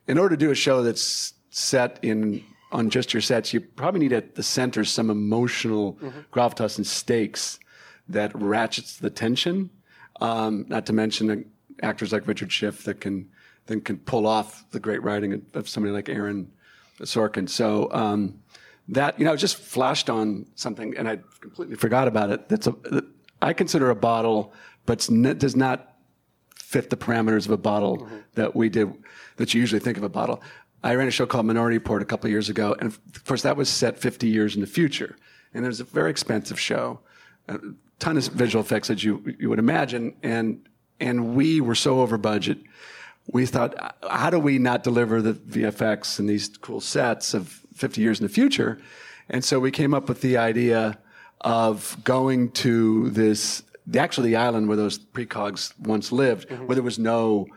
in 0.07 0.17
order 0.17 0.35
to 0.35 0.45
do 0.45 0.51
a 0.51 0.55
show 0.55 0.83
that's 0.83 1.33
set 1.49 1.99
in 2.01 2.43
on 2.71 2.89
just 2.89 3.13
your 3.13 3.21
sets, 3.21 3.53
you 3.53 3.61
probably 3.61 3.99
need 4.01 4.13
at 4.13 4.35
the 4.35 4.43
center 4.43 4.83
some 4.83 5.09
emotional 5.09 5.97
gravitas 6.31 6.77
and 6.77 6.85
stakes 6.85 7.59
that 8.09 8.31
ratchets 8.35 8.97
the 8.97 9.09
tension. 9.09 9.69
Um, 10.19 10.65
not 10.67 10.85
to 10.87 10.93
mention 10.93 11.29
uh, 11.29 11.35
actors 11.85 12.11
like 12.11 12.27
Richard 12.27 12.51
Schiff 12.51 12.83
that 12.83 12.99
can 13.01 13.29
then 13.67 13.81
can 13.81 13.97
pull 13.97 14.25
off 14.25 14.65
the 14.71 14.79
great 14.79 15.03
writing 15.03 15.33
of, 15.33 15.41
of 15.53 15.69
somebody 15.69 15.93
like 15.93 16.09
Aaron 16.09 16.51
Sorkin. 17.01 17.47
So 17.49 17.91
um, 17.91 18.39
that 18.87 19.19
you 19.19 19.25
know 19.25 19.35
just 19.35 19.57
flashed 19.57 20.09
on 20.09 20.45
something, 20.55 20.97
and 20.97 21.07
I 21.07 21.19
completely 21.41 21.75
forgot 21.75 22.07
about 22.07 22.31
it. 22.31 22.49
That's 22.49 22.67
a 22.67 23.03
I 23.41 23.53
consider 23.53 23.89
a 23.91 23.95
bottle, 23.95 24.53
but 24.85 25.07
n- 25.09 25.37
does 25.37 25.55
not 25.55 25.93
fit 26.55 26.89
the 26.89 26.97
parameters 26.97 27.45
of 27.45 27.51
a 27.51 27.57
bottle 27.57 28.09
that 28.33 28.55
we 28.55 28.69
did 28.69 28.91
that 29.37 29.53
you 29.53 29.61
usually 29.61 29.79
think 29.79 29.97
of 29.97 30.03
a 30.03 30.09
bottle. 30.09 30.41
I 30.83 30.95
ran 30.95 31.07
a 31.07 31.11
show 31.11 31.25
called 31.25 31.45
Minority 31.45 31.77
Report 31.77 32.01
a 32.01 32.05
couple 32.05 32.29
years 32.29 32.49
ago, 32.49 32.75
and 32.79 32.87
of 32.87 33.25
course 33.25 33.41
that 33.41 33.57
was 33.57 33.69
set 33.69 33.97
50 33.97 34.27
years 34.27 34.55
in 34.55 34.61
the 34.61 34.67
future, 34.67 35.15
and 35.53 35.65
it 35.65 35.67
was 35.67 35.79
a 35.79 35.85
very 35.85 36.11
expensive 36.11 36.59
show, 36.59 36.99
a 37.47 37.59
ton 37.99 38.17
of 38.17 38.25
visual 38.27 38.63
effects 38.63 38.89
as 38.89 39.03
you 39.03 39.35
you 39.39 39.49
would 39.49 39.59
imagine, 39.59 40.15
and 40.23 40.67
and 40.99 41.35
we 41.35 41.61
were 41.61 41.75
so 41.75 42.01
over 42.01 42.17
budget. 42.17 42.59
We 43.29 43.45
thought, 43.45 43.97
how 44.09 44.29
do 44.29 44.39
we 44.39 44.57
not 44.57 44.83
deliver 44.83 45.21
the 45.21 45.33
VFX 45.33 46.17
and 46.19 46.29
these 46.29 46.47
cool 46.57 46.79
sets 46.79 47.33
of 47.33 47.49
50 47.73 48.01
years 48.01 48.19
in 48.19 48.25
the 48.25 48.31
future? 48.31 48.79
And 49.29 49.43
so 49.43 49.59
we 49.59 49.71
came 49.71 49.93
up 49.93 50.07
with 50.07 50.21
the 50.21 50.37
idea 50.37 50.97
of 51.41 51.97
going 52.03 52.51
to 52.51 53.09
this, 53.09 53.63
the, 53.85 53.99
actually 53.99 54.29
the 54.29 54.37
island 54.37 54.67
where 54.67 54.77
those 54.77 54.97
precogs 54.97 55.77
once 55.79 56.11
lived, 56.11 56.47
mm-hmm. 56.49 56.67
where 56.67 56.75
there 56.75 56.83
was 56.83 56.97
no, 56.97 57.47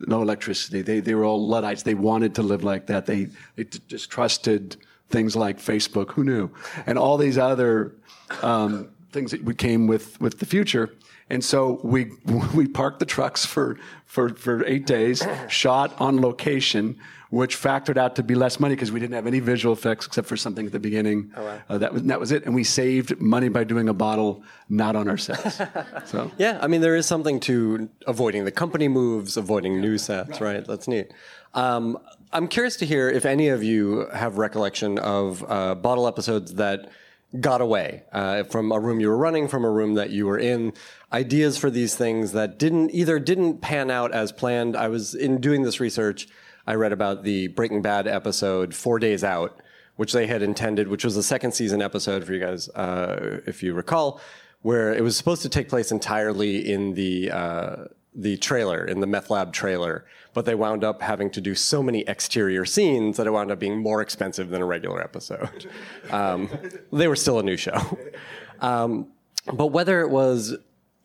no 0.00 0.22
electricity. 0.22 0.82
They, 0.82 1.00
they 1.00 1.14
were 1.14 1.24
all 1.24 1.46
Luddites. 1.46 1.82
They 1.82 1.94
wanted 1.94 2.34
to 2.36 2.42
live 2.42 2.64
like 2.64 2.86
that. 2.86 3.06
They, 3.06 3.28
they 3.56 3.64
distrusted 3.88 4.76
things 5.10 5.34
like 5.34 5.58
Facebook. 5.58 6.12
Who 6.12 6.24
knew? 6.24 6.50
And 6.86 6.98
all 6.98 7.16
these 7.16 7.38
other 7.38 7.94
um, 8.42 8.90
things 9.12 9.30
that 9.30 9.58
came 9.58 9.86
with, 9.86 10.20
with 10.20 10.38
the 10.38 10.46
future. 10.46 10.94
And 11.30 11.44
so 11.44 11.80
we 11.82 12.12
we 12.54 12.66
parked 12.66 13.00
the 13.00 13.06
trucks 13.06 13.44
for, 13.44 13.78
for, 14.06 14.30
for 14.30 14.64
eight 14.64 14.86
days, 14.86 15.26
shot 15.48 15.94
on 16.00 16.20
location, 16.20 16.98
which 17.30 17.56
factored 17.56 17.96
out 17.96 18.16
to 18.16 18.22
be 18.22 18.34
less 18.34 18.58
money 18.58 18.74
because 18.74 18.90
we 18.90 19.00
didn't 19.00 19.14
have 19.14 19.26
any 19.26 19.40
visual 19.40 19.72
effects 19.72 20.06
except 20.06 20.26
for 20.26 20.36
something 20.36 20.66
at 20.66 20.72
the 20.72 20.78
beginning. 20.78 21.30
uh, 21.68 21.78
that 21.78 21.92
was 21.92 22.02
that 22.04 22.20
was 22.20 22.32
it, 22.32 22.46
and 22.46 22.54
we 22.54 22.64
saved 22.64 23.20
money 23.20 23.48
by 23.48 23.64
doing 23.64 23.88
a 23.88 23.94
bottle 23.94 24.42
not 24.68 24.96
on 24.96 25.08
our 25.08 25.18
sets. 25.18 25.60
so 26.06 26.30
Yeah, 26.38 26.58
I 26.60 26.66
mean, 26.66 26.80
there 26.80 26.96
is 26.96 27.06
something 27.06 27.40
to 27.40 27.88
avoiding 28.06 28.44
the 28.44 28.52
company 28.52 28.88
moves, 28.88 29.36
avoiding 29.36 29.80
new 29.80 29.98
sets, 29.98 30.40
right? 30.40 30.64
That's 30.66 30.88
neat. 30.88 31.12
Um, 31.54 31.98
I'm 32.32 32.48
curious 32.48 32.76
to 32.76 32.86
hear 32.86 33.08
if 33.08 33.24
any 33.24 33.48
of 33.48 33.62
you 33.62 34.06
have 34.12 34.38
recollection 34.38 34.98
of 34.98 35.44
uh, 35.48 35.74
bottle 35.74 36.06
episodes 36.06 36.54
that 36.54 36.90
got 37.40 37.60
away 37.60 38.04
uh, 38.12 38.42
from 38.44 38.72
a 38.72 38.80
room 38.80 39.00
you 39.00 39.08
were 39.08 39.16
running, 39.16 39.48
from 39.48 39.64
a 39.64 39.70
room 39.70 39.94
that 39.94 40.10
you 40.10 40.26
were 40.26 40.38
in. 40.38 40.72
Ideas 41.12 41.58
for 41.58 41.70
these 41.70 41.94
things 41.94 42.32
that 42.32 42.58
didn't 42.58 42.90
either 42.94 43.18
didn't 43.18 43.60
pan 43.60 43.90
out 43.90 44.12
as 44.12 44.32
planned. 44.32 44.76
I 44.76 44.88
was 44.88 45.14
in 45.14 45.40
doing 45.40 45.62
this 45.62 45.80
research. 45.80 46.28
I 46.68 46.74
read 46.74 46.92
about 46.92 47.22
the 47.22 47.48
Breaking 47.48 47.80
Bad 47.80 48.06
episode 48.06 48.74
Four 48.74 48.98
Days 48.98 49.24
Out, 49.24 49.62
which 49.96 50.12
they 50.12 50.26
had 50.26 50.42
intended, 50.42 50.88
which 50.88 51.02
was 51.02 51.16
a 51.16 51.22
second 51.22 51.52
season 51.52 51.80
episode 51.80 52.26
for 52.26 52.34
you 52.34 52.40
guys, 52.40 52.68
uh, 52.68 53.40
if 53.46 53.62
you 53.62 53.72
recall, 53.72 54.20
where 54.60 54.92
it 54.92 55.02
was 55.02 55.16
supposed 55.16 55.40
to 55.40 55.48
take 55.48 55.70
place 55.70 55.90
entirely 55.90 56.70
in 56.70 56.92
the 56.92 57.30
uh, 57.30 57.76
the 58.14 58.36
trailer, 58.36 58.84
in 58.84 59.00
the 59.00 59.06
meth 59.06 59.30
lab 59.30 59.54
trailer, 59.54 60.04
but 60.34 60.44
they 60.44 60.54
wound 60.54 60.84
up 60.84 61.00
having 61.00 61.30
to 61.30 61.40
do 61.40 61.54
so 61.54 61.82
many 61.82 62.00
exterior 62.00 62.66
scenes 62.66 63.16
that 63.16 63.26
it 63.26 63.30
wound 63.30 63.50
up 63.50 63.58
being 63.58 63.78
more 63.78 64.02
expensive 64.02 64.50
than 64.50 64.60
a 64.60 64.66
regular 64.66 65.02
episode. 65.02 65.66
Um, 66.10 66.50
they 66.92 67.08
were 67.08 67.16
still 67.16 67.38
a 67.38 67.42
new 67.42 67.56
show. 67.56 67.98
Um, 68.60 69.12
but 69.52 69.68
whether 69.68 70.00
it 70.00 70.10
was 70.10 70.56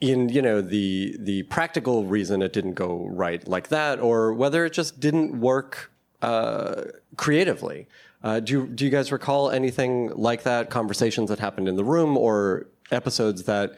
in 0.04 0.28
you 0.28 0.42
know 0.42 0.60
the 0.60 1.16
the 1.18 1.44
practical 1.44 2.04
reason 2.04 2.42
it 2.42 2.52
didn't 2.52 2.74
go 2.74 3.08
right 3.10 3.48
like 3.48 3.70
that, 3.70 4.00
or 4.02 4.34
whether 4.34 4.66
it 4.66 4.74
just 4.74 5.00
didn't 5.00 5.40
work 5.40 5.92
uh, 6.22 6.84
creatively. 7.16 7.88
Uh, 8.22 8.40
do 8.40 8.54
you, 8.54 8.68
do 8.68 8.86
you 8.86 8.92
guys 8.92 9.12
recall 9.12 9.50
anything 9.50 10.10
like 10.16 10.44
that? 10.44 10.70
Conversations 10.70 11.30
that 11.30 11.40
happened 11.40 11.68
in 11.68 11.76
the 11.76 11.84
room, 11.84 12.18
or 12.18 12.68
episodes 12.92 13.44
that 13.44 13.78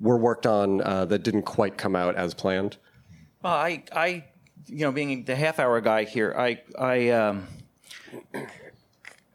were 0.00 0.16
worked 0.16 0.46
on 0.46 0.80
uh, 0.82 1.04
that 1.04 1.22
didn't 1.22 1.42
quite 1.42 1.76
come 1.76 1.96
out 1.96 2.14
as 2.14 2.34
planned? 2.34 2.76
Well, 3.42 3.52
I, 3.52 3.84
I, 3.92 4.24
you 4.66 4.84
know, 4.84 4.92
being 4.92 5.24
the 5.24 5.36
half 5.36 5.58
hour 5.58 5.80
guy 5.80 6.04
here, 6.04 6.34
I, 6.36 6.60
I, 6.76 7.10
um, 7.10 7.46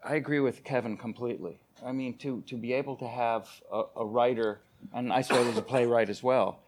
I 0.02 0.14
agree 0.16 0.40
with 0.40 0.62
Kevin 0.62 0.96
completely. 0.96 1.58
I 1.84 1.92
mean, 1.92 2.16
to, 2.18 2.42
to 2.46 2.56
be 2.56 2.74
able 2.74 2.96
to 2.96 3.08
have 3.08 3.48
a, 3.72 3.82
a 3.96 4.04
writer, 4.04 4.60
and 4.92 5.12
I 5.12 5.22
suppose 5.22 5.46
as 5.48 5.58
a 5.58 5.62
playwright 5.62 6.08
as 6.08 6.22
well, 6.22 6.60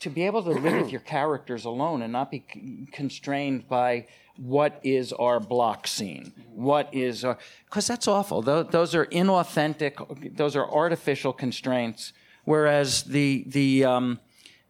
to 0.00 0.10
be 0.10 0.26
able 0.26 0.42
to 0.42 0.50
live 0.50 0.82
with 0.82 0.90
your 0.90 1.00
characters 1.00 1.64
alone 1.64 2.02
and 2.02 2.12
not 2.12 2.30
be 2.30 2.44
constrained 2.92 3.68
by 3.68 4.06
what 4.36 4.80
is 4.82 5.12
our 5.12 5.40
block 5.40 5.86
scene, 5.86 6.32
what 6.52 6.92
is 6.92 7.24
our 7.24 7.38
because 7.64 7.86
that's 7.86 8.06
awful. 8.06 8.42
Those, 8.42 8.66
those 8.68 8.94
are 8.94 9.06
inauthentic. 9.06 10.36
Those 10.36 10.56
are 10.56 10.68
artificial 10.70 11.32
constraints. 11.32 12.12
Whereas 12.44 13.04
the 13.04 13.44
the 13.46 13.84
um, 13.84 14.20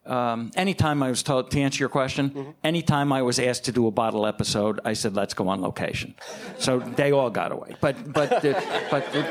um, 0.07 0.51
anytime 0.57 1.03
I 1.03 1.11
was 1.11 1.23
told 1.23 1.51
to 1.51 1.61
answer 1.61 1.81
your 1.81 1.89
question, 1.89 2.55
anytime 2.63 3.13
I 3.13 3.23
was 3.23 3.39
asked 3.39 3.65
to 3.65 3.73
do 3.73 3.87
a 3.87 3.91
bottle 3.91 4.27
episode, 4.27 4.81
I 4.85 4.93
said, 4.95 5.15
"Let's 5.15 5.35
go 5.35 5.49
on 5.49 5.61
location." 5.61 6.15
So 6.59 6.79
they 6.79 7.13
all 7.13 7.31
got 7.31 7.53
away. 7.53 7.77
But 7.81 8.13
but 8.13 8.43
the, 8.43 8.53
but 8.91 9.13
the, 9.13 9.23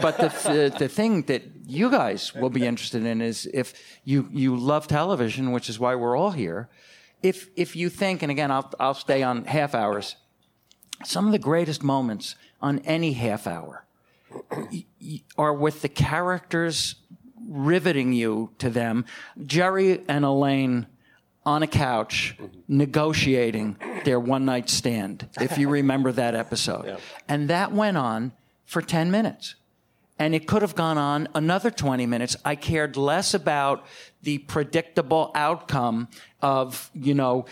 but 0.00 0.18
the, 0.18 0.28
the 0.28 0.78
the 0.78 0.88
thing 0.88 1.22
that 1.22 1.42
you 1.66 1.90
guys 1.90 2.34
will 2.34 2.50
be 2.50 2.66
interested 2.66 3.04
in 3.04 3.20
is 3.20 3.48
if 3.52 3.74
you 4.04 4.28
you 4.32 4.56
love 4.56 4.86
television, 4.86 5.52
which 5.52 5.68
is 5.68 5.78
why 5.78 5.94
we're 5.94 6.16
all 6.16 6.30
here. 6.30 6.68
If 7.22 7.48
if 7.56 7.76
you 7.76 7.90
think, 7.90 8.22
and 8.22 8.30
again, 8.30 8.50
I'll 8.50 8.72
I'll 8.80 8.94
stay 8.94 9.22
on 9.22 9.44
half 9.44 9.74
hours. 9.74 10.16
Some 11.04 11.26
of 11.26 11.32
the 11.32 11.38
greatest 11.38 11.82
moments 11.82 12.36
on 12.60 12.78
any 12.80 13.12
half 13.14 13.46
hour 13.46 13.84
are 15.36 15.54
with 15.54 15.82
the 15.82 15.88
characters 15.88 16.96
riveting 17.48 18.12
you 18.12 18.50
to 18.58 18.70
them. 18.70 19.04
Jerry 19.44 20.02
and 20.08 20.24
Elaine 20.24 20.86
on 21.44 21.62
a 21.62 21.66
couch 21.66 22.36
mm-hmm. 22.38 22.58
negotiating 22.68 23.76
their 24.04 24.20
one 24.20 24.44
night 24.44 24.68
stand, 24.68 25.28
if 25.40 25.58
you 25.58 25.68
remember 25.68 26.12
that 26.12 26.34
episode. 26.34 26.98
And 27.28 27.48
that 27.48 27.72
went 27.72 27.96
on 27.96 28.32
for 28.64 28.82
10 28.82 29.10
minutes. 29.10 29.54
And 30.18 30.34
it 30.34 30.46
could 30.46 30.60
have 30.60 30.74
gone 30.74 30.98
on 30.98 31.28
another 31.34 31.70
20 31.70 32.04
minutes. 32.04 32.36
I 32.44 32.54
cared 32.54 32.96
less 32.98 33.32
about 33.32 33.86
the 34.22 34.36
predictable 34.38 35.30
outcome 35.34 36.08
of, 36.42 36.90
you 36.92 37.14
know, 37.14 37.46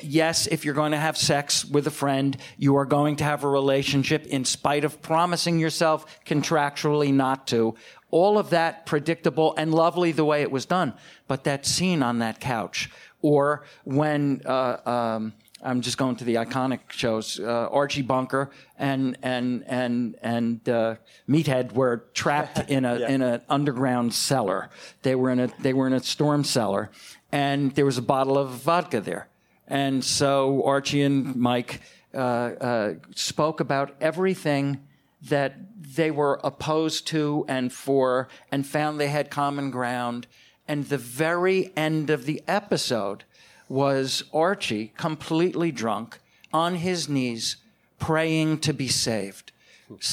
yes, 0.00 0.46
if 0.46 0.64
you're 0.64 0.74
going 0.74 0.92
to 0.92 0.98
have 0.98 1.18
sex 1.18 1.62
with 1.64 1.86
a 1.86 1.90
friend, 1.90 2.36
you 2.56 2.76
are 2.76 2.86
going 2.86 3.16
to 3.16 3.24
have 3.24 3.44
a 3.44 3.48
relationship 3.48 4.24
in 4.26 4.46
spite 4.46 4.84
of 4.84 5.02
promising 5.02 5.58
yourself 5.58 6.06
contractually 6.24 7.12
not 7.12 7.46
to. 7.48 7.74
All 8.10 8.38
of 8.38 8.50
that 8.50 8.86
predictable 8.86 9.54
and 9.56 9.72
lovely 9.72 10.12
the 10.12 10.24
way 10.24 10.42
it 10.42 10.50
was 10.50 10.66
done. 10.66 10.94
But 11.28 11.44
that 11.44 11.66
scene 11.66 12.02
on 12.02 12.18
that 12.18 12.40
couch, 12.40 12.90
or 13.22 13.64
when, 13.84 14.42
uh, 14.44 14.78
um, 14.84 15.32
I'm 15.62 15.80
just 15.82 15.98
going 15.98 16.16
to 16.16 16.24
the 16.24 16.36
iconic 16.36 16.90
shows. 16.90 17.38
Uh, 17.38 17.68
Archie 17.70 18.02
Bunker 18.02 18.50
and 18.78 19.16
and 19.22 19.62
and 19.66 20.16
and 20.22 20.68
uh, 20.68 20.94
Meathead 21.28 21.72
were 21.72 22.04
trapped 22.14 22.58
in 22.70 22.84
a 22.84 22.96
in 22.96 23.22
an 23.22 23.42
underground 23.48 24.14
cellar. 24.14 24.70
They 25.02 25.14
were 25.14 25.30
in 25.30 25.40
a 25.40 25.48
they 25.60 25.74
were 25.74 25.86
in 25.86 25.92
a 25.92 26.00
storm 26.00 26.44
cellar, 26.44 26.90
and 27.30 27.74
there 27.74 27.84
was 27.84 27.98
a 27.98 28.02
bottle 28.02 28.38
of 28.38 28.50
vodka 28.50 29.00
there. 29.00 29.28
And 29.68 30.04
so 30.04 30.64
Archie 30.64 31.02
and 31.02 31.36
Mike 31.36 31.80
uh, 32.12 32.18
uh, 32.18 32.94
spoke 33.14 33.60
about 33.60 33.94
everything 34.00 34.80
that 35.22 35.56
they 35.96 36.10
were 36.10 36.40
opposed 36.42 37.06
to 37.08 37.44
and 37.48 37.72
for, 37.72 38.28
and 38.50 38.66
found 38.66 38.98
they 38.98 39.08
had 39.08 39.30
common 39.30 39.70
ground. 39.70 40.26
And 40.66 40.86
the 40.86 40.98
very 40.98 41.72
end 41.76 42.10
of 42.10 42.24
the 42.24 42.42
episode 42.46 43.24
was 43.68 44.22
Archie, 44.32 44.92
completely 44.96 45.70
drunk, 45.70 46.20
on 46.52 46.76
his 46.76 47.08
knees, 47.08 47.56
praying 47.98 48.58
to 48.58 48.72
be 48.72 48.88
saved. 48.88 49.52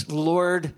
Lord 0.07 0.73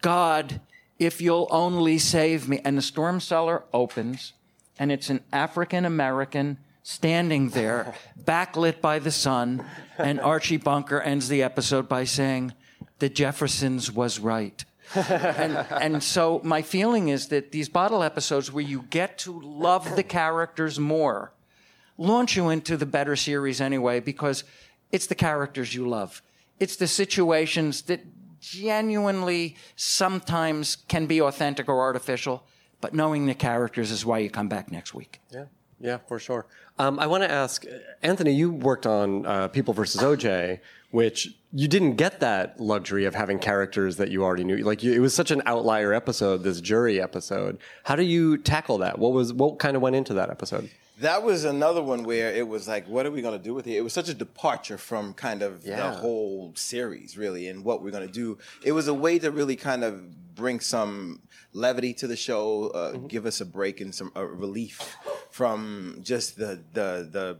God, 0.00 0.60
if 0.98 1.20
you'll 1.20 1.48
only 1.50 1.98
save 1.98 2.48
me. 2.48 2.60
And 2.64 2.78
the 2.78 2.82
storm 2.82 3.20
cellar 3.20 3.64
opens, 3.72 4.32
and 4.78 4.92
it's 4.92 5.10
an 5.10 5.20
African 5.32 5.84
American 5.84 6.58
standing 6.82 7.50
there, 7.50 7.94
backlit 8.24 8.80
by 8.80 8.98
the 8.98 9.10
sun. 9.10 9.64
And 9.98 10.20
Archie 10.20 10.56
Bunker 10.56 11.00
ends 11.00 11.28
the 11.28 11.42
episode 11.42 11.88
by 11.88 12.04
saying, 12.04 12.52
The 13.04 13.10
Jeffersons 13.10 13.92
was 13.92 14.18
right. 14.18 14.64
and, 14.94 15.58
and 15.70 16.02
so 16.02 16.40
my 16.42 16.62
feeling 16.62 17.08
is 17.08 17.28
that 17.28 17.52
these 17.52 17.68
bottle 17.68 18.02
episodes 18.02 18.50
where 18.50 18.64
you 18.64 18.80
get 18.88 19.18
to 19.18 19.42
love 19.42 19.94
the 19.94 20.02
characters 20.02 20.80
more 20.80 21.34
launch 21.98 22.34
you 22.34 22.48
into 22.48 22.78
the 22.78 22.86
better 22.86 23.14
series 23.14 23.60
anyway 23.60 24.00
because 24.00 24.44
it's 24.90 25.06
the 25.06 25.14
characters 25.14 25.74
you 25.74 25.86
love. 25.86 26.22
It's 26.58 26.76
the 26.76 26.86
situations 26.88 27.82
that 27.82 28.00
genuinely 28.40 29.56
sometimes 29.76 30.76
can 30.88 31.04
be 31.04 31.20
authentic 31.20 31.68
or 31.68 31.82
artificial, 31.82 32.46
but 32.80 32.94
knowing 32.94 33.26
the 33.26 33.34
characters 33.34 33.90
is 33.90 34.06
why 34.06 34.20
you 34.20 34.30
come 34.30 34.48
back 34.48 34.72
next 34.72 34.94
week. 34.94 35.20
Yeah, 35.30 35.44
yeah, 35.78 35.98
for 36.08 36.18
sure. 36.18 36.46
Um, 36.78 36.98
I 36.98 37.06
want 37.06 37.22
to 37.22 37.30
ask 37.30 37.66
Anthony. 38.00 38.32
You 38.32 38.50
worked 38.50 38.86
on 38.86 39.26
uh, 39.26 39.48
People 39.48 39.74
versus 39.74 40.00
OJ, 40.00 40.60
which 40.94 41.34
you 41.52 41.66
didn't 41.66 41.96
get 41.96 42.20
that 42.20 42.60
luxury 42.60 43.04
of 43.04 43.14
having 43.16 43.38
characters 43.40 43.96
that 43.96 44.10
you 44.12 44.22
already 44.22 44.44
knew. 44.44 44.58
Like 44.58 44.82
you, 44.84 44.92
it 44.92 45.00
was 45.00 45.12
such 45.12 45.32
an 45.32 45.42
outlier 45.44 45.92
episode, 45.92 46.44
this 46.44 46.60
jury 46.60 47.02
episode. 47.02 47.58
How 47.82 47.96
do 47.96 48.04
you 48.04 48.38
tackle 48.38 48.78
that? 48.78 48.98
What 49.00 49.12
was 49.12 49.32
what 49.32 49.58
kind 49.58 49.74
of 49.76 49.82
went 49.82 49.96
into 49.96 50.14
that 50.14 50.30
episode? 50.30 50.70
That 51.00 51.24
was 51.24 51.44
another 51.44 51.82
one 51.82 52.04
where 52.04 52.32
it 52.32 52.46
was 52.46 52.68
like, 52.68 52.86
what 52.86 53.04
are 53.06 53.10
we 53.10 53.20
going 53.22 53.36
to 53.36 53.42
do 53.42 53.52
with 53.52 53.66
it? 53.66 53.72
It 53.74 53.80
was 53.82 53.92
such 53.92 54.08
a 54.08 54.14
departure 54.14 54.78
from 54.78 55.12
kind 55.14 55.42
of 55.42 55.66
Yeah. 55.66 55.90
the 55.90 55.96
whole 55.96 56.52
series, 56.54 57.18
really, 57.18 57.48
and 57.48 57.64
what 57.64 57.82
we're 57.82 57.90
going 57.90 58.06
to 58.06 58.12
do. 58.12 58.38
It 58.62 58.70
was 58.70 58.86
a 58.86 58.94
way 58.94 59.18
to 59.18 59.32
really 59.32 59.56
kind 59.56 59.82
of 59.82 60.34
bring 60.36 60.60
some 60.60 61.20
levity 61.52 61.92
to 61.94 62.06
the 62.06 62.14
show, 62.16 62.68
uh, 62.68 62.92
give 63.08 63.26
us 63.26 63.40
a 63.40 63.44
break 63.44 63.80
and 63.80 63.92
some 63.92 64.12
uh, 64.14 64.24
relief 64.24 64.96
from 65.30 65.98
just 66.02 66.36
the 66.36 66.60
the 66.72 66.88
the 67.10 67.38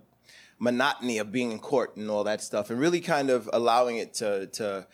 monotony 0.58 1.18
of 1.18 1.32
being 1.32 1.52
in 1.52 1.58
court 1.58 1.96
and 1.96 2.10
all 2.10 2.24
that 2.24 2.42
stuff, 2.42 2.70
and 2.70 2.78
really 2.80 3.00
kind 3.00 3.30
of 3.30 3.48
allowing 3.52 3.96
it 3.96 4.14
to 4.14 4.46
to 4.48 4.86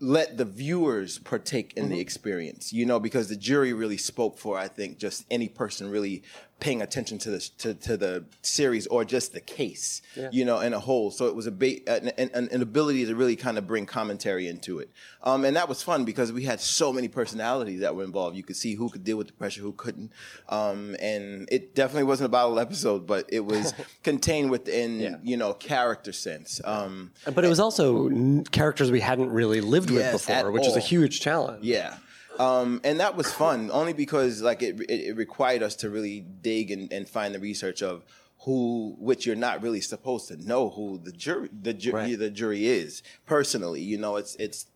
let 0.00 0.36
the 0.36 0.44
viewers 0.44 1.18
partake 1.18 1.72
in 1.76 1.84
the 1.84 1.94
mm-hmm. 1.94 2.00
experience, 2.00 2.72
you 2.72 2.84
know, 2.84 3.00
because 3.00 3.28
the 3.28 3.36
jury 3.36 3.72
really 3.72 3.96
spoke 3.96 4.38
for, 4.38 4.58
I 4.58 4.68
think, 4.68 4.98
just 4.98 5.24
any 5.30 5.48
person 5.48 5.90
really 5.90 6.22
paying 6.60 6.80
attention 6.82 7.18
to 7.18 7.30
the 7.30 7.38
to, 7.58 7.74
to 7.74 7.96
the 7.96 8.24
series 8.42 8.86
or 8.86 9.04
just 9.04 9.32
the 9.32 9.40
case, 9.40 10.00
you 10.32 10.44
know, 10.44 10.60
in 10.60 10.72
a 10.72 10.78
whole. 10.78 11.10
So 11.10 11.26
it 11.26 11.34
was 11.34 11.46
a 11.46 11.50
ba- 11.52 11.86
an, 11.86 12.08
an, 12.16 12.48
an 12.50 12.62
ability 12.62 13.04
to 13.06 13.14
really 13.14 13.36
kind 13.36 13.58
of 13.58 13.66
bring 13.66 13.84
commentary 13.86 14.48
into 14.48 14.78
it, 14.78 14.90
um, 15.22 15.44
and 15.44 15.56
that 15.56 15.68
was 15.68 15.82
fun 15.82 16.04
because 16.04 16.32
we 16.32 16.44
had 16.44 16.60
so 16.60 16.92
many 16.92 17.08
personalities 17.08 17.80
that 17.80 17.94
were 17.94 18.04
involved. 18.04 18.36
You 18.36 18.42
could 18.42 18.56
see 18.56 18.74
who 18.74 18.88
could 18.88 19.04
deal 19.04 19.16
with 19.16 19.26
the 19.26 19.32
pressure, 19.34 19.60
who 19.60 19.72
couldn't, 19.72 20.12
um, 20.48 20.96
and 21.00 21.48
it 21.52 21.74
definitely 21.74 22.04
wasn't 22.04 22.26
a 22.26 22.30
battle 22.30 22.58
episode, 22.58 23.06
but 23.06 23.26
it 23.28 23.40
was 23.44 23.74
contained 24.02 24.50
within, 24.50 25.00
you 25.22 25.36
know, 25.36 25.52
character 25.54 26.12
sense. 26.12 26.60
Um, 26.64 27.12
But 27.34 27.44
it 27.44 27.48
was 27.48 27.60
also 27.60 28.08
n- 28.08 28.44
characters 28.44 28.90
we 28.90 29.00
hadn't 29.00 29.30
really 29.30 29.60
lived 29.60 29.90
with 29.90 30.12
before, 30.12 30.34
at 30.36 30.52
which 30.52 30.66
is 30.66 30.76
a 30.76 30.80
huge 30.80 31.20
challenge. 31.20 31.64
Yeah. 31.64 31.96
Um, 32.38 32.80
and 32.84 33.00
that 33.00 33.16
was 33.16 33.32
fun 33.32 33.70
only 33.72 33.92
because 33.92 34.42
like 34.42 34.62
it, 34.62 34.80
it, 34.80 35.08
it 35.08 35.16
required 35.16 35.62
us 35.62 35.76
to 35.76 35.90
really 35.90 36.20
dig 36.20 36.70
and, 36.70 36.92
and 36.92 37.08
find 37.08 37.34
the 37.34 37.38
research 37.38 37.82
of 37.82 38.04
who, 38.40 38.96
which 38.98 39.24
you're 39.26 39.36
not 39.36 39.62
really 39.62 39.80
supposed 39.80 40.28
to 40.28 40.36
know 40.36 40.70
who 40.70 40.98
the 40.98 41.12
jury, 41.12 41.48
the 41.52 41.72
jury, 41.72 42.14
the 42.14 42.30
jury 42.30 42.66
is 42.66 43.02
personally. 43.24 43.80
You 43.80 43.98
know, 43.98 44.16
it's 44.16 44.36
it's 44.36 44.66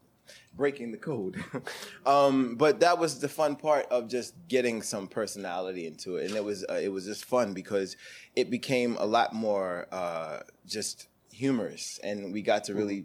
breaking 0.55 0.91
the 0.91 0.99
code. 0.99 1.43
um, 2.07 2.57
but 2.57 2.81
that 2.81 2.99
was 2.99 3.21
the 3.21 3.29
fun 3.29 3.57
part 3.57 3.87
of 3.91 4.09
just 4.09 4.35
getting 4.49 4.83
some 4.83 5.07
personality 5.07 5.87
into 5.87 6.17
it, 6.17 6.27
and 6.27 6.37
it 6.37 6.45
was 6.45 6.65
uh, 6.69 6.75
it 6.75 6.93
was 6.93 7.05
just 7.05 7.25
fun 7.25 7.53
because 7.55 7.97
it 8.37 8.51
became 8.51 8.97
a 8.99 9.07
lot 9.07 9.35
more 9.35 9.87
uh, 9.93 10.41
just 10.67 11.09
humorous, 11.33 12.01
and 12.03 12.33
we 12.33 12.43
got 12.43 12.65
to 12.65 12.75
really 12.75 13.05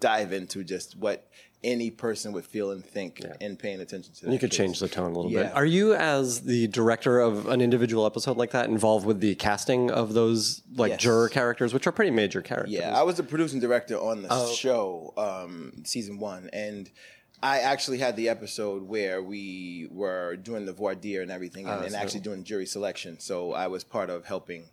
dive 0.00 0.32
into 0.32 0.62
just 0.62 0.96
what 0.96 1.28
any 1.66 1.90
person 1.90 2.32
would 2.32 2.46
feel 2.46 2.70
and 2.70 2.84
think 2.84 3.20
and 3.40 3.58
paying 3.58 3.80
attention 3.80 4.14
to. 4.14 4.26
That 4.26 4.32
you 4.32 4.38
could 4.38 4.50
case. 4.50 4.56
change 4.56 4.78
the 4.78 4.88
tone 4.88 5.12
a 5.12 5.14
little 5.14 5.30
bit. 5.30 5.52
Are 5.52 5.64
you, 5.66 5.94
as 5.94 6.40
the 6.42 6.68
director 6.68 7.18
of 7.20 7.46
an 7.48 7.60
individual 7.60 8.06
episode 8.06 8.36
like 8.38 8.52
that, 8.52 8.68
involved 8.70 9.04
with 9.04 9.20
the 9.20 9.34
casting 9.34 9.90
of 9.90 10.14
those 10.14 10.62
like 10.76 10.90
Yes. 10.92 11.00
juror 11.00 11.28
characters, 11.28 11.74
which 11.74 11.86
are 11.86 11.92
pretty 11.92 12.12
major 12.12 12.40
characters? 12.40 12.72
Yeah, 12.72 12.98
I 12.98 13.02
was 13.02 13.16
the 13.16 13.22
producing 13.22 13.60
director 13.60 13.96
on 13.98 14.22
the 14.22 14.28
Oh. 14.30 14.52
show, 14.52 15.12
um, 15.18 15.82
season 15.84 16.18
one, 16.18 16.48
and 16.52 16.90
I 17.42 17.58
actually 17.58 17.98
had 17.98 18.16
the 18.16 18.30
episode 18.30 18.84
where 18.84 19.22
we 19.22 19.88
were 19.90 20.36
doing 20.36 20.64
the 20.64 20.72
voir 20.72 20.94
dire 20.94 21.20
and 21.20 21.30
everything, 21.30 21.66
and, 21.66 21.82
Oh, 21.82 21.84
and 21.84 21.94
actually 21.94 22.20
doing 22.20 22.44
jury 22.44 22.64
selection. 22.64 23.20
So 23.20 23.52
I 23.52 23.66
was 23.66 23.84
part 23.84 24.08
of 24.08 24.24
helping 24.24 24.70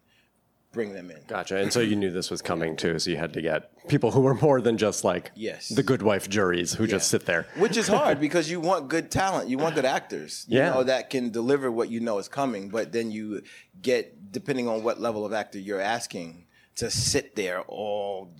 bring 0.73 0.91
them 0.93 1.09
in. 1.11 1.19
Gotcha. 1.27 1.55
And 1.57 1.71
so 1.71 1.79
you 1.79 1.95
knew 1.95 2.11
this 2.11 2.29
was 2.29 2.41
coming 2.41 2.75
too, 2.75 2.99
so 2.99 3.09
you 3.11 3.15
had 3.17 3.31
to 3.33 3.41
get 3.41 3.87
people 3.87 4.11
who 4.11 4.19
were 4.21 4.33
more 4.33 4.59
than 4.59 4.77
just 4.77 5.03
like 5.05 5.31
Yes. 5.35 5.69
the 5.69 5.83
good 5.83 6.01
wife 6.01 6.27
juries 6.27 6.73
who 6.73 6.85
just 6.87 7.07
sit 7.07 7.25
there. 7.25 7.45
Which 7.57 7.77
is 7.77 7.87
hard 7.99 8.19
because 8.19 8.49
you 8.51 8.59
want 8.59 8.89
good 8.89 9.09
talent, 9.11 9.47
you 9.49 9.57
want 9.57 9.75
good 9.75 9.85
actors, 9.85 10.45
you 10.49 10.57
Yeah. 10.57 10.71
know, 10.73 10.83
that 10.83 11.09
can 11.09 11.29
deliver 11.29 11.71
what 11.71 11.89
you 11.89 11.99
know 12.01 12.17
is 12.17 12.27
coming. 12.27 12.69
But 12.69 12.91
then 12.91 13.11
you 13.11 13.43
get, 13.81 14.31
depending 14.31 14.67
on 14.67 14.83
what 14.83 14.99
level 14.99 15.25
of 15.25 15.31
actor 15.31 15.59
you're 15.59 15.79
asking, 15.79 16.47
to 16.75 16.89
sit 16.89 17.35
there 17.35 17.61
all 17.67 18.33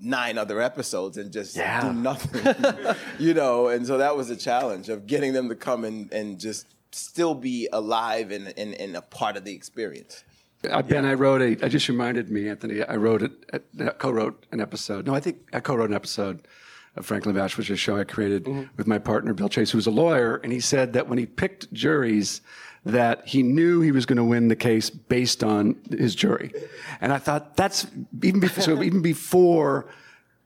nine 0.00 0.38
other 0.38 0.60
episodes 0.62 1.16
and 1.16 1.32
just 1.32 1.56
Yeah. 1.56 1.82
do 1.82 1.92
nothing, 1.92 2.94
you 3.18 3.34
know. 3.34 3.68
And 3.68 3.86
so 3.86 3.98
that 3.98 4.16
was 4.16 4.30
a 4.30 4.36
challenge 4.36 4.88
of 4.88 5.06
getting 5.08 5.32
them 5.32 5.48
to 5.48 5.56
come 5.56 5.84
and, 5.84 6.12
and 6.12 6.38
just 6.38 6.66
still 6.92 7.34
be 7.34 7.68
alive 7.72 8.30
and, 8.30 8.52
and, 8.56 8.74
and 8.74 8.96
a 8.96 9.02
part 9.02 9.36
of 9.36 9.44
the 9.44 9.52
experience. 9.54 10.22
Uh, 10.70 10.82
ben, 10.82 11.04
I 11.04 11.14
wrote 11.14 11.42
a. 11.42 11.64
I 11.64 11.68
just 11.68 11.88
reminded 11.88 12.30
me, 12.30 12.48
Anthony. 12.48 12.82
I 12.82 12.96
wrote 12.96 13.22
it. 13.22 13.32
I 13.80 13.90
co-wrote 13.90 14.46
an 14.52 14.60
episode. 14.60 15.06
No, 15.06 15.14
I 15.14 15.20
think 15.20 15.38
I 15.52 15.60
co-wrote 15.60 15.90
an 15.90 15.96
episode 15.96 16.46
of 16.96 17.06
Franklin 17.06 17.34
Bash, 17.34 17.56
which 17.56 17.70
is 17.70 17.74
a 17.74 17.76
show 17.76 17.96
I 17.96 18.04
created 18.04 18.46
with 18.76 18.86
my 18.86 18.98
partner 18.98 19.32
Bill 19.34 19.48
Chais, 19.48 19.70
who's 19.70 19.86
a 19.86 19.90
lawyer, 19.90 20.36
and 20.36 20.52
he 20.52 20.60
said 20.60 20.92
that 20.92 21.08
when 21.08 21.18
he 21.18 21.26
picked 21.26 21.72
juries, 21.72 22.42
that 22.84 23.26
he 23.26 23.42
knew 23.42 23.80
he 23.80 23.92
was 23.92 24.06
going 24.06 24.18
to 24.18 24.24
win 24.24 24.48
the 24.48 24.56
case 24.56 24.90
based 24.90 25.42
on 25.42 25.76
his 25.90 26.14
jury, 26.14 26.52
and 27.00 27.12
I 27.12 27.18
thought 27.18 27.56
that's 27.56 27.86
even 28.22 28.40
before, 28.40 28.62
so 28.62 28.82
even 28.88 29.02
before. 29.02 29.88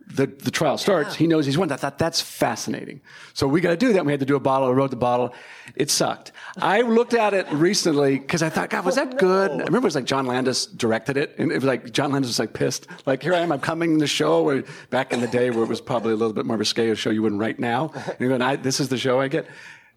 The, 0.06 0.26
the 0.26 0.52
trial 0.52 0.78
starts. 0.78 1.16
He 1.16 1.26
knows 1.26 1.46
he's 1.46 1.58
won. 1.58 1.72
I 1.72 1.76
thought 1.76 1.98
that's 1.98 2.20
fascinating. 2.20 3.00
So 3.34 3.48
we 3.48 3.60
got 3.60 3.70
to 3.70 3.76
do 3.76 3.92
that. 3.94 4.06
We 4.06 4.12
had 4.12 4.20
to 4.20 4.26
do 4.26 4.36
a 4.36 4.40
bottle. 4.40 4.68
I 4.68 4.70
wrote 4.70 4.90
the 4.90 4.96
bottle. 4.96 5.34
It 5.74 5.90
sucked. 5.90 6.30
I 6.58 6.82
looked 6.82 7.12
at 7.12 7.34
it 7.34 7.50
recently 7.50 8.20
because 8.20 8.40
I 8.40 8.48
thought, 8.48 8.70
God, 8.70 8.84
was 8.84 8.94
that 8.94 9.14
oh, 9.14 9.16
good? 9.16 9.50
I 9.50 9.64
remember 9.64 9.78
it 9.78 9.84
was 9.84 9.96
like 9.96 10.04
John 10.04 10.26
Landis 10.26 10.66
directed 10.66 11.16
it, 11.16 11.34
and 11.38 11.50
it 11.50 11.56
was 11.56 11.64
like 11.64 11.92
John 11.92 12.12
Landis 12.12 12.28
was 12.28 12.38
like 12.38 12.52
pissed. 12.52 12.86
Like 13.04 13.20
here 13.20 13.34
I 13.34 13.40
am, 13.40 13.50
I'm 13.50 13.60
coming 13.60 13.94
in 13.94 13.98
the 13.98 14.06
show. 14.06 14.42
Where 14.44 14.62
back 14.90 15.12
in 15.12 15.20
the 15.20 15.26
day, 15.26 15.50
where 15.50 15.64
it 15.64 15.68
was 15.68 15.80
probably 15.80 16.12
a 16.12 16.16
little 16.16 16.32
bit 16.32 16.46
more 16.46 16.54
of 16.54 16.60
a 16.60 16.64
scale 16.64 16.94
show 16.94 17.10
you 17.10 17.22
wouldn't 17.22 17.40
write 17.40 17.58
now. 17.58 17.92
And 18.06 18.20
you're 18.20 18.28
going, 18.28 18.42
I, 18.42 18.56
this 18.56 18.80
is 18.80 18.88
the 18.88 18.96
show 18.96 19.20
I 19.20 19.28
get. 19.28 19.46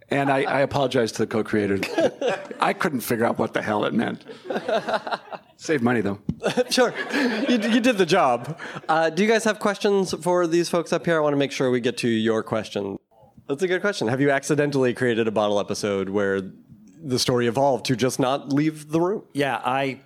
And 0.09 0.31
I, 0.31 0.41
I 0.41 0.59
apologize 0.61 1.11
to 1.13 1.19
the 1.19 1.27
co-creator. 1.27 1.79
I 2.59 2.73
couldn't 2.73 3.01
figure 3.01 3.25
out 3.25 3.37
what 3.37 3.53
the 3.53 3.61
hell 3.61 3.85
it 3.85 3.93
meant. 3.93 4.25
Save 5.61 5.81
money 5.81 5.99
though. 5.99 6.19
sure, 6.69 6.93
you, 7.49 7.57
you 7.57 7.81
did 7.81 7.97
the 7.97 8.05
job. 8.05 8.57
Uh, 8.87 9.09
do 9.09 9.21
you 9.21 9.27
guys 9.27 9.43
have 9.43 9.59
questions 9.59 10.13
for 10.23 10.47
these 10.47 10.69
folks 10.69 10.93
up 10.93 11.05
here? 11.05 11.17
I 11.17 11.19
want 11.19 11.33
to 11.33 11.37
make 11.37 11.51
sure 11.51 11.69
we 11.69 11.81
get 11.81 11.97
to 11.97 12.07
your 12.07 12.43
question. 12.43 12.97
That's 13.45 13.61
a 13.61 13.67
good 13.67 13.81
question. 13.81 14.07
Have 14.07 14.21
you 14.21 14.31
accidentally 14.31 14.93
created 14.93 15.27
a 15.27 15.31
bottle 15.31 15.59
episode 15.59 16.07
where 16.07 16.39
the 17.03 17.19
story 17.19 17.47
evolved 17.47 17.87
to 17.87 17.97
just 17.97 18.21
not 18.21 18.53
leave 18.53 18.89
the 18.89 19.01
room? 19.01 19.23
Yeah, 19.33 19.59
I, 19.61 19.99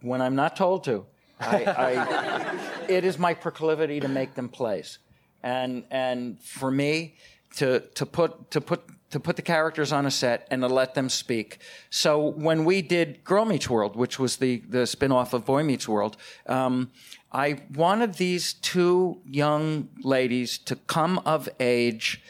when 0.00 0.22
I'm 0.22 0.36
not 0.36 0.54
told 0.54 0.84
to, 0.84 1.06
I, 1.40 1.64
I, 1.64 2.58
it 2.88 3.04
is 3.04 3.18
my 3.18 3.34
proclivity 3.34 3.98
to 3.98 4.06
make 4.06 4.36
them 4.36 4.48
plays, 4.48 4.98
and 5.42 5.82
and 5.90 6.40
for 6.40 6.70
me 6.70 7.16
to 7.56 7.80
to 7.80 8.06
put 8.06 8.52
to 8.52 8.60
put 8.60 8.84
to 9.10 9.18
put 9.18 9.36
the 9.36 9.42
characters 9.42 9.92
on 9.92 10.04
a 10.04 10.10
set 10.10 10.46
and 10.50 10.62
to 10.62 10.68
let 10.68 10.94
them 10.94 11.08
speak. 11.08 11.58
So 11.90 12.18
when 12.18 12.64
we 12.64 12.82
did 12.82 13.24
Girl 13.24 13.44
Meets 13.44 13.70
World, 13.70 13.96
which 13.96 14.18
was 14.18 14.36
the 14.36 14.62
the 14.68 14.84
spinoff 14.84 15.32
of 15.32 15.44
Boy 15.44 15.62
Meets 15.62 15.88
World. 15.88 16.16
Um, 16.46 16.90
I 17.30 17.60
wanted 17.74 18.14
these 18.14 18.54
two 18.54 19.20
young 19.26 19.90
ladies 20.02 20.56
to 20.58 20.76
come 20.76 21.20
of 21.26 21.48
age 21.60 22.22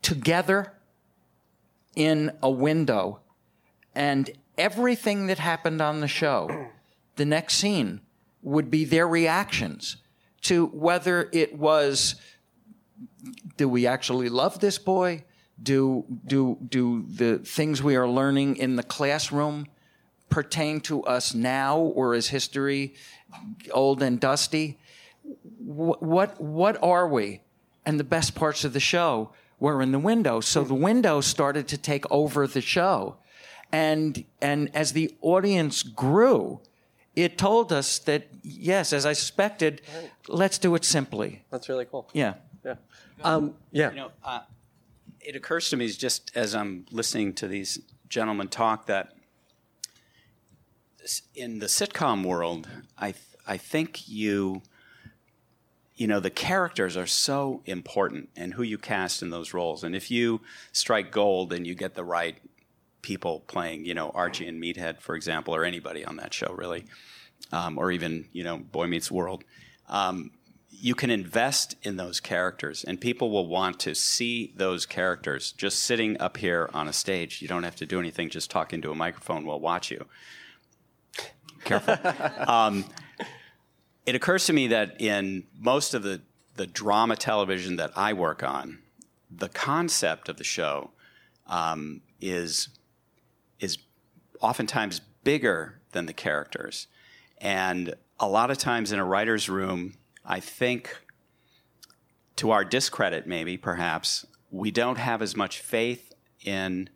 together 0.00 0.74
in 1.96 2.32
a 2.42 2.50
window 2.50 3.20
and 3.94 4.30
everything 4.56 5.26
that 5.26 5.38
happened 5.38 5.80
on 5.80 6.00
the 6.00 6.08
show, 6.08 6.68
the 7.16 7.24
next 7.24 7.56
scene 7.56 8.00
would 8.42 8.70
be 8.70 8.84
their 8.84 9.08
reactions 9.08 9.96
to 10.42 10.66
whether 10.66 11.28
it 11.32 11.58
was 11.58 12.14
do 13.56 13.68
we 13.68 13.86
actually 13.86 14.28
love 14.30 14.60
this 14.60 14.78
boy? 14.78 15.24
Do 15.62 16.04
do 16.26 16.58
do 16.68 17.04
the 17.08 17.38
things 17.38 17.82
we 17.82 17.96
are 17.96 18.08
learning 18.08 18.56
in 18.56 18.76
the 18.76 18.82
classroom 18.82 19.66
pertain 20.28 20.80
to 20.80 21.02
us 21.04 21.34
now 21.34 21.78
or 21.78 22.14
is 22.14 22.28
history 22.28 22.94
old 23.70 24.02
and 24.02 24.20
dusty? 24.20 24.78
What 25.58 26.02
what, 26.02 26.40
what 26.40 26.82
are 26.82 27.06
we? 27.08 27.42
And 27.84 27.98
the 27.98 28.04
best 28.04 28.34
parts 28.34 28.64
of 28.64 28.72
the 28.72 28.80
show 28.80 29.32
were 29.58 29.82
in 29.82 29.92
the 29.92 29.98
window. 29.98 30.40
So 30.40 30.64
the 30.64 30.74
window 30.74 31.20
started 31.20 31.68
to 31.68 31.78
take 31.78 32.10
over 32.10 32.46
the 32.46 32.60
show. 32.60 33.16
And, 33.72 34.24
and 34.40 34.74
as 34.74 34.92
the 34.92 35.14
audience 35.20 35.82
grew, 35.82 36.60
it 37.14 37.38
told 37.38 37.72
us 37.72 37.98
that, 38.00 38.26
yes, 38.42 38.92
as 38.92 39.04
I 39.06 39.12
suspected, 39.12 39.82
let's 40.28 40.58
do 40.58 40.74
it 40.74 40.84
simply. 40.84 41.44
That's 41.50 41.68
really 41.68 41.84
cool. 41.84 42.08
Yeah. 42.12 42.34
Yeah. 42.64 42.74
Um, 43.22 43.54
yeah. 43.70 43.90
You 43.90 43.96
know, 43.96 44.10
uh, 44.24 44.40
it 45.20 45.36
occurs 45.36 45.70
to 45.70 45.76
me 45.76 45.88
just 45.88 46.30
as 46.34 46.54
I'm 46.54 46.86
listening 46.90 47.34
to 47.34 47.48
these 47.48 47.78
gentlemen 48.08 48.48
talk 48.48 48.86
that 48.86 49.12
in 51.34 51.58
the 51.58 51.66
sitcom 51.66 52.24
world, 52.24 52.68
I 52.98 53.12
th- 53.12 53.24
I 53.46 53.56
think 53.56 54.08
you 54.08 54.62
you 55.94 56.06
know 56.06 56.20
the 56.20 56.30
characters 56.30 56.96
are 56.96 57.06
so 57.06 57.62
important 57.66 58.30
and 58.36 58.54
who 58.54 58.62
you 58.62 58.78
cast 58.78 59.22
in 59.22 59.30
those 59.30 59.52
roles. 59.52 59.84
And 59.84 59.94
if 59.94 60.10
you 60.10 60.40
strike 60.72 61.10
gold 61.10 61.52
and 61.52 61.66
you 61.66 61.74
get 61.74 61.94
the 61.94 62.04
right 62.04 62.38
people 63.02 63.40
playing 63.46 63.84
you 63.86 63.94
know 63.94 64.10
archie 64.10 64.46
and 64.46 64.62
meathead 64.62 65.00
for 65.00 65.14
example 65.14 65.54
or 65.54 65.64
anybody 65.64 66.04
on 66.04 66.16
that 66.16 66.34
show 66.34 66.52
really 66.52 66.84
um, 67.50 67.78
or 67.78 67.90
even 67.90 68.28
you 68.32 68.44
know 68.44 68.58
boy 68.58 68.86
meets 68.86 69.10
world. 69.10 69.44
Um, 69.88 70.30
you 70.80 70.94
can 70.94 71.10
invest 71.10 71.76
in 71.82 71.96
those 71.96 72.20
characters 72.20 72.84
and 72.84 73.00
people 73.00 73.30
will 73.30 73.46
want 73.46 73.78
to 73.80 73.94
see 73.94 74.52
those 74.56 74.86
characters 74.86 75.52
just 75.52 75.80
sitting 75.80 76.18
up 76.20 76.38
here 76.38 76.70
on 76.72 76.88
a 76.88 76.92
stage. 76.92 77.42
You 77.42 77.48
don't 77.48 77.64
have 77.64 77.76
to 77.76 77.86
do 77.86 78.00
anything 78.00 78.30
just 78.30 78.50
talk 78.50 78.72
into 78.72 78.90
a 78.90 78.94
microphone 78.94 79.44
will 79.44 79.60
watch 79.60 79.90
you. 79.90 80.06
Careful. 81.64 81.96
Um, 82.48 82.86
it 84.06 84.14
occurs 84.14 84.46
to 84.46 84.52
me 84.52 84.68
that 84.68 85.00
in 85.00 85.44
most 85.58 85.92
of 85.94 86.02
the, 86.02 86.22
the 86.56 86.66
drama 86.66 87.16
television 87.16 87.76
that 87.76 87.92
I 87.94 88.14
work 88.14 88.42
on, 88.42 88.78
the 89.30 89.48
concept 89.48 90.28
of 90.28 90.36
the 90.36 90.44
show 90.44 90.90
um, 91.46 92.00
is 92.20 92.70
is 93.60 93.78
oftentimes 94.40 95.00
bigger 95.22 95.80
than 95.92 96.06
the 96.06 96.12
characters, 96.12 96.86
and 97.38 97.94
a 98.18 98.26
lot 98.26 98.50
of 98.50 98.58
times 98.58 98.90
in 98.90 98.98
a 98.98 99.04
writer's 99.04 99.48
room, 99.48 99.94
I 100.24 100.40
think, 100.40 100.96
to 102.36 102.50
our 102.50 102.64
discredit, 102.64 103.26
maybe 103.26 103.56
perhaps 103.56 104.26
we 104.50 104.70
don't 104.70 104.98
have 104.98 105.22
as 105.22 105.36
much 105.36 105.60
faith 105.60 106.12
in 106.44 106.88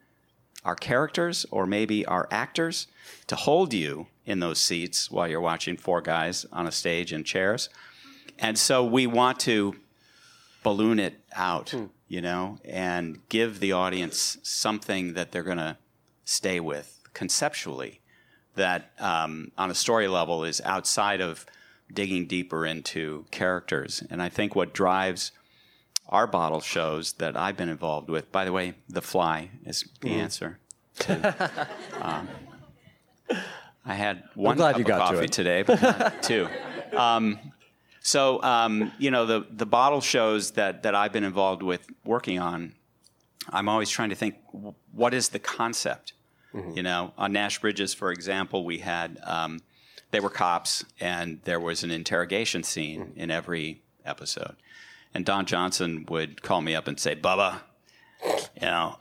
our 0.64 0.74
characters 0.74 1.44
or 1.50 1.66
maybe 1.66 2.04
our 2.06 2.26
actors 2.30 2.86
to 3.26 3.36
hold 3.36 3.74
you 3.74 4.06
in 4.24 4.40
those 4.40 4.58
seats 4.58 5.10
while 5.10 5.28
you're 5.28 5.40
watching 5.40 5.76
four 5.76 6.00
guys 6.00 6.46
on 6.52 6.66
a 6.66 6.72
stage 6.72 7.12
in 7.12 7.22
chairs. 7.24 7.68
And 8.38 8.58
so 8.58 8.84
we 8.84 9.06
want 9.06 9.38
to 9.40 9.76
balloon 10.62 10.98
it 10.98 11.20
out, 11.34 11.74
you 12.08 12.20
know, 12.22 12.58
and 12.64 13.20
give 13.28 13.60
the 13.60 13.72
audience 13.72 14.38
something 14.42 15.12
that 15.12 15.30
they're 15.30 15.42
going 15.42 15.58
to 15.58 15.76
stay 16.24 16.58
with 16.58 17.00
conceptually 17.12 18.00
that 18.56 18.92
um, 18.98 19.50
on 19.58 19.70
a 19.70 19.74
story 19.74 20.08
level 20.08 20.44
is 20.44 20.60
outside 20.64 21.20
of 21.20 21.44
digging 21.94 22.26
deeper 22.26 22.66
into 22.66 23.24
characters. 23.30 24.02
And 24.10 24.20
I 24.22 24.28
think 24.28 24.54
what 24.54 24.72
drives 24.74 25.32
our 26.08 26.26
bottle 26.26 26.60
shows 26.60 27.14
that 27.14 27.36
I've 27.36 27.56
been 27.56 27.68
involved 27.68 28.10
with, 28.10 28.30
by 28.30 28.44
the 28.44 28.52
way, 28.52 28.74
The 28.88 29.00
Fly 29.02 29.50
is 29.64 29.84
the 30.00 30.10
Mhm. 30.10 30.12
answer. 30.18 30.58
To, 31.00 31.68
um, 32.00 32.28
I 33.84 33.94
had 33.94 34.22
one 34.34 34.56
glad 34.56 34.72
cup 34.72 34.78
you 34.78 34.84
got 34.84 35.00
of 35.00 35.08
to 35.08 35.14
coffee 35.14 35.24
it. 35.26 35.32
today, 35.32 35.62
but 35.62 36.22
two. 36.22 36.48
Um, 36.96 37.38
so 38.00 38.42
um, 38.42 38.92
you 38.98 39.10
know 39.10 39.26
the 39.26 39.46
the 39.50 39.66
bottle 39.66 40.00
shows 40.00 40.52
that 40.52 40.82
that 40.84 40.94
I've 40.94 41.12
been 41.12 41.24
involved 41.24 41.62
with 41.62 41.86
working 42.04 42.38
on. 42.38 42.74
I'm 43.50 43.68
always 43.68 43.90
trying 43.90 44.10
to 44.10 44.14
think 44.14 44.36
what 44.92 45.12
is 45.14 45.30
the 45.30 45.38
concept. 45.38 46.12
You 46.76 46.84
know, 46.84 47.12
on 47.18 47.32
Nash 47.32 47.60
Bridges, 47.60 47.94
for 47.94 48.12
example, 48.12 48.64
we 48.64 48.78
had 48.78 49.18
um, 49.24 49.60
they 50.10 50.20
were 50.20 50.30
cops, 50.30 50.84
and 51.00 51.40
there 51.44 51.60
was 51.60 51.82
an 51.82 51.90
interrogation 51.90 52.62
scene 52.62 53.12
in 53.16 53.30
every 53.30 53.82
episode. 54.04 54.56
And 55.12 55.24
Don 55.24 55.46
Johnson 55.46 56.06
would 56.08 56.42
call 56.42 56.60
me 56.60 56.74
up 56.74 56.88
and 56.88 56.98
say, 56.98 57.14
"Bubba, 57.14 57.60
you 58.24 58.62
know, 58.62 58.98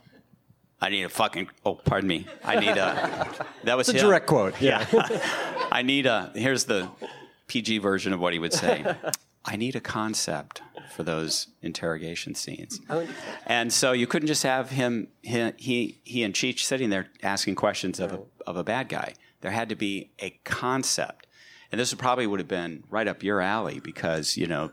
I 0.80 0.88
need 0.90 1.04
a 1.04 1.08
fucking 1.08 1.48
oh, 1.64 1.76
pardon 1.76 2.08
me, 2.08 2.26
I 2.44 2.60
need 2.60 2.76
a 2.76 3.28
that 3.64 3.76
was 3.76 3.88
It's 3.88 3.96
a 3.96 4.00
him. 4.00 4.06
direct 4.08 4.26
quote. 4.26 4.60
Yeah. 4.60 4.86
I 5.72 5.82
need 5.82 6.06
a 6.06 6.30
here's 6.34 6.64
the 6.64 6.88
PG 7.46 7.78
version 7.78 8.12
of 8.12 8.20
what 8.20 8.32
he 8.32 8.38
would 8.38 8.52
say. 8.52 8.84
I 9.46 9.56
need 9.56 9.76
a 9.76 9.80
concept 9.80 10.62
for 10.94 11.02
those 11.02 11.48
interrogation 11.60 12.34
scenes. 12.34 12.80
And 13.46 13.70
so 13.72 13.92
you 13.92 14.06
couldn't 14.06 14.28
just 14.28 14.42
have 14.42 14.70
him 14.70 15.08
he 15.22 15.52
he, 15.56 16.00
he 16.04 16.22
and 16.22 16.32
Cheech 16.34 16.60
sitting 16.60 16.90
there 16.90 17.08
asking 17.22 17.54
questions 17.56 17.98
of 18.00 18.12
a 18.12 18.20
of 18.46 18.56
a 18.56 18.64
bad 18.64 18.88
guy. 18.88 19.14
There 19.44 19.52
had 19.52 19.68
to 19.68 19.76
be 19.76 20.10
a 20.20 20.30
concept. 20.44 21.26
And 21.70 21.78
this 21.78 21.92
probably 21.92 22.26
would 22.26 22.40
have 22.40 22.48
been 22.48 22.82
right 22.88 23.06
up 23.06 23.22
your 23.22 23.42
alley 23.42 23.78
because, 23.78 24.38
you 24.38 24.46
know, 24.46 24.70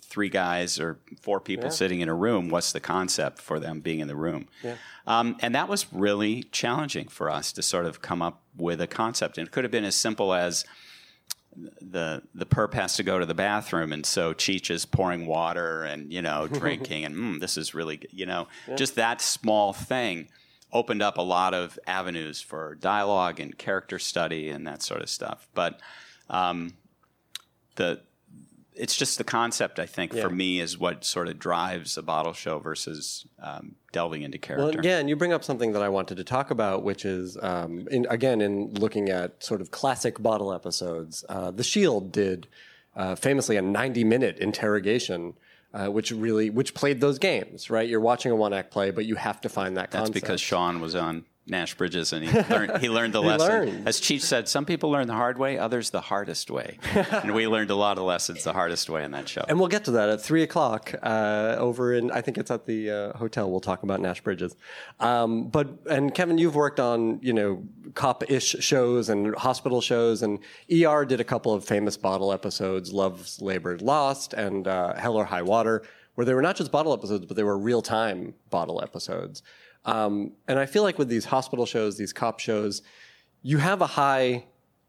three 0.00 0.30
guys 0.30 0.80
or 0.80 0.98
four 1.20 1.38
people 1.38 1.66
Yeah. 1.66 1.70
sitting 1.72 2.00
in 2.00 2.08
a 2.08 2.14
room, 2.14 2.48
what's 2.48 2.72
the 2.72 2.80
concept 2.80 3.42
for 3.42 3.60
them 3.60 3.80
being 3.80 4.00
in 4.00 4.08
the 4.08 4.16
room? 4.16 4.48
Yeah. 4.62 4.76
Um, 5.06 5.36
and 5.42 5.54
that 5.54 5.68
was 5.68 5.92
really 5.92 6.44
challenging 6.44 7.08
for 7.08 7.28
us 7.28 7.52
to 7.52 7.62
sort 7.62 7.84
of 7.84 8.00
come 8.00 8.22
up 8.22 8.40
with 8.56 8.80
a 8.80 8.86
concept. 8.86 9.36
And 9.36 9.46
it 9.46 9.50
could 9.50 9.64
have 9.64 9.70
been 9.70 9.84
as 9.84 9.94
simple 9.96 10.32
as 10.32 10.64
the 11.82 12.22
the 12.34 12.46
perp 12.46 12.72
has 12.72 12.96
to 12.96 13.02
go 13.02 13.18
to 13.18 13.24
the 13.26 13.34
bathroom, 13.34 13.90
and 13.92 14.04
so 14.04 14.34
Cheech 14.34 14.70
is 14.70 14.84
pouring 14.84 15.24
water 15.26 15.84
and 15.84 16.12
you 16.12 16.20
know 16.20 16.46
drinking, 16.52 17.04
and 17.06 17.14
mm, 17.16 17.40
this 17.40 17.56
is 17.56 17.74
really 17.74 17.96
good," 17.96 18.10
you 18.12 18.26
know 18.26 18.46
Yeah. 18.68 18.76
just 18.76 18.94
that 18.96 19.20
small 19.22 19.72
thing. 19.72 20.28
Opened 20.76 21.02
up 21.02 21.18
a 21.18 21.22
lot 21.22 21.54
of 21.54 21.78
avenues 21.86 22.40
for 22.40 22.74
dialogue 22.76 23.40
and 23.40 23.56
character 23.58 23.98
study 23.98 24.48
and 24.50 24.66
that 24.66 24.82
sort 24.82 25.02
of 25.02 25.08
stuff. 25.08 25.48
But 25.54 25.80
um, 26.30 26.74
the 27.76 28.00
it's 28.78 28.94
just 28.94 29.16
the 29.16 29.24
concept. 29.24 29.78
I 29.78 29.86
think 29.86 30.12
Yeah. 30.12 30.20
for 30.22 30.28
me 30.28 30.60
is 30.60 30.76
what 30.76 31.02
sort 31.02 31.28
of 31.28 31.38
drives 31.38 31.96
a 31.96 32.02
bottle 32.02 32.34
show 32.34 32.58
versus 32.58 33.26
um, 33.42 33.76
delving 33.90 34.20
into 34.22 34.36
character. 34.36 34.76
Well, 34.76 34.84
yeah, 34.84 34.98
and 34.98 35.08
you 35.08 35.16
bring 35.16 35.32
up 35.32 35.42
something 35.42 35.72
that 35.72 35.82
I 35.82 35.88
wanted 35.88 36.18
to 36.18 36.24
talk 36.24 36.50
about, 36.50 36.82
which 36.82 37.06
is, 37.06 37.38
um, 37.40 37.88
in, 37.90 38.06
again, 38.10 38.42
in 38.42 38.74
looking 38.74 39.08
at 39.08 39.42
sort 39.42 39.62
of 39.62 39.70
classic 39.70 40.22
bottle 40.22 40.52
episodes, 40.52 41.24
uh, 41.30 41.50
The 41.52 41.64
Shield 41.64 42.12
did 42.12 42.48
uh, 42.94 43.14
famously 43.14 43.56
a 43.56 43.62
90-minute 43.62 44.36
interrogation, 44.38 45.32
uh, 45.76 45.88
which 45.88 46.10
really 46.10 46.48
which 46.50 46.74
played 46.74 47.00
those 47.00 47.18
games. 47.18 47.68
Right, 47.70 47.88
you're 47.88 48.00
watching 48.00 48.32
a 48.32 48.36
one-act 48.36 48.70
play, 48.70 48.90
but 48.90 49.04
you 49.04 49.14
have 49.16 49.40
to 49.42 49.48
find 49.48 49.76
that. 49.76 49.90
That's 49.90 50.08
concept. 50.08 50.14
because 50.14 50.40
Sean 50.40 50.80
was 50.80 50.94
on 50.94 51.24
Nash 51.48 51.74
Bridges 51.76 52.12
and 52.12 52.24
he 52.24 52.40
learned, 52.54 52.78
he 52.78 52.88
learned 52.88 53.14
the 53.14 53.22
He 53.22 53.28
lesson. 53.28 53.48
learned. 53.48 53.88
As 53.88 54.00
Cheech 54.00 54.22
said, 54.22 54.48
some 54.48 54.64
people 54.64 54.90
learn 54.90 55.06
the 55.06 55.14
hard 55.14 55.38
way, 55.38 55.58
others 55.58 55.90
the 55.90 56.00
hardest 56.00 56.50
way. 56.50 56.78
and 56.94 57.34
we 57.34 57.46
learned 57.46 57.70
a 57.70 57.74
lot 57.76 57.98
of 57.98 58.04
lessons 58.04 58.42
the 58.42 58.52
hardest 58.52 58.90
way 58.90 59.04
in 59.04 59.12
that 59.12 59.28
show. 59.28 59.44
And 59.48 59.58
we'll 59.58 59.68
get 59.68 59.84
to 59.84 59.92
that 59.92 60.08
at 60.08 60.20
three 60.20 60.42
o'clock 60.42 60.92
uh, 61.02 61.54
over 61.58 61.94
in, 61.94 62.10
I 62.10 62.20
think 62.20 62.36
it's 62.36 62.50
at 62.50 62.66
the 62.66 62.90
uh, 62.90 63.16
hotel. 63.16 63.50
We'll 63.50 63.60
talk 63.60 63.84
about 63.84 64.00
Nash 64.00 64.20
Bridges. 64.22 64.56
Um, 64.98 65.48
but, 65.48 65.68
and 65.88 66.12
Kevin, 66.12 66.36
you've 66.38 66.56
worked 66.56 66.80
on, 66.80 67.20
you 67.22 67.32
know, 67.32 67.62
cop 67.94 68.28
ish 68.30 68.56
shows 68.58 69.08
and 69.08 69.34
hospital 69.36 69.80
shows. 69.80 70.22
And 70.22 70.40
ER 70.72 71.04
did 71.04 71.20
a 71.20 71.24
couple 71.24 71.54
of 71.54 71.64
famous 71.64 71.96
bottle 71.96 72.32
episodes 72.32 72.92
Love's 72.92 73.40
Labor 73.40 73.78
Lost 73.78 74.32
and 74.34 74.66
uh, 74.66 74.94
Hell 74.94 75.16
or 75.16 75.24
High 75.24 75.42
Water, 75.42 75.82
where 76.16 76.24
they 76.24 76.34
were 76.34 76.42
not 76.42 76.56
just 76.56 76.72
bottle 76.72 76.92
episodes, 76.92 77.26
but 77.26 77.36
they 77.36 77.44
were 77.44 77.56
real 77.56 77.82
time 77.82 78.34
bottle 78.50 78.82
episodes. 78.82 79.42
Um, 79.86 80.32
and 80.48 80.58
I 80.58 80.66
feel 80.66 80.82
like 80.82 80.98
with 80.98 81.08
these 81.08 81.24
hospital 81.24 81.64
shows, 81.64 81.96
these 81.96 82.12
cop 82.12 82.40
shows, 82.40 82.82
you 83.42 83.58
have 83.58 83.80
a 83.80 83.86
high 83.86 84.44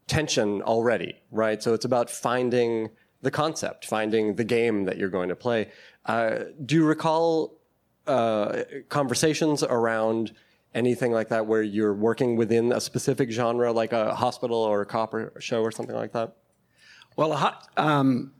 tension 0.08 0.60
already, 0.62 1.14
right? 1.30 1.62
So 1.62 1.72
it's 1.72 1.84
about 1.84 2.10
finding 2.10 2.90
the 3.22 3.30
concept, 3.30 3.86
finding 3.86 4.34
the 4.34 4.44
game 4.44 4.84
that 4.84 4.98
you're 4.98 5.08
going 5.08 5.28
to 5.28 5.36
play. 5.36 5.70
Uh, 6.04 6.40
do 6.66 6.74
you 6.74 6.84
recall 6.84 7.58
uh, 8.06 8.62
conversations 8.88 9.62
around 9.62 10.34
anything 10.74 11.12
like 11.12 11.28
that 11.28 11.46
where 11.46 11.62
you're 11.62 11.94
working 11.94 12.36
within 12.36 12.72
a 12.72 12.80
specific 12.80 13.30
genre, 13.30 13.72
like 13.72 13.92
a 13.92 14.14
hospital 14.14 14.56
or 14.56 14.82
a 14.82 14.86
cop 14.86 15.14
or 15.14 15.32
show 15.40 15.62
or 15.62 15.70
something 15.70 15.96
like 15.96 16.12
that? 16.12 16.36
Well, 17.16 17.32
um, 17.76 18.32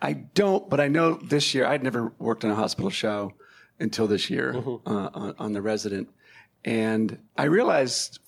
I 0.00 0.12
don't, 0.12 0.68
but 0.68 0.80
I 0.80 0.88
know 0.88 1.14
this 1.14 1.54
year 1.54 1.66
I'd 1.66 1.82
never 1.82 2.12
worked 2.18 2.44
on 2.44 2.50
a 2.50 2.54
hospital 2.54 2.90
show 2.90 3.32
until 3.80 4.06
this 4.06 4.30
year 4.30 4.54
uh, 4.56 4.90
on, 5.14 5.34
on 5.38 5.52
The 5.52 5.62
Resident, 5.62 6.08
and 6.64 7.18
I 7.36 7.44
realized, 7.44 8.20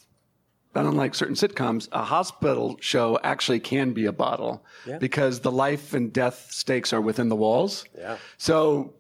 that 0.74 0.84
unlike 0.84 1.14
certain 1.14 1.36
sitcoms, 1.36 1.88
a 1.92 2.03
hospital 2.03 2.76
show 2.80 3.18
actually 3.22 3.61
can 3.61 3.92
be 3.92 4.07
a 4.07 4.12
bottle 4.12 4.64
because 4.99 5.40
the 5.40 5.53
life 5.53 5.95
and 5.95 6.12
death 6.12 6.49
stakes 6.51 6.92
are 6.92 7.01
within 7.01 7.28
the 7.28 7.36
walls. 7.36 7.84
Yeah. 7.97 8.18
So. 8.36 8.95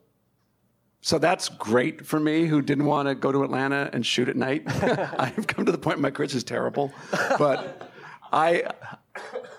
So 1.00 1.18
that's 1.18 1.50
great 1.50 2.06
for 2.06 2.18
me, 2.18 2.46
who 2.46 2.62
didn't 2.62 2.86
want 2.86 3.08
to 3.08 3.14
go 3.14 3.30
to 3.30 3.44
Atlanta 3.44 3.90
and 3.92 4.06
shoot 4.06 4.26
at 4.26 4.36
night. 4.36 4.62
I've 5.18 5.46
come 5.46 5.66
to 5.66 5.72
the 5.72 5.76
point 5.76 6.00
my 6.00 6.10
career 6.10 6.30
is 6.32 6.42
terrible, 6.44 6.94
but 7.36 7.92
I 8.32 8.62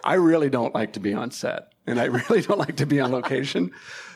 I 0.04 0.16
really 0.16 0.50
don't 0.50 0.74
like 0.74 0.94
to 0.94 1.00
be 1.00 1.14
on 1.14 1.30
set, 1.30 1.74
and 1.86 2.00
I 2.00 2.06
really 2.06 2.42
don't 2.42 2.58
like 2.58 2.78
to 2.78 2.88
be 2.88 3.00
on 3.00 3.12
location. 3.12 3.72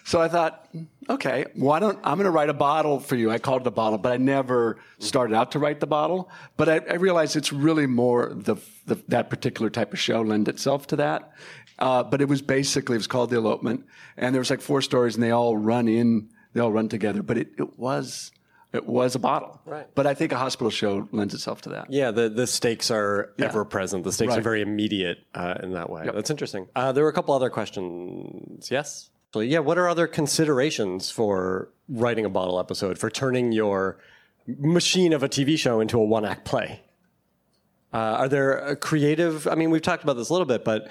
So 0.05 0.21
I 0.21 0.27
thought, 0.27 0.67
okay, 1.09 1.45
why 1.55 1.79
don't 1.79 1.97
I'm 2.03 2.15
going 2.17 2.25
to 2.25 2.31
write 2.31 2.49
a 2.49 2.53
bottle 2.53 2.99
for 2.99 3.15
you? 3.15 3.29
I 3.31 3.37
called 3.37 3.61
it 3.61 3.67
a 3.67 3.71
bottle, 3.71 3.97
but 3.97 4.11
I 4.11 4.17
never 4.17 4.77
started 4.99 5.35
out 5.35 5.51
to 5.51 5.59
write 5.59 5.79
the 5.79 5.87
bottle. 5.87 6.29
But 6.57 6.69
I, 6.69 6.75
I 6.89 6.95
realized 6.95 7.35
it's 7.35 7.53
really 7.53 7.85
more 7.87 8.31
the, 8.33 8.55
the 8.85 8.95
that 9.09 9.29
particular 9.29 9.69
type 9.69 9.93
of 9.93 9.99
show 9.99 10.21
lend 10.21 10.47
itself 10.47 10.87
to 10.87 10.95
that. 10.97 11.31
Uh, 11.77 12.03
but 12.03 12.21
it 12.21 12.27
was 12.27 12.41
basically 12.41 12.95
it 12.95 12.99
was 12.99 13.07
called 13.07 13.29
the 13.29 13.37
elopement, 13.37 13.85
and 14.17 14.35
there 14.35 14.41
was 14.41 14.49
like 14.49 14.61
four 14.61 14.81
stories, 14.81 15.15
and 15.15 15.23
they 15.23 15.31
all 15.31 15.55
run 15.55 15.87
in, 15.87 16.29
they 16.53 16.59
all 16.59 16.71
run 16.71 16.89
together. 16.89 17.23
But 17.23 17.37
it, 17.37 17.49
it 17.57 17.79
was 17.79 18.31
it 18.73 18.85
was 18.85 19.15
a 19.15 19.19
bottle. 19.19 19.61
Right. 19.65 19.87
But 19.95 20.05
I 20.05 20.13
think 20.13 20.31
a 20.31 20.37
hospital 20.37 20.69
show 20.69 21.07
lends 21.11 21.33
itself 21.33 21.61
to 21.61 21.69
that. 21.69 21.87
Yeah, 21.91 22.11
the, 22.11 22.29
the 22.29 22.45
stakes 22.45 22.91
are 22.91 23.33
Yeah. 23.37 23.45
ever 23.45 23.65
present. 23.65 24.03
The 24.03 24.11
stakes 24.11 24.35
are 24.35 24.41
very 24.41 24.61
immediate 24.61 25.19
uh, 25.33 25.55
in 25.63 25.73
that 25.73 25.89
way. 25.89 26.07
That's 26.13 26.29
interesting. 26.29 26.67
Uh, 26.75 26.91
there 26.91 27.03
were 27.03 27.09
a 27.09 27.13
couple 27.13 27.33
other 27.33 27.49
questions. 27.49 28.69
Yes? 28.69 29.09
So, 29.33 29.41
yeah, 29.41 29.59
what 29.59 29.77
are 29.77 29.87
other 29.87 30.07
considerations 30.07 31.11
for 31.11 31.69
writing 31.87 32.25
a 32.25 32.29
bottle 32.29 32.59
episode, 32.59 32.97
for 32.97 33.09
turning 33.09 33.51
your 33.51 33.99
machine 34.47 35.13
of 35.13 35.21
a 35.21 35.29
TV 35.29 35.57
show 35.57 35.79
into 35.79 35.99
a 35.99 36.03
one 36.03 36.25
act 36.25 36.45
play? 36.45 36.81
Uh, 37.93 37.97
are 37.97 38.29
there 38.29 38.63
uh, 38.63 38.75
creative? 38.75 39.47
I 39.47 39.55
mean, 39.55 39.69
we've 39.69 39.81
talked 39.81 40.03
about 40.03 40.13
this 40.13 40.29
a 40.29 40.33
little 40.33 40.47
bit, 40.47 40.63
but 40.63 40.89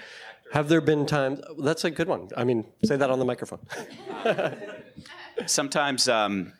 have 0.52 0.68
there 0.68 0.80
been 0.80 1.06
times? 1.06 1.40
That's 1.58 1.84
a 1.84 1.90
good 1.90 2.08
one. 2.08 2.28
I 2.36 2.44
mean, 2.44 2.64
say 2.84 2.96
that 2.96 3.10
on 3.10 3.18
the 3.18 3.24
microphone. 3.24 3.60
sometimes 5.46 6.08
um, 6.08 6.52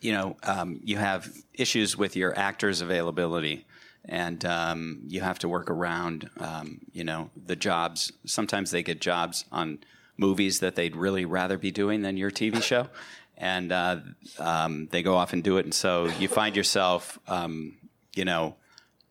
you 0.00 0.12
know 0.12 0.36
um, 0.42 0.80
you 0.84 0.96
have 0.96 1.30
issues 1.54 1.96
with 1.96 2.16
your 2.16 2.36
actors 2.38 2.80
availability 2.80 3.66
and 4.06 4.44
um, 4.44 5.02
you 5.06 5.20
have 5.20 5.38
to 5.38 5.48
work 5.48 5.70
around 5.70 6.28
um, 6.38 6.80
you 6.92 7.04
know 7.04 7.30
the 7.46 7.56
jobs 7.56 8.12
sometimes 8.26 8.70
they 8.70 8.82
get 8.82 9.00
jobs 9.00 9.44
on 9.50 9.78
movies 10.16 10.60
that 10.60 10.74
they'd 10.74 10.96
really 10.96 11.24
rather 11.24 11.58
be 11.58 11.70
doing 11.70 12.02
than 12.02 12.16
your 12.16 12.30
tv 12.30 12.62
show. 12.62 12.88
And 13.36 13.72
uh, 13.72 14.00
um, 14.38 14.86
they 14.92 15.02
go 15.02 15.16
off 15.16 15.32
and 15.32 15.42
do 15.42 15.56
it. 15.58 15.64
And 15.64 15.74
so 15.74 16.06
you 16.20 16.28
find 16.28 16.54
yourself 16.54 17.18
um, 17.26 17.76
you 18.14 18.24
know 18.24 18.56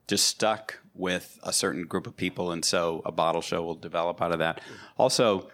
just 0.08 0.28
stuck 0.28 0.80
with 0.94 1.40
a 1.44 1.54
certain 1.54 1.86
group 1.86 2.08
of 2.08 2.16
people, 2.16 2.52
and 2.52 2.64
so 2.64 3.02
a 3.06 3.12
bottle 3.12 3.42
show 3.42 3.64
will 3.64 3.76
develop 3.76 4.22
out 4.22 4.32
of 4.32 4.40
that. 4.40 4.62
Also, 4.98 5.50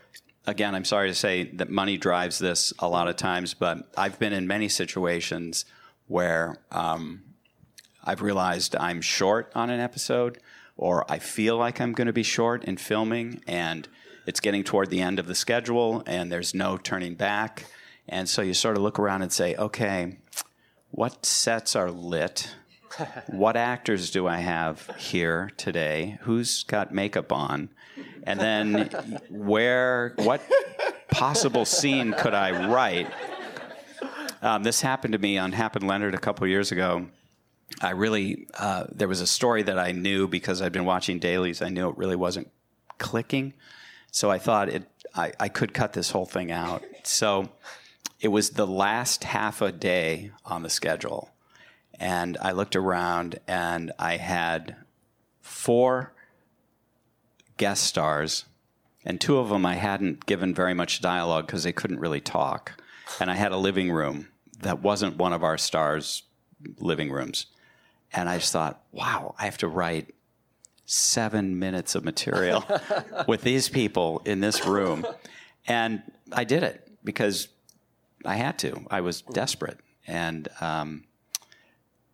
again, 0.46 0.76
I'm 0.76 0.86
sorry 0.86 1.08
to 1.08 1.16
say 1.16 1.44
that 1.54 1.70
money 1.70 1.98
drives 1.98 2.40
this 2.40 2.74
a 2.80 2.88
lot 2.88 3.08
of 3.08 3.16
times, 3.16 3.54
but 3.54 3.90
I've 3.96 4.20
been 4.20 4.34
in 4.34 4.48
many 4.48 4.68
situations 4.68 5.66
where 6.08 6.58
um, 6.72 7.22
I've 8.04 8.22
realized 8.22 8.76
I'm 8.76 9.02
short 9.02 9.52
on 9.56 9.70
an 9.70 9.80
episode, 9.80 10.40
or 10.76 11.10
I 11.10 11.20
feel 11.20 11.58
like 11.58 11.80
I'm 11.80 11.94
going 11.94 12.08
to 12.08 12.14
be 12.14 12.24
short 12.24 12.64
in 12.66 12.78
filming, 12.78 13.42
and 13.48 13.88
it's 14.30 14.40
getting 14.40 14.64
toward 14.64 14.92
the 14.92 15.02
end 15.02 15.18
of 15.18 15.26
the 15.26 15.34
schedule, 15.34 16.04
and 16.06 16.32
there's 16.32 16.54
no 16.54 16.78
turning 16.78 17.16
back. 17.16 17.66
And 18.08 18.30
so 18.30 18.44
you 18.44 18.54
sort 18.54 18.78
of 18.78 18.84
look 18.84 19.00
around 19.00 19.24
and 19.24 19.34
say, 19.34 19.56
okay, 19.56 20.20
what 20.92 21.26
sets 21.26 21.76
are 21.76 21.90
lit? 21.90 22.56
what 23.28 23.58
actors 23.58 24.12
do 24.12 24.28
I 24.28 24.38
have 24.38 24.88
here 25.00 25.50
today? 25.58 26.20
Who's 26.22 26.62
got 26.62 26.94
makeup 26.94 27.32
on? 27.32 27.70
And 28.22 28.40
then 28.40 29.20
where, 29.32 30.14
what 30.18 30.44
possible 31.10 31.66
scene 31.66 32.14
could 32.14 32.36
I 32.36 32.68
write? 32.70 33.12
Um, 34.44 34.62
this 34.62 34.80
happened 34.80 35.14
to 35.14 35.18
me 35.18 35.40
on 35.40 35.54
Hap 35.54 35.76
and 35.76 35.88
Leonard 35.88 36.14
a 36.14 36.20
couple 36.20 36.46
years 36.46 36.72
ago. 36.72 37.08
I 37.82 37.92
really, 37.92 38.46
uh, 38.60 38.84
there 38.92 39.08
was 39.08 39.22
a 39.22 39.28
story 39.28 39.64
that 39.64 39.80
I 39.80 39.92
knew 39.92 40.28
because 40.28 40.62
I'd 40.62 40.72
been 40.72 40.86
watching 40.86 41.18
dailies. 41.18 41.64
I 41.64 41.70
knew 41.70 41.90
it 41.90 41.98
really 41.98 42.16
wasn't 42.16 42.52
clicking. 43.00 43.56
So 44.12 44.30
I 44.30 44.38
thought 44.38 44.70
it, 44.70 44.84
I, 45.16 45.34
I 45.40 45.50
could 45.50 45.74
cut 45.74 45.94
this 45.94 46.12
whole 46.12 46.26
thing 46.26 46.52
out. 46.52 46.84
So 47.04 47.50
it 48.20 48.30
was 48.30 48.52
the 48.52 48.68
last 48.68 49.24
half 49.24 49.62
a 49.62 49.72
day 49.72 50.32
on 50.46 50.64
the 50.64 50.70
schedule. 50.70 51.32
And 52.00 52.38
I 52.42 52.52
looked 52.52 52.76
around 52.76 53.40
and 53.48 53.92
I 54.00 54.18
had 54.18 54.76
four 55.42 56.14
guest 57.58 57.84
stars, 57.84 58.46
and 59.04 59.20
two 59.20 59.38
of 59.38 59.50
them 59.50 59.66
I 59.66 59.76
hadn't 59.76 60.26
given 60.26 60.54
very 60.54 60.74
much 60.74 61.02
dialogue 61.02 61.46
because 61.46 61.64
they 61.64 61.74
couldn't 61.74 62.00
really 62.00 62.22
talk. 62.22 62.82
And 63.20 63.30
I 63.30 63.36
had 63.36 63.52
a 63.52 63.58
living 63.58 63.92
room 63.92 64.30
that 64.62 64.82
wasn't 64.82 65.18
one 65.18 65.34
of 65.34 65.44
our 65.44 65.58
stars' 65.58 66.24
living 66.80 67.12
rooms. 67.12 67.48
And 68.14 68.30
I 68.30 68.38
just 68.38 68.54
thought, 68.54 68.82
wow, 68.92 69.36
I 69.38 69.46
have 69.46 69.58
to 69.60 69.68
write 69.68 70.14
seven 70.90 71.60
minutes 71.60 71.94
of 71.94 72.04
material 72.04 72.66
with 73.28 73.42
these 73.42 73.70
people 73.70 74.22
in 74.26 74.40
this 74.40 74.66
room. 74.66 75.06
And 75.68 76.02
I 76.32 76.44
did 76.44 76.64
it 76.64 76.90
because 77.04 77.48
I 78.26 78.36
had 78.36 78.58
to. 78.60 78.86
I 78.90 79.02
was 79.02 79.22
desperate. 79.22 79.80
And, 80.08 80.48
um, 80.60 81.04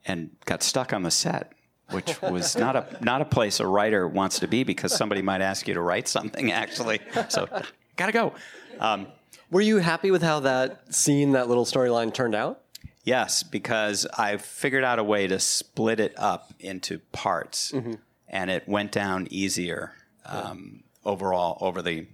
and 0.05 0.35
got 0.45 0.61
stuck 0.61 0.91
on 0.91 1.03
the 1.03 1.11
set, 1.11 1.53
which 1.91 2.21
was 2.21 2.55
not 2.57 2.75
a 2.75 2.97
not 3.01 3.21
a 3.21 3.25
place 3.25 3.59
a 3.59 3.65
writer 3.65 4.07
wants 4.07 4.39
to 4.39 4.47
be 4.47 4.63
because 4.63 4.95
somebody 4.95 5.21
might 5.21 5.41
ask 5.41 5.67
you 5.67 5.73
to 5.73 5.81
write 5.81 6.07
something 6.07 6.51
actually. 6.51 6.99
So 7.29 7.47
gotta 7.95 8.11
go. 8.11 8.33
Um, 8.79 9.07
Were 9.49 9.61
you 9.61 9.77
happy 9.77 10.11
with 10.11 10.21
how 10.21 10.41
that 10.41 10.93
scene, 10.93 11.31
that 11.31 11.47
little 11.47 11.65
storyline 11.65 12.13
turned 12.13 12.35
out? 12.35 12.61
yes, 13.05 13.43
because 13.43 14.05
I 14.17 14.37
figured 14.37 14.83
out 14.83 14.99
a 14.99 15.03
way 15.03 15.27
to 15.27 15.39
split 15.39 15.99
it 15.99 16.13
up 16.17 16.53
into 16.59 16.99
parts, 17.13 17.71
and 18.35 18.51
it 18.51 18.67
went 18.67 18.91
down 18.91 19.27
easier 19.31 19.93
um, 20.25 20.83
overall 21.05 21.57
over 21.61 21.81
the 21.81 22.05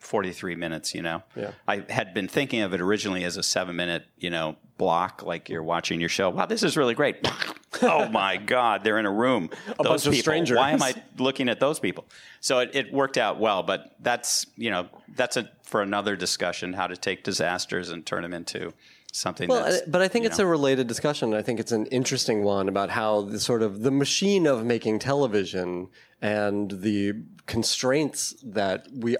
43 0.00 0.54
minutes. 0.54 0.94
You 0.94 1.00
know, 1.00 1.22
Yeah. 1.34 1.52
I 1.66 1.84
had 1.88 2.12
been 2.12 2.28
thinking 2.28 2.60
of 2.60 2.74
it 2.74 2.80
originally 2.82 3.24
as 3.24 3.38
a 3.38 3.42
seven 3.42 3.74
minute, 3.74 4.04
you 4.18 4.28
know, 4.28 4.56
block, 4.76 5.22
like 5.22 5.48
you're 5.48 5.62
watching 5.62 5.98
your 5.98 6.10
show. 6.10 6.28
Wow, 6.28 6.44
this 6.44 6.62
is 6.62 6.76
really 6.76 6.94
great. 6.94 7.26
oh 7.82 8.06
my 8.10 8.36
God, 8.36 8.84
they're 8.84 8.98
in 8.98 9.06
a 9.06 9.12
room. 9.12 9.48
A 9.78 9.82
bunch 9.82 10.06
of 10.06 10.14
strangers. 10.14 10.58
Why 10.58 10.72
am 10.72 10.82
I 10.82 10.94
looking 11.16 11.48
at 11.48 11.58
those 11.58 11.80
people? 11.80 12.04
So 12.40 12.58
it, 12.58 12.72
it 12.74 12.92
worked 12.92 13.16
out 13.16 13.40
well, 13.40 13.62
but 13.62 13.96
that's 14.00 14.46
you 14.56 14.70
know 14.70 14.88
that's 15.14 15.38
a, 15.38 15.48
for 15.62 15.80
another 15.80 16.16
discussion 16.16 16.74
how 16.74 16.86
to 16.86 16.98
take 16.98 17.24
disasters 17.24 17.88
and 17.88 18.04
turn 18.04 18.22
them 18.22 18.34
into 18.34 18.74
something. 19.12 19.48
Well, 19.48 19.80
but 19.86 20.02
I 20.02 20.08
think 20.08 20.24
it's 20.24 20.38
know. 20.38 20.44
a 20.44 20.48
related 20.48 20.88
discussion. 20.88 21.34
I 21.34 21.42
think 21.42 21.60
it's 21.60 21.70
an 21.70 21.86
interesting 21.86 22.42
one 22.42 22.68
about 22.68 22.90
how 22.90 23.22
the 23.22 23.38
sort 23.38 23.62
of 23.62 23.82
the 23.82 23.90
machine 23.90 24.46
of 24.46 24.64
making 24.64 24.98
television 24.98 25.88
and 26.20 26.70
the 26.70 27.14
constraints 27.46 28.34
that 28.42 28.88
we 28.92 29.16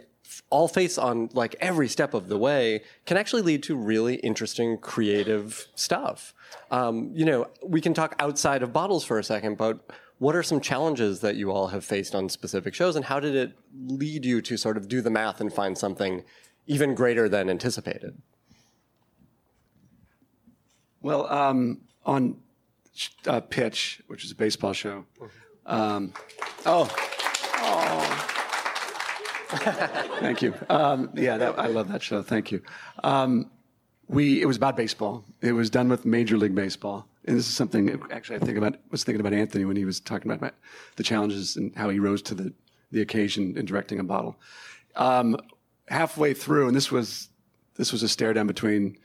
all 0.48 0.66
face 0.66 0.96
on 0.96 1.28
like 1.34 1.54
every 1.60 1.88
step 1.88 2.14
of 2.14 2.28
the 2.28 2.38
way 2.38 2.82
can 3.04 3.16
actually 3.16 3.42
lead 3.42 3.62
to 3.62 3.76
really 3.76 4.16
interesting 4.16 4.78
creative 4.78 5.66
stuff. 5.74 6.34
Um, 6.70 7.10
you 7.14 7.24
know, 7.24 7.48
we 7.64 7.80
can 7.80 7.92
talk 7.92 8.14
outside 8.18 8.62
of 8.62 8.72
bottles 8.72 9.04
for 9.04 9.18
a 9.18 9.24
second, 9.24 9.58
but 9.58 9.90
what 10.18 10.34
are 10.34 10.42
some 10.42 10.60
challenges 10.60 11.20
that 11.20 11.36
you 11.36 11.50
all 11.50 11.68
have 11.68 11.84
faced 11.84 12.14
on 12.14 12.28
specific 12.28 12.74
shows 12.74 12.96
and 12.96 13.04
how 13.04 13.20
did 13.20 13.34
it 13.34 13.52
lead 13.88 14.24
you 14.24 14.40
to 14.40 14.56
sort 14.56 14.76
of 14.76 14.88
do 14.88 15.02
the 15.02 15.10
math 15.10 15.40
and 15.40 15.52
find 15.52 15.76
something 15.76 16.22
even 16.66 16.94
greater 16.94 17.28
than 17.28 17.50
anticipated? 17.50 18.22
Well, 21.02 21.30
um, 21.30 21.82
on 22.06 22.36
uh, 23.26 23.40
Pitch, 23.40 24.00
which 24.06 24.24
is 24.24 24.30
a 24.30 24.34
baseball 24.34 24.72
show. 24.72 25.04
Um, 25.66 26.12
oh. 26.64 26.84
Thank 30.20 30.40
you. 30.40 30.54
Um, 30.70 31.10
yeah, 31.14 31.36
that, 31.36 31.58
I 31.58 31.66
love 31.66 31.88
that 31.88 32.02
show. 32.02 32.22
Thank 32.22 32.52
you. 32.52 32.62
Um, 33.04 33.50
we 34.08 34.40
it 34.40 34.46
was 34.46 34.56
about 34.56 34.76
baseball. 34.76 35.24
It 35.40 35.52
was 35.52 35.70
done 35.70 35.88
with 35.88 36.04
Major 36.04 36.36
League 36.36 36.54
Baseball, 36.54 37.06
and 37.24 37.36
this 37.36 37.48
is 37.48 37.54
something 37.54 38.00
actually 38.10 38.36
I 38.36 38.38
think 38.40 38.58
about 38.58 38.76
was 38.90 39.04
thinking 39.04 39.20
about 39.20 39.32
Anthony 39.32 39.64
when 39.64 39.76
he 39.76 39.84
was 39.84 40.00
talking 40.00 40.30
about 40.30 40.54
the 40.96 41.02
challenges 41.02 41.56
and 41.56 41.74
how 41.76 41.88
he 41.90 41.98
rose 41.98 42.22
to 42.22 42.34
the 42.34 42.52
the 42.90 43.00
occasion 43.00 43.56
in 43.56 43.64
directing 43.64 44.00
a 44.00 44.04
bottle. 44.04 44.36
Um, 44.96 45.36
halfway 45.88 46.34
through, 46.34 46.66
and 46.66 46.76
this 46.76 46.90
was 46.90 47.28
this 47.76 47.92
was 47.92 48.02
a 48.02 48.08
stare 48.08 48.32
down 48.32 48.46
between 48.46 48.96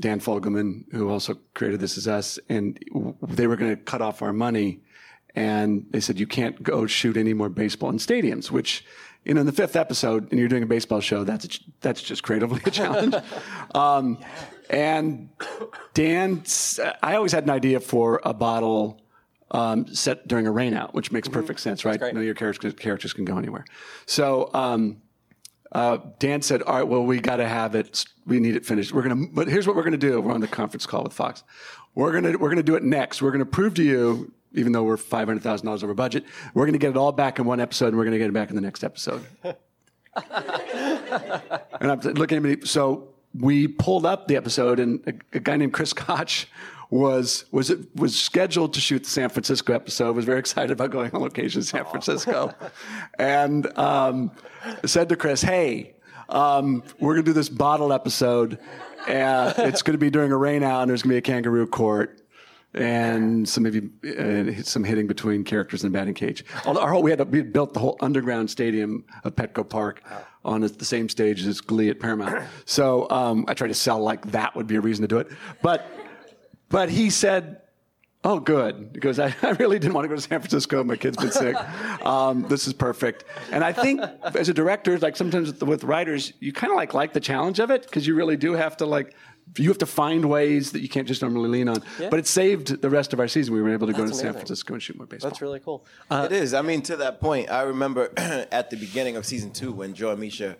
Dan 0.00 0.20
Fogelman, 0.20 0.84
who 0.92 1.08
also 1.10 1.38
created 1.54 1.80
This 1.80 1.96
Is 1.96 2.08
Us, 2.08 2.38
and 2.48 2.78
they 3.22 3.46
were 3.46 3.56
going 3.56 3.76
to 3.76 3.82
cut 3.82 4.02
off 4.02 4.22
our 4.22 4.32
money. 4.32 4.80
And 5.34 5.86
they 5.90 6.00
said, 6.00 6.18
you 6.18 6.26
can't 6.26 6.62
go 6.62 6.86
shoot 6.86 7.16
any 7.16 7.34
more 7.34 7.48
baseball 7.48 7.90
in 7.90 7.98
stadiums, 7.98 8.50
which, 8.50 8.84
you 9.24 9.34
know, 9.34 9.40
in 9.40 9.46
the 9.46 9.52
fifth 9.52 9.74
episode, 9.76 10.30
and 10.30 10.38
you're 10.38 10.48
doing 10.48 10.62
a 10.62 10.66
baseball 10.66 11.00
show, 11.00 11.24
that's, 11.24 11.44
a, 11.44 11.48
ch- 11.48 11.64
that's 11.80 12.02
just 12.02 12.22
creatively 12.22 12.60
a 12.66 12.70
challenge. 12.70 13.14
um, 13.74 14.18
and 14.70 15.30
Dan, 15.92 16.44
I 17.02 17.16
always 17.16 17.32
had 17.32 17.44
an 17.44 17.50
idea 17.50 17.80
for 17.80 18.20
a 18.24 18.32
bottle 18.32 19.00
um, 19.50 19.86
set 19.94 20.26
during 20.26 20.46
a 20.46 20.52
rainout, 20.52 20.94
which 20.94 21.12
makes 21.12 21.28
perfect 21.28 21.60
sense, 21.60 21.84
right? 21.84 22.00
No, 22.12 22.20
your 22.20 22.34
characters, 22.34 22.74
characters 22.74 23.12
can 23.12 23.24
go 23.24 23.38
anywhere. 23.38 23.64
So, 24.06 24.50
um, 24.54 25.02
uh, 25.72 25.98
Dan 26.18 26.42
said, 26.42 26.62
"All 26.62 26.74
right, 26.74 26.86
well, 26.86 27.04
we 27.04 27.20
got 27.20 27.36
to 27.36 27.48
have 27.48 27.74
it. 27.74 28.04
We 28.26 28.40
need 28.40 28.56
it 28.56 28.64
finished. 28.64 28.92
We're 28.92 29.02
gonna, 29.02 29.26
but 29.32 29.48
here's 29.48 29.66
what 29.66 29.76
we're 29.76 29.82
gonna 29.82 29.96
do. 29.96 30.20
We're 30.20 30.32
on 30.32 30.40
the 30.40 30.48
conference 30.48 30.86
call 30.86 31.02
with 31.02 31.12
Fox. 31.12 31.42
We're 31.94 32.12
gonna, 32.12 32.38
we're 32.38 32.48
gonna 32.48 32.62
do 32.62 32.74
it 32.76 32.82
next. 32.82 33.22
We're 33.22 33.32
gonna 33.32 33.46
prove 33.46 33.74
to 33.74 33.82
you, 33.82 34.32
even 34.52 34.72
though 34.72 34.84
we're 34.84 34.96
five 34.96 35.28
hundred 35.28 35.42
thousand 35.42 35.66
dollars 35.66 35.82
over 35.82 35.94
budget, 35.94 36.24
we're 36.54 36.66
gonna 36.66 36.78
get 36.78 36.90
it 36.90 36.96
all 36.96 37.12
back 37.12 37.38
in 37.38 37.44
one 37.44 37.60
episode, 37.60 37.88
and 37.88 37.96
we're 37.96 38.04
gonna 38.04 38.18
get 38.18 38.28
it 38.28 38.34
back 38.34 38.50
in 38.50 38.56
the 38.56 38.62
next 38.62 38.84
episode." 38.84 39.24
and 39.42 39.56
I'm 41.90 42.00
looking 42.00 42.36
at 42.36 42.42
me. 42.42 42.56
So 42.64 43.08
we 43.38 43.66
pulled 43.66 44.06
up 44.06 44.28
the 44.28 44.36
episode, 44.36 44.78
and 44.78 45.00
a, 45.06 45.36
a 45.36 45.40
guy 45.40 45.56
named 45.56 45.72
Chris 45.72 45.92
Koch 45.92 46.46
was 46.94 47.44
was 47.50 47.70
it 47.70 47.80
was 47.96 48.16
scheduled 48.16 48.72
to 48.72 48.80
shoot 48.80 49.02
the 49.02 49.10
San 49.10 49.28
Francisco 49.28 49.74
episode. 49.74 50.14
Was 50.14 50.24
very 50.24 50.38
excited 50.38 50.70
about 50.70 50.92
going 50.92 51.10
on 51.10 51.20
location 51.22 51.58
in 51.58 51.64
San 51.64 51.84
Francisco, 51.86 52.54
and 53.18 53.76
um, 53.76 54.30
said 54.84 55.08
to 55.08 55.16
Chris, 55.16 55.42
"Hey, 55.42 55.96
um, 56.28 56.84
we're 57.00 57.14
gonna 57.14 57.24
do 57.24 57.32
this 57.32 57.48
bottle 57.48 57.92
episode, 57.92 58.60
and 59.08 59.52
it's 59.58 59.82
gonna 59.82 59.98
be 59.98 60.08
during 60.08 60.30
a 60.30 60.36
rain 60.36 60.62
out, 60.62 60.82
and 60.82 60.90
there's 60.90 61.02
gonna 61.02 61.14
be 61.14 61.18
a 61.18 61.22
kangaroo 61.22 61.66
court." 61.66 62.20
And 62.74 63.48
some 63.48 63.64
maybe 63.64 63.90
uh, 64.16 64.62
some 64.62 64.84
hitting 64.84 65.08
between 65.08 65.42
characters 65.42 65.82
in 65.82 65.90
the 65.90 65.98
batting 65.98 66.14
cage. 66.14 66.44
Although 66.64 66.80
our 66.80 66.92
whole, 66.92 67.02
we 67.02 67.10
had 67.10 67.28
we 67.28 67.38
had 67.38 67.52
built 67.52 67.74
the 67.74 67.80
whole 67.80 67.96
underground 68.02 68.50
stadium 68.50 69.04
of 69.24 69.34
Petco 69.34 69.68
Park 69.68 70.02
on 70.44 70.60
the 70.60 70.68
the 70.68 70.84
same 70.84 71.08
stage 71.08 71.44
as 71.44 71.60
Glee 71.60 71.88
at 71.88 71.98
Paramount. 71.98 72.44
So 72.66 73.10
um, 73.10 73.46
I 73.48 73.54
tried 73.54 73.68
to 73.68 73.74
sell 73.74 73.98
like 73.98 74.30
that 74.30 74.54
would 74.54 74.68
be 74.68 74.76
a 74.76 74.80
reason 74.80 75.02
to 75.02 75.08
do 75.08 75.18
it, 75.18 75.28
but 75.60 75.88
but 76.74 76.90
he 76.90 77.08
said, 77.08 77.60
"Oh, 78.24 78.40
good," 78.40 78.92
because 78.92 79.20
I, 79.20 79.32
I 79.42 79.50
really 79.62 79.78
didn't 79.78 79.94
want 79.94 80.04
to 80.06 80.08
go 80.08 80.16
to 80.16 80.20
San 80.20 80.40
Francisco. 80.40 80.82
My 80.82 80.96
kid's 80.96 81.16
been 81.16 81.30
sick. 81.30 81.56
Um, 82.04 82.46
this 82.48 82.66
is 82.66 82.74
perfect. 82.74 83.24
And 83.50 83.64
I 83.64 83.72
think 83.72 84.02
as 84.34 84.50
a 84.50 84.52
director, 84.52 84.98
like 84.98 85.16
sometimes 85.16 85.46
with, 85.50 85.62
with 85.62 85.84
writers, 85.84 86.34
you 86.38 86.52
kind 86.52 86.70
of 86.70 86.76
like 86.76 86.92
like 86.92 87.14
the 87.14 87.20
challenge 87.20 87.58
of 87.60 87.70
it 87.70 87.82
because 87.84 88.06
you 88.06 88.14
really 88.14 88.36
do 88.36 88.52
have 88.52 88.76
to 88.78 88.86
like. 88.86 89.14
You 89.56 89.68
have 89.68 89.78
to 89.78 89.86
find 89.86 90.24
ways 90.28 90.72
that 90.72 90.80
you 90.80 90.88
can't 90.88 91.06
just 91.06 91.22
normally 91.22 91.48
lean 91.50 91.68
on. 91.68 91.82
But 91.98 92.18
it 92.18 92.26
saved 92.26 92.80
the 92.80 92.90
rest 92.90 93.12
of 93.12 93.20
our 93.20 93.28
season. 93.28 93.54
We 93.54 93.62
were 93.62 93.72
able 93.72 93.86
to 93.86 93.92
go 93.92 94.04
to 94.04 94.06
That's 94.06 94.20
San. 94.20 94.32
Francisco 94.32 94.74
and 94.74 94.82
shoot 94.82 94.96
more 94.96 95.06
baseball. 95.06 95.30
That's 95.30 95.42
really 95.42 95.60
cool. 95.60 95.86
it 96.10 96.32
is. 96.32 96.52
I 96.54 96.62
mean, 96.62 96.82
to 96.82 96.96
that 96.96 97.20
point, 97.20 97.50
I 97.50 97.62
remember 97.62 98.10
at 98.16 98.70
the 98.70 98.76
beginning 98.76 99.16
of 99.16 99.24
season 99.24 99.50
two 99.50 99.70
when 99.72 99.94
Joe 99.94 100.10
and 100.12 100.20
Misha 100.20 100.56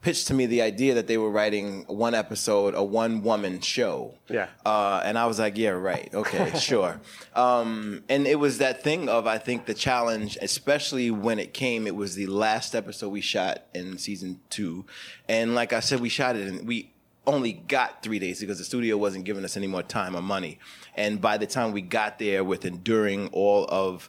pitched 0.00 0.28
to 0.28 0.34
me 0.34 0.46
the 0.46 0.62
idea 0.62 0.94
that 0.94 1.06
they 1.06 1.18
were 1.18 1.30
writing 1.30 1.84
one 1.86 2.14
episode, 2.14 2.74
a 2.74 2.82
one 2.82 3.22
woman 3.22 3.60
show. 3.60 4.14
Yeah. 4.28 4.48
Uh, 4.64 5.02
and 5.04 5.18
I 5.18 5.26
was 5.26 5.38
like, 5.38 5.58
yeah, 5.58 5.70
right. 5.70 6.08
Okay, 6.14 6.52
sure. 6.58 7.00
Um, 7.34 8.04
and 8.08 8.26
it 8.26 8.38
was 8.38 8.58
that 8.58 8.82
thing 8.82 9.08
of, 9.08 9.26
I 9.26 9.38
think, 9.38 9.66
the 9.66 9.74
challenge, 9.74 10.38
especially 10.40 11.10
when 11.10 11.38
it 11.38 11.52
came, 11.52 11.86
it 11.86 11.96
was 11.96 12.14
the 12.14 12.26
last 12.26 12.74
episode 12.74 13.08
we 13.08 13.20
shot 13.20 13.64
in 13.74 13.98
season 13.98 14.40
two. 14.50 14.86
And 15.28 15.54
like 15.54 15.72
I 15.72 15.80
said, 15.80 16.00
we 16.00 16.08
shot 16.08 16.36
it 16.36 16.46
and 16.46 16.66
we 16.66 16.92
only 17.26 17.52
got 17.52 18.02
three 18.02 18.18
days 18.18 18.40
because 18.40 18.58
the 18.58 18.64
studio 18.64 18.96
wasn't 18.96 19.24
giving 19.24 19.44
us 19.44 19.56
any 19.56 19.66
more 19.66 19.82
time 19.82 20.16
or 20.16 20.22
money. 20.22 20.58
And 20.96 21.20
by 21.20 21.38
the 21.38 21.46
time 21.46 21.72
we 21.72 21.82
got 21.82 22.18
there 22.18 22.42
with 22.42 22.64
enduring 22.64 23.28
all 23.32 23.66
of 23.68 24.08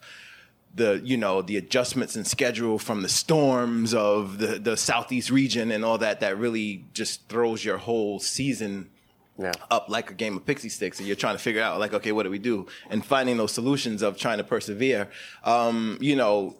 the 0.75 1.01
you 1.03 1.17
know 1.17 1.41
the 1.41 1.57
adjustments 1.57 2.15
in 2.15 2.23
schedule 2.23 2.77
from 2.79 3.01
the 3.01 3.09
storms 3.09 3.93
of 3.93 4.37
the 4.37 4.59
the 4.59 4.77
southeast 4.77 5.29
region 5.31 5.71
and 5.71 5.83
all 5.83 5.97
that 5.97 6.19
that 6.19 6.37
really 6.37 6.85
just 6.93 7.27
throws 7.27 7.65
your 7.65 7.77
whole 7.77 8.19
season 8.19 8.89
Yeah. 9.37 9.53
up 9.71 9.89
like 9.89 10.11
a 10.11 10.13
game 10.13 10.37
of 10.37 10.45
pixie 10.45 10.69
sticks 10.69 10.99
and 10.99 11.07
you're 11.07 11.15
trying 11.15 11.35
to 11.35 11.41
figure 11.41 11.61
out 11.63 11.79
like 11.79 11.93
okay 11.93 12.11
what 12.11 12.23
do 12.23 12.29
we 12.29 12.39
do? 12.39 12.67
And 12.89 13.03
finding 13.03 13.37
those 13.37 13.51
solutions 13.51 14.01
of 14.03 14.17
trying 14.17 14.37
to 14.37 14.43
persevere. 14.43 15.09
Um, 15.43 15.97
you 16.01 16.15
know 16.15 16.55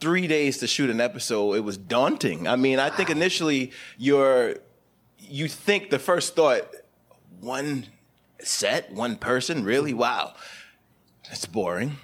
three 0.00 0.26
days 0.26 0.58
to 0.58 0.66
shoot 0.66 0.90
an 0.90 1.00
episode 1.00 1.54
it 1.54 1.60
was 1.64 1.78
daunting. 1.78 2.46
I 2.46 2.56
mean 2.56 2.78
i 2.78 2.90
think 2.90 3.08
initially 3.08 3.70
you're 3.98 4.56
you 5.18 5.48
think 5.48 5.90
the 5.90 5.98
first 5.98 6.34
thought 6.36 6.68
one 7.40 7.86
set 8.40 8.92
one 8.92 9.16
person? 9.16 9.64
Really? 9.64 9.94
Wow. 9.94 10.34
It's 11.30 11.46
boring 11.46 11.96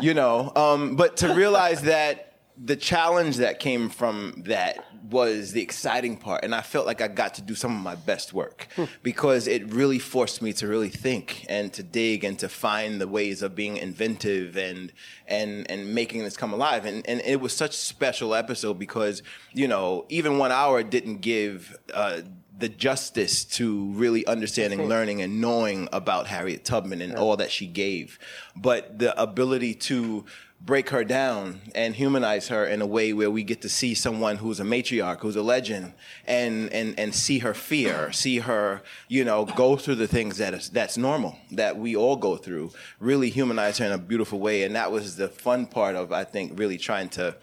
you 0.00 0.14
know 0.14 0.52
um, 0.56 0.96
but 0.96 1.16
to 1.18 1.34
realize 1.34 1.82
that 1.82 2.30
the 2.56 2.76
challenge 2.76 3.38
that 3.38 3.58
came 3.58 3.88
from 3.88 4.42
that 4.46 4.86
was 5.10 5.52
the 5.52 5.60
exciting 5.60 6.16
part 6.16 6.44
and 6.44 6.54
i 6.54 6.60
felt 6.60 6.86
like 6.86 7.00
i 7.00 7.08
got 7.08 7.34
to 7.34 7.42
do 7.42 7.54
some 7.54 7.76
of 7.76 7.82
my 7.82 7.94
best 7.94 8.32
work 8.32 8.68
because 9.02 9.46
it 9.46 9.72
really 9.72 9.98
forced 9.98 10.40
me 10.40 10.52
to 10.52 10.66
really 10.66 10.88
think 10.88 11.44
and 11.48 11.72
to 11.72 11.82
dig 11.82 12.24
and 12.24 12.38
to 12.38 12.48
find 12.48 13.00
the 13.00 13.08
ways 13.08 13.42
of 13.42 13.54
being 13.54 13.76
inventive 13.76 14.56
and 14.56 14.92
and 15.26 15.70
and 15.70 15.94
making 15.94 16.22
this 16.22 16.36
come 16.36 16.52
alive. 16.52 16.84
And 16.84 17.06
and 17.08 17.20
it 17.24 17.40
was 17.40 17.54
such 17.54 17.70
a 17.70 17.78
special 17.78 18.34
episode 18.34 18.78
because 18.78 19.22
you 19.52 19.68
know 19.68 20.06
even 20.08 20.38
one 20.38 20.52
hour 20.52 20.82
didn't 20.82 21.18
give 21.18 21.76
uh, 21.92 22.22
the 22.56 22.68
justice 22.68 23.44
to 23.44 23.90
really 23.92 24.24
understanding, 24.26 24.88
learning, 24.88 25.20
and 25.20 25.40
knowing 25.40 25.88
about 25.92 26.28
Harriet 26.28 26.64
Tubman 26.64 27.00
and 27.00 27.16
all 27.16 27.36
that 27.36 27.50
she 27.50 27.66
gave, 27.66 28.18
but 28.56 28.98
the 28.98 29.20
ability 29.20 29.74
to 29.74 30.24
break 30.64 30.90
her 30.90 31.04
down 31.04 31.60
and 31.74 31.94
humanize 31.94 32.48
her 32.48 32.64
in 32.64 32.80
a 32.80 32.86
way 32.86 33.12
where 33.12 33.30
we 33.30 33.42
get 33.42 33.60
to 33.60 33.68
see 33.68 33.92
someone 33.92 34.36
who's 34.36 34.60
a 34.60 34.64
matriarch, 34.64 35.20
who's 35.20 35.36
a 35.36 35.42
legend, 35.42 35.92
and 36.26 36.72
and 36.72 36.98
and 36.98 37.14
see 37.14 37.40
her 37.40 37.54
fear, 37.54 38.12
see 38.12 38.38
her, 38.38 38.82
you 39.08 39.24
know, 39.24 39.44
go 39.44 39.76
through 39.76 39.96
the 39.96 40.08
things 40.08 40.38
that 40.38 40.54
is 40.54 40.70
that's 40.70 40.96
normal 40.96 41.36
that 41.50 41.76
we 41.76 41.94
all 41.96 42.16
go 42.16 42.36
through. 42.36 42.70
Really 42.98 43.30
humanize 43.30 43.78
her 43.78 43.86
in 43.86 43.92
a 43.92 43.98
beautiful 43.98 44.38
way, 44.40 44.62
and 44.62 44.74
that 44.74 44.90
was 44.90 45.16
the 45.16 45.28
fun 45.28 45.66
part 45.66 45.96
of 45.96 46.12
I 46.12 46.24
think 46.24 46.58
really 46.58 46.78
trying 46.78 47.08
to. 47.10 47.36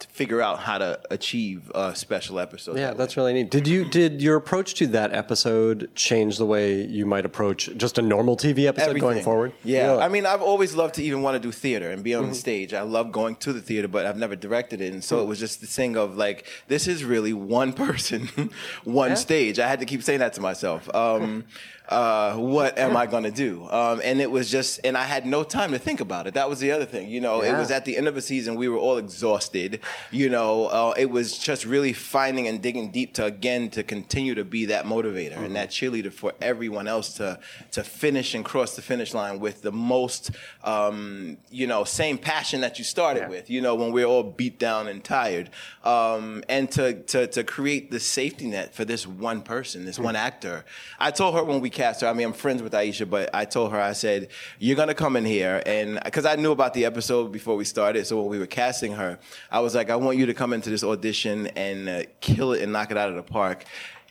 To 0.00 0.08
figure 0.08 0.42
out 0.42 0.58
how 0.58 0.76
to 0.76 1.00
achieve 1.10 1.72
a 1.74 1.96
special 1.96 2.38
episode. 2.38 2.76
Yeah, 2.76 2.88
that 2.88 2.98
that's 2.98 3.16
really 3.16 3.32
neat. 3.32 3.50
Did 3.50 3.66
you 3.66 3.86
did 3.86 4.20
your 4.20 4.36
approach 4.36 4.74
to 4.74 4.86
that 4.88 5.14
episode 5.14 5.88
change 5.94 6.36
the 6.36 6.44
way 6.44 6.84
you 6.84 7.06
might 7.06 7.24
approach 7.24 7.70
just 7.78 7.96
a 7.96 8.02
normal 8.02 8.36
TV 8.36 8.66
episode 8.66 9.00
going 9.00 9.22
forward? 9.22 9.52
Yeah. 9.64 9.92
Really? 9.92 10.02
I 10.02 10.08
mean, 10.08 10.26
I've 10.26 10.42
always 10.42 10.74
loved 10.74 10.96
to 10.96 11.02
even 11.02 11.22
want 11.22 11.36
to 11.36 11.38
do 11.40 11.50
theater 11.50 11.90
and 11.90 12.04
be 12.04 12.14
on 12.14 12.24
Mm-hmm. 12.24 12.32
the 12.32 12.36
stage. 12.38 12.74
I 12.74 12.82
love 12.82 13.10
going 13.10 13.36
to 13.36 13.54
the 13.54 13.62
theater, 13.62 13.88
but 13.88 14.04
I've 14.04 14.18
never 14.18 14.36
directed 14.36 14.82
it. 14.82 14.92
And 14.92 15.02
so 15.02 15.22
it 15.22 15.26
was 15.26 15.38
just 15.40 15.62
the 15.62 15.66
thing 15.66 15.96
of 15.96 16.14
like, 16.14 16.46
this 16.68 16.86
is 16.86 17.02
really 17.02 17.32
one 17.32 17.72
person, 17.84 18.50
one 18.84 19.16
stage. 19.16 19.58
I 19.58 19.66
had 19.66 19.80
to 19.80 19.86
keep 19.86 20.02
saying 20.02 20.18
that 20.18 20.34
to 20.34 20.42
myself. 20.42 20.94
Um, 20.94 21.44
uh, 21.88 22.34
what 22.34 22.78
am 22.78 22.96
I 22.96 23.06
going 23.06 23.22
to 23.22 23.30
do? 23.30 23.68
Um, 23.70 24.00
and 24.02 24.20
it 24.20 24.30
was 24.30 24.50
just, 24.50 24.80
and 24.82 24.96
I 24.96 25.04
had 25.04 25.24
no 25.24 25.44
time 25.44 25.70
to 25.72 25.78
think 25.78 26.00
about 26.00 26.26
it. 26.26 26.34
That 26.34 26.48
was 26.48 26.58
the 26.58 26.72
other 26.72 26.84
thing. 26.84 27.08
You 27.08 27.20
know, 27.20 27.42
it 27.42 27.52
was 27.52 27.70
at 27.70 27.84
the 27.84 27.96
end 27.96 28.08
of 28.08 28.16
a 28.16 28.20
season. 28.20 28.56
We 28.56 28.68
were 28.68 28.78
all 28.78 28.96
exhausted. 28.96 29.80
You 30.10 30.28
know, 30.28 30.66
uh, 30.66 30.94
it 30.96 31.10
was 31.10 31.38
just 31.38 31.64
really 31.64 31.92
finding 31.92 32.48
and 32.48 32.60
digging 32.60 32.90
deep 32.90 33.14
to 33.14 33.24
again 33.24 33.70
to 33.70 33.82
continue 33.82 34.34
to 34.34 34.44
be 34.44 34.66
that 34.66 34.84
motivator 34.84 35.36
and 35.36 35.54
that 35.54 35.70
cheerleader 35.70 36.12
for 36.12 36.32
everyone 36.40 36.88
else 36.88 37.14
to 37.14 37.38
to 37.72 37.84
finish 37.84 38.34
and 38.34 38.44
cross 38.44 38.74
the 38.74 38.82
finish 38.82 39.14
line 39.14 39.38
with 39.38 39.62
the 39.62 39.72
most, 39.72 40.30
um, 40.64 41.36
you 41.50 41.66
know, 41.66 41.84
same 41.84 42.18
passion 42.18 42.62
that 42.62 42.78
you 42.78 42.84
started 42.84 43.28
with. 43.28 43.48
You 43.48 43.60
know, 43.60 43.74
when 43.76 43.92
we're 43.92 44.06
all 44.06 44.24
beat 44.24 44.58
down 44.58 44.88
and 44.88 45.04
tired, 45.04 45.50
um, 45.84 46.42
and 46.48 46.70
to 46.72 47.02
to 47.04 47.26
to 47.28 47.44
create 47.44 47.90
the 47.90 48.00
safety 48.00 48.48
net 48.48 48.74
for 48.74 48.84
this 48.84 49.06
one 49.06 49.42
person, 49.42 49.84
this 49.84 49.98
one 49.98 50.16
actor. 50.16 50.64
I 50.98 51.10
told 51.12 51.34
her 51.34 51.44
when 51.44 51.60
we 51.60 51.70
cast 51.76 52.00
her. 52.00 52.08
I 52.08 52.12
mean, 52.12 52.26
I'm 52.26 52.32
friends 52.32 52.62
with 52.62 52.72
Aisha, 52.72 53.08
but 53.08 53.30
I 53.32 53.44
told 53.44 53.70
her 53.72 53.80
I 53.80 53.92
said 53.92 54.28
you're 54.58 54.76
gonna 54.76 54.94
come 54.94 55.14
in 55.16 55.24
here, 55.24 55.62
and 55.64 56.00
because 56.04 56.26
I 56.26 56.34
knew 56.36 56.50
about 56.50 56.74
the 56.74 56.84
episode 56.84 57.30
before 57.30 57.54
we 57.56 57.64
started, 57.64 58.06
so 58.06 58.20
when 58.20 58.30
we 58.30 58.38
were 58.38 58.46
casting 58.46 58.92
her, 58.92 59.18
I 59.50 59.60
was 59.60 59.74
like, 59.74 59.90
I 59.90 59.96
want 59.96 60.18
you 60.18 60.26
to 60.26 60.34
come 60.34 60.52
into 60.52 60.70
this 60.70 60.82
audition 60.82 61.46
and 61.48 61.88
uh, 61.88 62.02
kill 62.20 62.52
it 62.52 62.62
and 62.62 62.72
knock 62.72 62.90
it 62.90 62.96
out 62.96 63.10
of 63.10 63.16
the 63.16 63.22
park. 63.22 63.64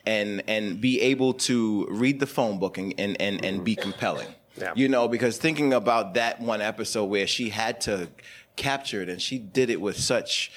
And, 0.08 0.44
and 0.48 0.80
be 0.80 1.02
able 1.02 1.34
to 1.50 1.88
read 1.90 2.20
the 2.20 2.28
phone 2.28 2.60
book 2.60 2.78
and, 2.78 2.94
and, 3.00 3.20
and, 3.20 3.44
and 3.44 3.64
be 3.64 3.76
compelling. 3.76 4.28
Yeah. 4.56 4.72
You 4.76 4.88
know, 4.88 5.08
because 5.08 5.40
thinking 5.40 5.74
about 5.74 6.14
that 6.14 6.40
one 6.40 6.62
episode 6.62 7.06
where 7.06 7.26
she 7.26 7.50
had 7.50 7.82
to 7.82 8.08
capture 8.56 9.02
it 9.02 9.10
and 9.10 9.20
she 9.20 9.40
did 9.40 9.72
it 9.72 9.82
with 9.82 9.98
such 9.98 10.52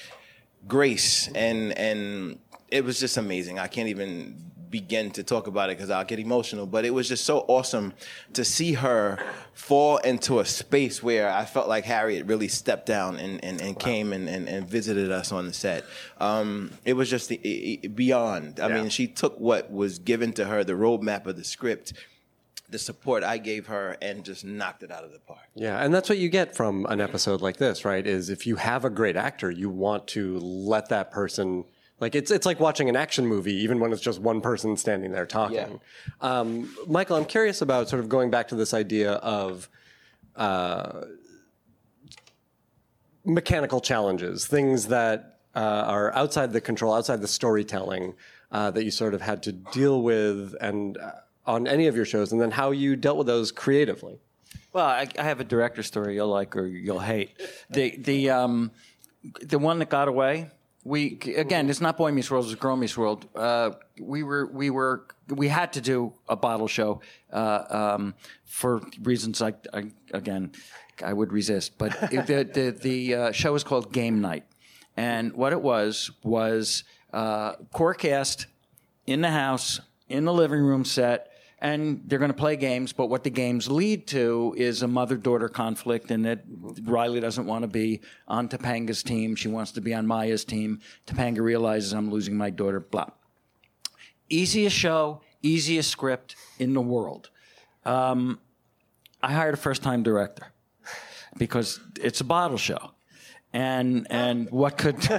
grace 0.67 1.29
and 1.33 1.75
and 1.77 2.37
it 2.71 2.85
was 2.85 2.99
just 2.99 3.17
amazing. 3.17 3.57
I 3.59 3.67
can't 3.67 3.89
even 3.89 4.48
begin 4.69 5.09
to 5.11 5.23
talk 5.23 5.47
about 5.47 5.69
it 5.69 5.77
because 5.77 5.89
I'll 5.89 6.05
get 6.05 6.19
emotional. 6.19 6.65
But 6.65 6.85
it 6.85 6.91
was 6.91 7.07
just 7.07 7.25
so 7.25 7.39
awesome 7.47 7.93
to 8.33 8.45
see 8.45 8.73
her 8.73 9.17
fall 9.53 9.97
into 9.97 10.39
a 10.39 10.45
space 10.45 11.01
where 11.01 11.29
I 11.29 11.45
felt 11.45 11.67
like 11.67 11.85
Harriet 11.85 12.25
really 12.27 12.47
stepped 12.47 12.85
down 12.85 13.17
and, 13.17 13.43
and, 13.43 13.59
and 13.61 13.79
came 13.79 14.13
and, 14.13 14.29
and, 14.29 14.47
and 14.47 14.67
visited 14.67 15.11
us 15.11 15.31
on 15.31 15.47
the 15.47 15.53
set. 15.53 15.83
Um, 16.19 16.71
it 16.85 16.93
was 16.93 17.09
just 17.09 17.29
the, 17.29 17.39
i- 17.43 17.85
i- 17.85 17.87
beyond. 17.87 18.59
I 18.59 18.67
Yeah. 18.69 18.75
mean, 18.81 18.89
she 18.89 19.07
took 19.07 19.39
what 19.39 19.71
was 19.71 19.99
given 19.99 20.33
to 20.33 20.45
her, 20.45 20.63
the 20.63 20.73
roadmap 20.73 21.25
of 21.25 21.35
the 21.35 21.43
script, 21.43 21.93
the 22.69 22.77
support 22.77 23.23
I 23.23 23.39
gave 23.39 23.65
her, 23.67 23.97
and 23.99 24.23
just 24.23 24.45
knocked 24.45 24.83
it 24.83 24.91
out 24.91 25.03
of 25.03 25.11
the 25.11 25.17
park. 25.19 25.39
Yeah, 25.55 25.83
and 25.83 25.91
that's 25.91 26.07
what 26.09 26.19
you 26.19 26.29
get 26.29 26.55
from 26.55 26.85
an 26.87 27.01
episode 27.01 27.41
like 27.41 27.57
this, 27.57 27.83
right? 27.83 28.05
Is 28.05 28.29
if 28.29 28.45
you 28.45 28.57
have 28.57 28.85
a 28.85 28.91
great 28.91 29.15
actor, 29.15 29.49
you 29.49 29.71
want 29.71 30.05
to 30.09 30.37
let 30.37 30.89
that 30.89 31.09
person 31.09 31.65
like 31.99 32.15
it's 32.15 32.31
it's 32.31 32.45
like 32.45 32.59
watching 32.59 32.89
an 32.89 32.95
action 32.95 33.25
movie, 33.27 33.53
even 33.55 33.79
when 33.79 33.91
it's 33.91 34.01
just 34.01 34.19
one 34.21 34.41
person 34.41 34.77
standing 34.77 35.11
there 35.11 35.25
talking. 35.25 35.57
Um, 36.21 36.73
Michael, 36.87 37.17
I'm 37.17 37.25
curious 37.25 37.61
about 37.61 37.89
sort 37.89 37.99
of 37.99 38.09
going 38.09 38.29
back 38.29 38.47
to 38.49 38.55
this 38.55 38.73
idea 38.73 39.13
of 39.13 39.69
uh, 40.35 41.01
mechanical 43.25 43.81
challenges, 43.81 44.47
things 44.47 44.87
that 44.87 45.39
uh, 45.55 45.59
are 45.59 46.15
outside 46.15 46.53
the 46.53 46.61
control, 46.61 46.93
outside 46.93 47.21
the 47.21 47.27
storytelling 47.27 48.13
uh, 48.51 48.71
that 48.71 48.83
you 48.83 48.91
sort 48.91 49.13
of 49.13 49.21
had 49.21 49.43
to 49.43 49.51
deal 49.51 50.01
with, 50.01 50.55
and 50.61 50.97
uh, 50.97 51.11
on 51.45 51.67
any 51.67 51.87
of 51.87 51.95
your 51.95 52.05
shows, 52.05 52.31
and 52.31 52.39
then 52.39 52.51
how 52.51 52.71
you 52.71 52.95
dealt 52.95 53.17
with 53.17 53.27
those 53.27 53.51
creatively. 53.51 54.19
Well, 54.71 54.85
I, 54.85 55.07
I 55.17 55.23
have 55.23 55.39
a 55.39 55.43
director 55.43 55.83
story 55.83 56.15
you'll 56.15 56.27
like 56.27 56.55
or 56.55 56.65
you'll 56.65 56.99
hate. 56.99 57.31
The 57.69 57.97
the 57.97 58.29
um, 58.29 58.71
the 59.41 59.59
one 59.59 59.79
that 59.79 59.89
got 59.89 60.07
away. 60.07 60.51
We 60.83 61.19
again, 61.35 61.69
it's 61.69 61.81
not 61.81 61.97
Boy 61.97 62.11
Meets 62.11 62.31
World, 62.31 62.45
it's 62.45 62.55
Girl 62.55 62.77
Meets 62.77 62.97
World. 62.97 63.27
Uh, 63.35 63.71
we 63.99 64.23
were 64.23 64.45
we 64.47 64.69
were 64.69 65.05
we 65.27 65.49
had 65.49 65.73
to 65.73 65.81
do 65.81 66.13
a 66.27 66.35
bottle 66.35 66.67
show 66.67 67.01
uh, 67.33 67.63
um, 67.69 68.13
for 68.45 68.81
reasons 69.01 69.41
I, 69.41 69.53
I 69.73 69.91
again 70.13 70.53
I 71.03 71.13
would 71.13 71.33
resist, 71.33 71.77
but 71.77 71.97
it, 72.13 72.27
the 72.27 72.43
the, 72.43 72.71
the 72.71 73.15
uh, 73.15 73.31
show 73.31 73.53
was 73.53 73.63
called 73.63 73.91
Game 73.91 74.21
Night, 74.21 74.45
and 74.95 75.33
what 75.33 75.51
it 75.51 75.61
was 75.61 76.11
was 76.23 76.85
uh, 77.11 77.53
core 77.73 77.93
cast 77.93 78.47
in 79.05 79.21
the 79.21 79.31
house, 79.31 79.81
in 80.07 80.23
the 80.23 80.33
living 80.33 80.61
room 80.61 80.85
set, 80.85 81.28
and 81.61 82.01
they're 82.05 82.19
going 82.19 82.31
to 82.31 82.37
play 82.37 82.55
games. 82.55 82.93
But 82.93 83.07
what 83.07 83.23
the 83.23 83.29
games 83.29 83.69
lead 83.69 84.07
to 84.07 84.53
is 84.57 84.81
a 84.81 84.87
mother 84.87 85.17
daughter 85.17 85.49
conflict, 85.49 86.11
and 86.11 86.25
that 86.25 86.43
Riley 86.83 87.19
doesn't 87.19 87.45
want 87.45 87.63
to 87.63 87.67
be 87.67 88.01
on 88.27 88.47
Topanga's 88.47 89.03
team. 89.03 89.35
She 89.35 89.47
wants 89.47 89.71
to 89.73 89.81
be 89.81 89.93
on 89.93 90.07
Maya's 90.07 90.45
team. 90.45 90.79
Topanga 91.05 91.39
realizes 91.39 91.93
I'm 91.93 92.09
losing 92.11 92.35
my 92.37 92.49
daughter, 92.49 92.79
blah. 92.79 93.07
Easiest 94.29 94.75
show, 94.75 95.21
easiest 95.41 95.89
script 95.89 96.35
in 96.59 96.73
the 96.73 96.81
world. 96.81 97.29
Um, 97.85 98.39
I 99.21 99.33
hired 99.33 99.55
a 99.55 99.57
first 99.57 99.83
time 99.83 100.03
director 100.03 100.47
because 101.37 101.79
it's 101.99 102.21
a 102.21 102.25
bottle 102.25 102.57
show. 102.57 102.91
And 103.51 104.05
and 104.11 104.49
what 104.51 104.77
could 104.77 104.95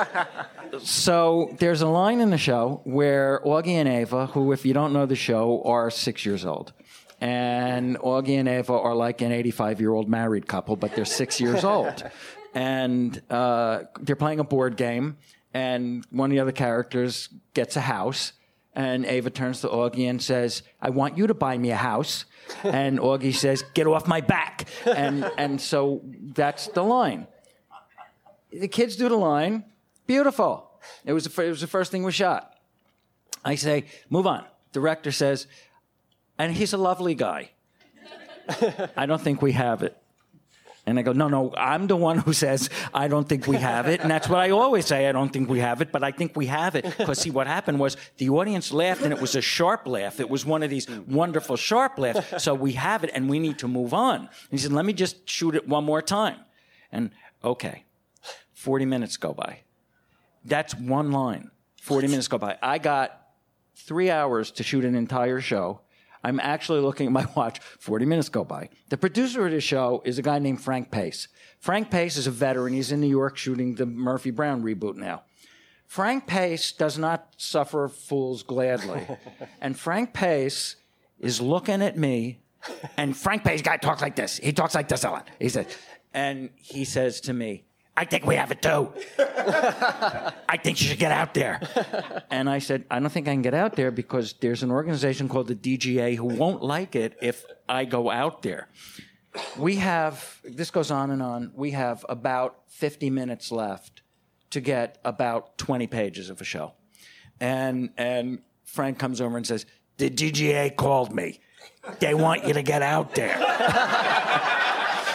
so 0.80 1.54
there's 1.58 1.80
a 1.82 1.86
line 1.86 2.20
in 2.20 2.30
the 2.30 2.38
show 2.38 2.80
where 2.84 3.40
Augie 3.44 3.68
and 3.68 3.88
Ava, 3.88 4.26
who, 4.26 4.52
if 4.52 4.64
you 4.64 4.74
don't 4.74 4.92
know 4.92 5.06
the 5.06 5.16
show, 5.16 5.62
are 5.64 5.90
six 5.90 6.24
years 6.24 6.44
old. 6.44 6.72
And 7.20 7.98
Augie 7.98 8.38
and 8.38 8.48
Ava 8.48 8.72
are 8.72 8.94
like 8.94 9.20
an 9.20 9.32
85 9.32 9.80
year 9.80 9.92
old 9.92 10.08
married 10.08 10.46
couple, 10.46 10.76
but 10.76 10.94
they're 10.94 11.04
six 11.04 11.40
years 11.40 11.64
old. 11.64 12.04
And 12.54 13.22
uh, 13.30 13.84
they're 13.98 14.14
playing 14.14 14.38
a 14.38 14.44
board 14.44 14.76
game, 14.76 15.16
and 15.54 16.04
one 16.10 16.30
of 16.30 16.34
the 16.34 16.40
other 16.40 16.52
characters 16.52 17.30
gets 17.54 17.76
a 17.76 17.80
house. 17.80 18.34
And 18.74 19.06
Ava 19.06 19.30
turns 19.30 19.62
to 19.62 19.68
Augie 19.68 20.10
and 20.10 20.20
says, 20.20 20.62
I 20.78 20.90
want 20.90 21.16
you 21.16 21.26
to 21.28 21.32
buy 21.32 21.56
me 21.56 21.70
a 21.70 21.76
house. 21.76 22.26
And 22.62 22.98
Augie 22.98 23.34
says, 23.34 23.64
Get 23.72 23.86
off 23.86 24.06
my 24.06 24.20
back. 24.20 24.68
And, 24.84 25.24
and 25.38 25.62
so 25.62 26.02
that's 26.34 26.66
the 26.66 26.82
line 26.82 27.26
the 28.52 28.68
kids 28.68 28.96
do 28.96 29.08
the 29.08 29.16
line. 29.16 29.64
Beautiful. 30.06 30.70
It 31.04 31.12
was 31.12 31.24
the, 31.24 31.42
it 31.42 31.50
was 31.50 31.60
the 31.60 31.66
first 31.66 31.90
thing 31.90 32.02
we 32.02 32.12
shot. 32.12 32.54
I 33.44 33.54
say, 33.54 33.84
move 34.10 34.26
on. 34.26 34.44
Director 34.72 35.12
says, 35.12 35.46
and 36.38 36.52
he's 36.52 36.72
a 36.72 36.78
lovely 36.78 37.14
guy. 37.14 37.50
I 38.96 39.06
don't 39.06 39.20
think 39.20 39.42
we 39.42 39.52
have 39.52 39.82
it. 39.82 39.96
And 40.84 40.98
I 40.98 41.02
go, 41.02 41.12
no, 41.12 41.28
no, 41.28 41.54
I'm 41.56 41.86
the 41.86 41.94
one 41.94 42.18
who 42.18 42.32
says, 42.32 42.68
I 42.92 43.06
don't 43.06 43.28
think 43.28 43.46
we 43.46 43.56
have 43.56 43.86
it. 43.86 44.00
And 44.00 44.10
that's 44.10 44.28
what 44.28 44.40
I 44.40 44.50
always 44.50 44.84
say, 44.84 45.08
I 45.08 45.12
don't 45.12 45.32
think 45.32 45.48
we 45.48 45.60
have 45.60 45.80
it, 45.80 45.92
but 45.92 46.02
I 46.02 46.10
think 46.10 46.34
we 46.34 46.46
have 46.46 46.74
it. 46.74 46.84
Because, 46.98 47.20
see, 47.20 47.30
what 47.30 47.46
happened 47.46 47.78
was 47.78 47.96
the 48.16 48.30
audience 48.30 48.72
laughed, 48.72 49.02
and 49.02 49.12
it 49.12 49.20
was 49.20 49.36
a 49.36 49.40
sharp 49.40 49.86
laugh. 49.86 50.18
It 50.18 50.28
was 50.28 50.44
one 50.44 50.64
of 50.64 50.70
these 50.70 50.90
wonderful 50.90 51.56
sharp 51.56 52.00
laughs. 52.00 52.42
So 52.42 52.52
we 52.54 52.72
have 52.72 53.04
it, 53.04 53.10
and 53.14 53.28
we 53.30 53.38
need 53.38 53.58
to 53.60 53.68
move 53.68 53.94
on. 53.94 54.22
And 54.22 54.28
he 54.50 54.58
said, 54.58 54.72
let 54.72 54.84
me 54.84 54.92
just 54.92 55.28
shoot 55.28 55.54
it 55.54 55.68
one 55.68 55.84
more 55.84 56.02
time. 56.02 56.40
And, 56.90 57.10
okay. 57.44 57.84
40 58.52 58.84
minutes 58.84 59.16
go 59.16 59.32
by. 59.32 59.60
That's 60.44 60.74
one 60.74 61.12
line. 61.12 61.50
40 61.82 62.08
minutes 62.08 62.28
go 62.28 62.38
by. 62.38 62.58
I 62.62 62.78
got 62.78 63.20
three 63.74 64.10
hours 64.10 64.50
to 64.52 64.62
shoot 64.62 64.84
an 64.84 64.94
entire 64.94 65.40
show. 65.40 65.80
I'm 66.24 66.38
actually 66.38 66.80
looking 66.80 67.06
at 67.06 67.12
my 67.12 67.26
watch. 67.36 67.58
40 67.58 68.06
minutes 68.06 68.28
go 68.28 68.44
by. 68.44 68.68
The 68.88 68.96
producer 68.96 69.46
of 69.46 69.52
the 69.52 69.60
show 69.60 70.02
is 70.04 70.18
a 70.18 70.22
guy 70.22 70.38
named 70.38 70.60
Frank 70.62 70.90
Pace. 70.90 71.28
Frank 71.58 71.90
Pace 71.90 72.16
is 72.16 72.26
a 72.26 72.30
veteran. 72.30 72.72
He's 72.72 72.92
in 72.92 73.00
New 73.00 73.08
York 73.08 73.36
shooting 73.36 73.74
the 73.74 73.86
Murphy 73.86 74.30
Brown 74.30 74.62
reboot 74.62 74.96
now. 74.96 75.22
Frank 75.86 76.26
Pace 76.26 76.72
does 76.72 76.96
not 76.96 77.34
suffer 77.36 77.88
fools 77.88 78.42
gladly. 78.42 79.06
and 79.60 79.78
Frank 79.78 80.14
Pace 80.14 80.76
is 81.20 81.40
looking 81.40 81.82
at 81.82 81.98
me, 81.98 82.40
and 82.96 83.16
Frank 83.16 83.44
Pace 83.44 83.60
guy 83.60 83.76
talks 83.76 84.00
like 84.00 84.16
this. 84.16 84.38
He 84.38 84.52
talks 84.52 84.74
like 84.74 84.88
this 84.88 85.04
a 85.04 85.10
lot. 85.10 85.28
He 85.38 85.48
said, 85.48 85.66
and 86.14 86.50
he 86.56 86.84
says 86.84 87.20
to 87.22 87.32
me, 87.32 87.64
I 87.96 88.04
think 88.06 88.24
we 88.24 88.36
have 88.36 88.50
it 88.50 88.62
too. 88.62 88.92
I 89.18 90.56
think 90.62 90.80
you 90.80 90.88
should 90.88 90.98
get 90.98 91.12
out 91.12 91.34
there. 91.34 91.60
And 92.30 92.48
I 92.48 92.58
said, 92.58 92.84
I 92.90 92.98
don't 92.98 93.10
think 93.10 93.28
I 93.28 93.32
can 93.32 93.42
get 93.42 93.54
out 93.54 93.76
there 93.76 93.90
because 93.90 94.34
there's 94.40 94.62
an 94.62 94.70
organization 94.70 95.28
called 95.28 95.48
the 95.48 95.54
DGA 95.54 96.16
who 96.16 96.24
won't 96.24 96.62
like 96.62 96.96
it 96.96 97.16
if 97.20 97.44
I 97.68 97.84
go 97.84 98.10
out 98.10 98.42
there. 98.42 98.68
We 99.58 99.76
have, 99.76 100.40
this 100.42 100.70
goes 100.70 100.90
on 100.90 101.10
and 101.10 101.22
on, 101.22 101.52
we 101.54 101.72
have 101.72 102.04
about 102.08 102.60
50 102.68 103.10
minutes 103.10 103.52
left 103.52 104.02
to 104.50 104.60
get 104.60 104.98
about 105.04 105.58
20 105.58 105.86
pages 105.86 106.30
of 106.30 106.40
a 106.40 106.44
show. 106.44 106.72
And, 107.40 107.90
and 107.96 108.40
Frank 108.64 108.98
comes 108.98 109.20
over 109.20 109.36
and 109.36 109.46
says, 109.46 109.66
The 109.98 110.08
DGA 110.08 110.76
called 110.76 111.14
me. 111.14 111.40
They 111.98 112.14
want 112.14 112.46
you 112.46 112.54
to 112.54 112.62
get 112.62 112.82
out 112.82 113.14
there. 113.14 113.36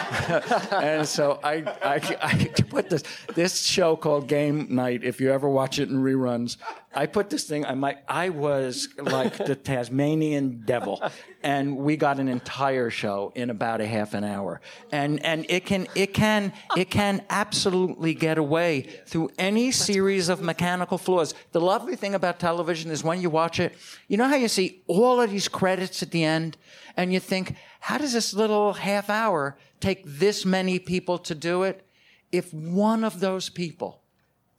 and 0.72 1.06
so 1.06 1.38
I, 1.42 1.62
I, 1.82 2.18
I 2.22 2.44
put 2.68 2.88
this 2.88 3.02
this 3.34 3.62
show 3.64 3.96
called 3.96 4.26
Game 4.26 4.66
Night. 4.74 5.04
If 5.04 5.20
you 5.20 5.30
ever 5.32 5.48
watch 5.48 5.78
it 5.78 5.90
in 5.90 6.02
reruns, 6.02 6.56
I 6.94 7.06
put 7.06 7.30
this 7.30 7.44
thing. 7.44 7.66
I 7.66 7.74
might. 7.74 7.98
I 8.08 8.30
was 8.30 8.88
like 8.98 9.36
the 9.36 9.54
Tasmanian 9.54 10.62
devil, 10.64 11.02
and 11.42 11.76
we 11.76 11.96
got 11.96 12.18
an 12.18 12.28
entire 12.28 12.90
show 12.90 13.32
in 13.34 13.50
about 13.50 13.80
a 13.80 13.86
half 13.86 14.14
an 14.14 14.24
hour. 14.24 14.60
And 14.90 15.24
and 15.24 15.44
it 15.48 15.66
can 15.66 15.86
it 15.94 16.14
can 16.14 16.52
it 16.76 16.90
can 16.90 17.22
absolutely 17.28 18.14
get 18.14 18.38
away 18.38 18.88
through 19.06 19.30
any 19.38 19.70
series 19.70 20.28
of 20.28 20.40
mechanical 20.40 20.96
flaws. 20.96 21.34
The 21.52 21.60
lovely 21.60 21.96
thing 21.96 22.14
about 22.14 22.40
television 22.40 22.90
is 22.90 23.04
when 23.04 23.20
you 23.20 23.30
watch 23.30 23.60
it, 23.60 23.76
you 24.08 24.16
know 24.16 24.28
how 24.28 24.36
you 24.36 24.48
see 24.48 24.82
all 24.86 25.20
of 25.20 25.30
these 25.30 25.48
credits 25.48 26.02
at 26.02 26.10
the 26.10 26.24
end, 26.24 26.56
and 26.96 27.12
you 27.12 27.20
think, 27.20 27.54
how 27.80 27.98
does 27.98 28.12
this 28.12 28.32
little 28.32 28.72
half 28.72 29.10
hour 29.10 29.56
take 29.80 30.02
this 30.06 30.44
many 30.44 30.78
people 30.78 31.18
to 31.18 31.34
do 31.34 31.62
it? 31.62 31.84
If 32.32 32.52
one 32.52 33.04
of 33.04 33.20
those 33.20 33.48
people 33.48 34.00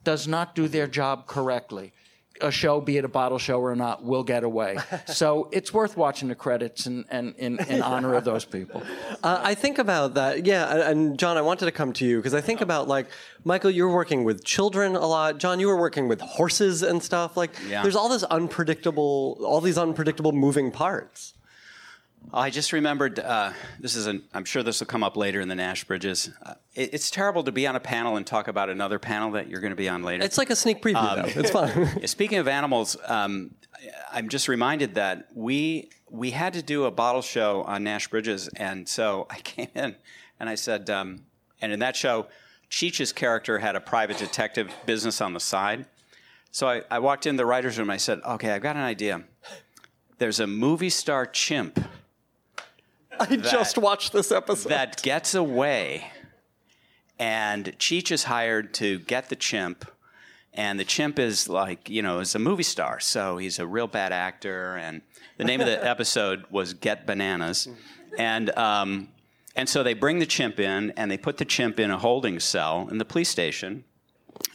does 0.04 0.26
not 0.26 0.54
do 0.54 0.66
their 0.68 0.86
job 0.86 1.26
correctly, 1.26 1.92
a 2.42 2.50
show, 2.50 2.80
be 2.80 2.96
it 2.96 3.04
a 3.04 3.08
bottle 3.08 3.38
show 3.38 3.60
or 3.60 3.76
not, 3.76 4.02
will 4.02 4.22
get 4.24 4.44
away. 4.44 4.78
so 5.06 5.50
it's 5.52 5.74
worth 5.74 5.94
watching 5.96 6.28
the 6.28 6.34
credits 6.34 6.86
and, 6.86 7.04
and 7.10 7.34
in, 7.36 7.58
in 7.68 7.82
honor 7.92 8.14
of 8.14 8.24
those 8.24 8.46
people. 8.46 8.82
Uh, 9.22 9.40
I 9.42 9.54
think 9.54 9.78
about 9.78 10.14
that, 10.14 10.46
yeah. 10.46 10.72
and- 10.72 10.80
And 11.00 11.18
John, 11.18 11.36
I 11.36 11.42
wanted 11.42 11.66
to 11.66 11.72
come 11.72 11.92
to 11.94 12.06
you 12.06 12.16
because 12.16 12.32
I 12.32 12.40
think 12.40 12.62
about 12.62 12.88
like 12.88 13.08
Michael, 13.44 13.70
you're 13.70 13.92
working 13.92 14.24
with 14.24 14.42
children 14.42 14.96
a 14.96 15.06
lot. 15.06 15.36
John, 15.38 15.60
you 15.60 15.66
were 15.68 15.76
working 15.76 16.08
with 16.08 16.20
horses 16.22 16.82
and 16.82 17.02
stuff. 17.02 17.36
Like, 17.36 17.50
Yeah. 17.68 17.82
there's 17.82 17.94
all 17.96 18.08
this 18.08 18.22
unpredictable, 18.24 19.38
all 19.44 19.60
these 19.60 19.76
unpredictable 19.78 20.32
moving 20.32 20.70
parts. 20.70 21.34
I 22.32 22.50
just 22.50 22.72
remembered. 22.72 23.18
Uh, 23.18 23.52
this 23.80 23.96
is 23.96 24.06
an. 24.06 24.22
I'm 24.32 24.44
sure 24.44 24.62
this 24.62 24.80
will 24.80 24.86
come 24.86 25.02
up 25.02 25.16
later 25.16 25.40
in 25.40 25.48
the 25.48 25.54
Nash 25.54 25.84
Bridges. 25.84 26.30
Uh, 26.42 26.54
it, 26.74 26.94
it's 26.94 27.10
terrible 27.10 27.42
to 27.44 27.52
be 27.52 27.66
on 27.66 27.74
a 27.74 27.80
panel 27.80 28.16
and 28.16 28.26
talk 28.26 28.46
about 28.46 28.70
another 28.70 28.98
panel 28.98 29.32
that 29.32 29.48
you're 29.48 29.60
going 29.60 29.72
to 29.72 29.76
be 29.76 29.88
on 29.88 30.02
later. 30.04 30.24
It's 30.24 30.38
like 30.38 30.50
a 30.50 30.56
sneak 30.56 30.80
preview, 30.80 30.96
Um, 30.96 31.22
though. 31.22 31.40
It's 31.40 31.50
fun. 31.50 32.06
Speaking 32.06 32.38
of 32.38 32.46
animals, 32.46 32.96
um, 33.06 33.54
I'm 34.12 34.28
just 34.28 34.46
reminded 34.48 34.94
that 34.94 35.28
we 35.34 35.90
we 36.08 36.30
had 36.30 36.52
to 36.52 36.62
do 36.62 36.84
a 36.84 36.90
bottle 36.90 37.22
show 37.22 37.62
on 37.62 37.82
Nash 37.84 38.08
Bridges, 38.08 38.48
and 38.56 38.88
so 38.88 39.26
I 39.30 39.38
came 39.40 39.68
in 39.74 39.96
and 40.38 40.48
I 40.48 40.54
said, 40.54 40.88
um, 40.88 41.24
and 41.60 41.72
in 41.72 41.80
that 41.80 41.96
show, 41.96 42.26
Cheech's 42.68 43.12
character 43.12 43.58
had 43.58 43.74
a 43.74 43.80
private 43.80 44.18
detective 44.18 44.70
business 44.86 45.20
on 45.20 45.32
the 45.34 45.40
side. 45.40 45.86
So 46.52 46.68
I, 46.68 46.82
I 46.90 46.98
walked 47.00 47.26
in 47.26 47.36
the 47.36 47.46
writers' 47.46 47.76
room. 47.78 47.90
And 47.90 47.94
I 47.94 47.98
said, 47.98 48.20
"Okay, 48.24 48.50
I've 48.52 48.62
got 48.62 48.76
an 48.76 48.82
idea. 48.82 49.24
There's 50.18 50.38
a 50.38 50.46
movie 50.46 50.90
star 50.90 51.26
chimp 51.26 51.80
I 53.20 53.36
just 53.36 53.76
watched 53.76 54.12
this 54.12 54.32
episode. 54.32 54.70
that 54.70 55.02
gets 55.02 55.34
away, 55.34 56.10
and 57.18 57.66
Cheech 57.78 58.10
is 58.10 58.24
hired 58.24 58.72
to 58.74 58.98
get 59.00 59.28
the 59.28 59.36
chimp, 59.36 59.84
and 60.54 60.80
the 60.80 60.84
chimp 60.84 61.18
is 61.18 61.48
like, 61.48 61.90
you 61.90 62.00
know, 62.00 62.20
is 62.20 62.34
a 62.34 62.38
movie 62.38 62.62
star, 62.62 62.98
so 62.98 63.36
he's 63.36 63.58
a 63.58 63.66
real 63.66 63.86
bad 63.86 64.12
actor. 64.12 64.76
And 64.76 65.02
the 65.36 65.44
name 65.44 65.60
of 65.60 65.66
the 65.66 65.86
episode 65.88 66.44
was 66.50 66.72
Get 66.72 67.06
Bananas, 67.06 67.68
and 68.18 68.56
um, 68.56 69.08
and 69.54 69.68
so 69.68 69.82
they 69.82 69.94
bring 69.94 70.18
the 70.18 70.26
chimp 70.26 70.58
in, 70.58 70.90
and 70.96 71.10
they 71.10 71.18
put 71.18 71.36
the 71.36 71.44
chimp 71.44 71.78
in 71.78 71.90
a 71.90 71.98
holding 71.98 72.40
cell 72.40 72.88
in 72.90 72.98
the 72.98 73.04
police 73.04 73.28
station, 73.28 73.84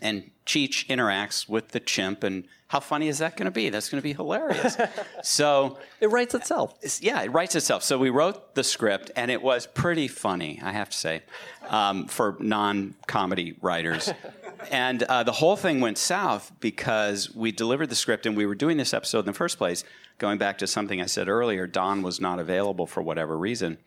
and 0.01 0.31
Cheech 0.45 0.85
interacts 0.87 1.49
with 1.49 1.69
the 1.69 1.79
chimp, 1.79 2.23
and 2.23 2.45
how 2.67 2.79
funny 2.79 3.07
is 3.07 3.19
that 3.19 3.35
going 3.35 3.45
to 3.45 3.51
be? 3.51 3.69
That's 3.69 3.89
going 3.89 3.99
to 3.99 4.03
be 4.03 4.13
hilarious. 4.13 4.77
so 5.23 5.77
it 5.99 6.11
writes 6.11 6.35
itself. 6.35 6.77
yeah, 7.01 7.21
it 7.23 7.31
writes 7.31 7.55
itself. 7.55 7.83
So 7.83 7.97
we 7.97 8.09
wrote 8.09 8.55
the 8.55 8.63
script, 8.63 9.11
and 9.15 9.31
it 9.31 9.41
was 9.41 9.65
pretty 9.65 10.07
funny, 10.07 10.59
I 10.63 10.71
have 10.71 10.89
to 10.89 10.97
say, 10.97 11.23
um, 11.69 12.07
for 12.07 12.37
non-comedy 12.39 13.57
writers. 13.61 14.11
and 14.71 15.03
uh, 15.03 15.23
the 15.23 15.31
whole 15.31 15.55
thing 15.55 15.79
went 15.79 15.97
south 15.97 16.51
because 16.59 17.33
we 17.33 17.51
delivered 17.51 17.89
the 17.89 17.95
script, 17.95 18.25
and 18.25 18.35
we 18.35 18.45
were 18.45 18.55
doing 18.55 18.77
this 18.77 18.93
episode 18.93 19.19
in 19.19 19.25
the 19.25 19.33
first 19.33 19.57
place. 19.57 19.83
Going 20.17 20.37
back 20.37 20.57
to 20.59 20.67
something 20.67 21.01
I 21.01 21.07
said 21.07 21.27
earlier, 21.27 21.67
Don 21.67 22.01
was 22.01 22.21
not 22.21 22.39
available 22.39 22.87
for 22.87 23.01
whatever 23.01 23.37
reason, 23.37 23.77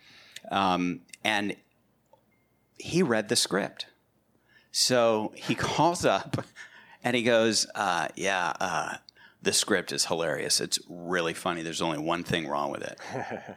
um, 0.50 1.00
and 1.24 1.56
he 2.78 3.02
read 3.02 3.28
the 3.28 3.36
script. 3.36 3.86
So 4.78 5.32
he 5.34 5.56
calls 5.56 6.04
up 6.04 6.44
and 7.02 7.16
he 7.16 7.24
goes, 7.24 7.66
uh, 7.74 8.06
Yeah, 8.14 8.52
uh, 8.60 8.96
the 9.42 9.52
script 9.52 9.90
is 9.90 10.04
hilarious. 10.04 10.60
It's 10.60 10.78
really 10.88 11.34
funny. 11.34 11.62
There's 11.62 11.82
only 11.82 11.98
one 11.98 12.22
thing 12.22 12.46
wrong 12.46 12.70
with 12.70 12.82
it. 12.82 12.98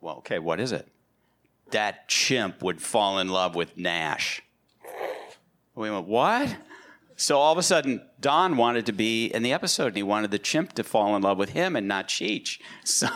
Well, 0.00 0.18
okay, 0.18 0.38
what 0.38 0.60
is 0.60 0.70
it? 0.70 0.86
That 1.72 2.06
chimp 2.06 2.62
would 2.62 2.80
fall 2.80 3.18
in 3.18 3.28
love 3.28 3.56
with 3.56 3.76
Nash. 3.76 4.40
We 5.74 5.90
went, 5.90 6.06
What? 6.06 6.54
So 7.16 7.38
all 7.38 7.50
of 7.50 7.58
a 7.58 7.62
sudden, 7.62 8.06
Don 8.20 8.56
wanted 8.56 8.86
to 8.86 8.92
be 8.92 9.26
in 9.26 9.42
the 9.42 9.52
episode, 9.52 9.88
and 9.88 9.96
he 9.96 10.04
wanted 10.04 10.30
the 10.30 10.38
chimp 10.38 10.74
to 10.74 10.84
fall 10.84 11.16
in 11.16 11.22
love 11.22 11.38
with 11.38 11.50
him 11.50 11.74
and 11.74 11.88
not 11.88 12.06
Cheech. 12.06 12.60
So, 12.84 13.08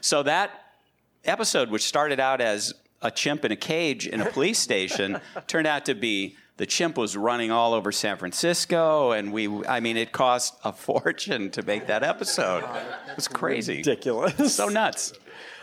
so 0.00 0.22
that 0.24 0.50
episode, 1.24 1.70
which 1.70 1.82
started 1.82 2.18
out 2.18 2.40
as 2.40 2.72
a 3.02 3.10
chimp 3.10 3.44
in 3.44 3.52
a 3.52 3.56
cage 3.56 4.08
in 4.08 4.20
a 4.22 4.30
police 4.30 4.58
station, 4.58 5.20
turned 5.46 5.68
out 5.68 5.84
to 5.84 5.94
be 5.94 6.34
the 6.58 6.66
chimp 6.66 6.96
was 6.96 7.16
running 7.16 7.50
all 7.50 7.74
over 7.74 7.92
San 7.92 8.16
Francisco, 8.16 9.12
and 9.12 9.32
we, 9.32 9.64
I 9.66 9.80
mean, 9.80 9.96
it 9.96 10.12
cost 10.12 10.54
a 10.64 10.72
fortune 10.88 11.50
to 11.50 11.62
make 11.62 11.86
that 11.86 12.02
episode. 12.02 12.64
It 13.08 13.16
was 13.16 13.28
crazy. 13.28 13.78
Ridiculous. 13.78 14.54
So 14.54 14.68
nuts. 14.68 15.12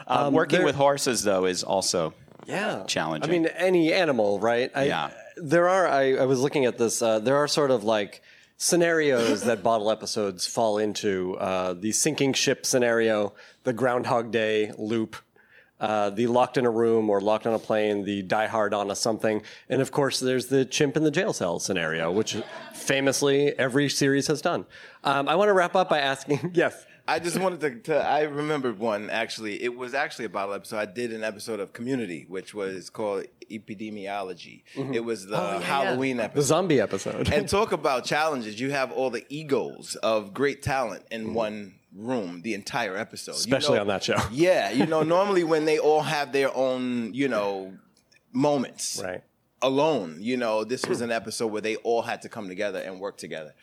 Uh, 0.05 0.29
working 0.33 0.57
there- 0.59 0.65
with 0.65 0.75
horses, 0.75 1.23
though, 1.23 1.45
is 1.45 1.63
also 1.63 2.13
yeah 2.45 2.83
challenging. 2.87 3.29
I 3.29 3.33
mean, 3.33 3.45
any 3.47 3.93
animal, 3.93 4.39
right? 4.39 4.69
I, 4.75 4.83
Yeah. 4.85 5.09
There 5.37 5.67
are. 5.67 5.87
I, 5.87 6.15
I 6.15 6.25
was 6.25 6.39
looking 6.41 6.65
at 6.65 6.77
this. 6.77 7.01
Uh, 7.01 7.17
there 7.19 7.37
are 7.37 7.47
sort 7.47 7.71
of 7.71 7.83
like 7.83 8.21
scenarios 8.57 9.43
that 9.43 9.63
bottle 9.63 9.89
episodes 9.91 10.45
fall 10.47 10.77
into. 10.77 11.35
Uh, 11.37 11.73
the 11.73 11.91
sinking 11.91 12.33
ship 12.33 12.65
scenario, 12.65 13.33
the 13.63 13.73
Groundhog 13.73 14.31
Day 14.31 14.71
loop. 14.77 15.15
Uh, 15.84 16.09
the 16.11 16.27
locked 16.27 16.57
in 16.57 16.65
a 16.65 16.69
room 16.69 17.09
or 17.09 17.19
locked 17.19 17.45
on 17.45 17.53
a 17.53 17.59
plane, 17.59 18.05
the 18.05 18.21
die 18.21 18.47
hard 18.47 18.73
on 18.73 18.89
a 18.89 18.95
something, 18.95 19.41
and 19.67 19.81
of 19.81 19.91
course 19.91 20.21
there's 20.21 20.45
the 20.45 20.63
chimp 20.63 20.95
in 20.95 21.03
the 21.03 21.11
jail 21.11 21.34
cell 21.34 21.59
scenario, 21.59 22.09
which 22.09 22.38
famously 22.73 23.47
every 23.59 23.89
series 23.89 24.27
has 24.27 24.41
done. 24.41 24.65
Um, 25.03 25.27
I 25.27 25.36
want 25.36 25.49
to 25.49 25.53
wrap 25.53 25.75
up 25.75 25.89
by 25.89 25.99
asking, 25.99 26.51
yes, 26.53 26.86
I 27.05 27.19
just 27.19 27.38
wanted 27.38 27.59
to, 27.59 27.91
to. 27.91 27.97
I 28.01 28.21
remembered 28.21 28.79
one 28.79 29.09
actually. 29.09 29.61
It 29.61 29.75
was 29.75 29.93
actually 29.93 30.23
a 30.23 30.29
bottle 30.29 30.53
episode. 30.53 30.77
I 30.77 30.86
did 30.86 31.11
an 31.11 31.21
episode 31.21 31.59
of 31.59 31.73
Community, 31.73 32.25
which 32.29 32.53
was 32.53 32.89
called 32.89 33.25
Epidemiology. 33.51 34.63
It 34.93 35.03
was 35.03 35.25
the 35.25 35.59
Halloween 35.59 36.15
the 36.15 36.23
episode. 36.23 36.39
The 36.39 36.45
zombie 36.45 36.79
episode. 36.79 37.34
and 37.34 37.49
talk 37.49 37.73
about 37.73 38.05
challenges. 38.05 38.57
You 38.57 38.71
have 38.71 38.93
all 38.93 39.09
the 39.09 39.25
egos 39.27 39.95
of 39.95 40.34
great 40.34 40.61
talent 40.61 41.03
in 41.11 41.34
one 41.34 41.73
room 41.95 42.41
the 42.41 42.53
entire 42.53 42.97
episode. 42.97 43.33
You 43.33 43.37
Especially 43.37 43.75
know- 43.75 43.81
on 43.81 43.87
that 43.87 44.03
show. 44.03 44.17
Yeah, 44.31 44.71
you 44.71 44.85
know, 44.85 45.03
normally 45.03 45.43
when 45.43 45.65
they 45.65 45.79
all 45.79 46.01
have 46.01 46.31
their 46.31 46.55
own, 46.55 47.13
you 47.13 47.27
know, 47.27 47.73
moments 48.31 49.01
right. 49.03 49.21
alone, 49.61 50.17
you 50.19 50.37
know, 50.37 50.63
this 50.63 50.85
was 50.85 51.01
an 51.01 51.11
episode 51.11 51.47
where 51.47 51.61
they 51.61 51.75
all 51.77 52.01
had 52.01 52.21
to 52.23 52.29
come 52.29 52.47
together 52.47 52.79
and 52.79 52.99
work 52.99 53.17
together. 53.17 53.53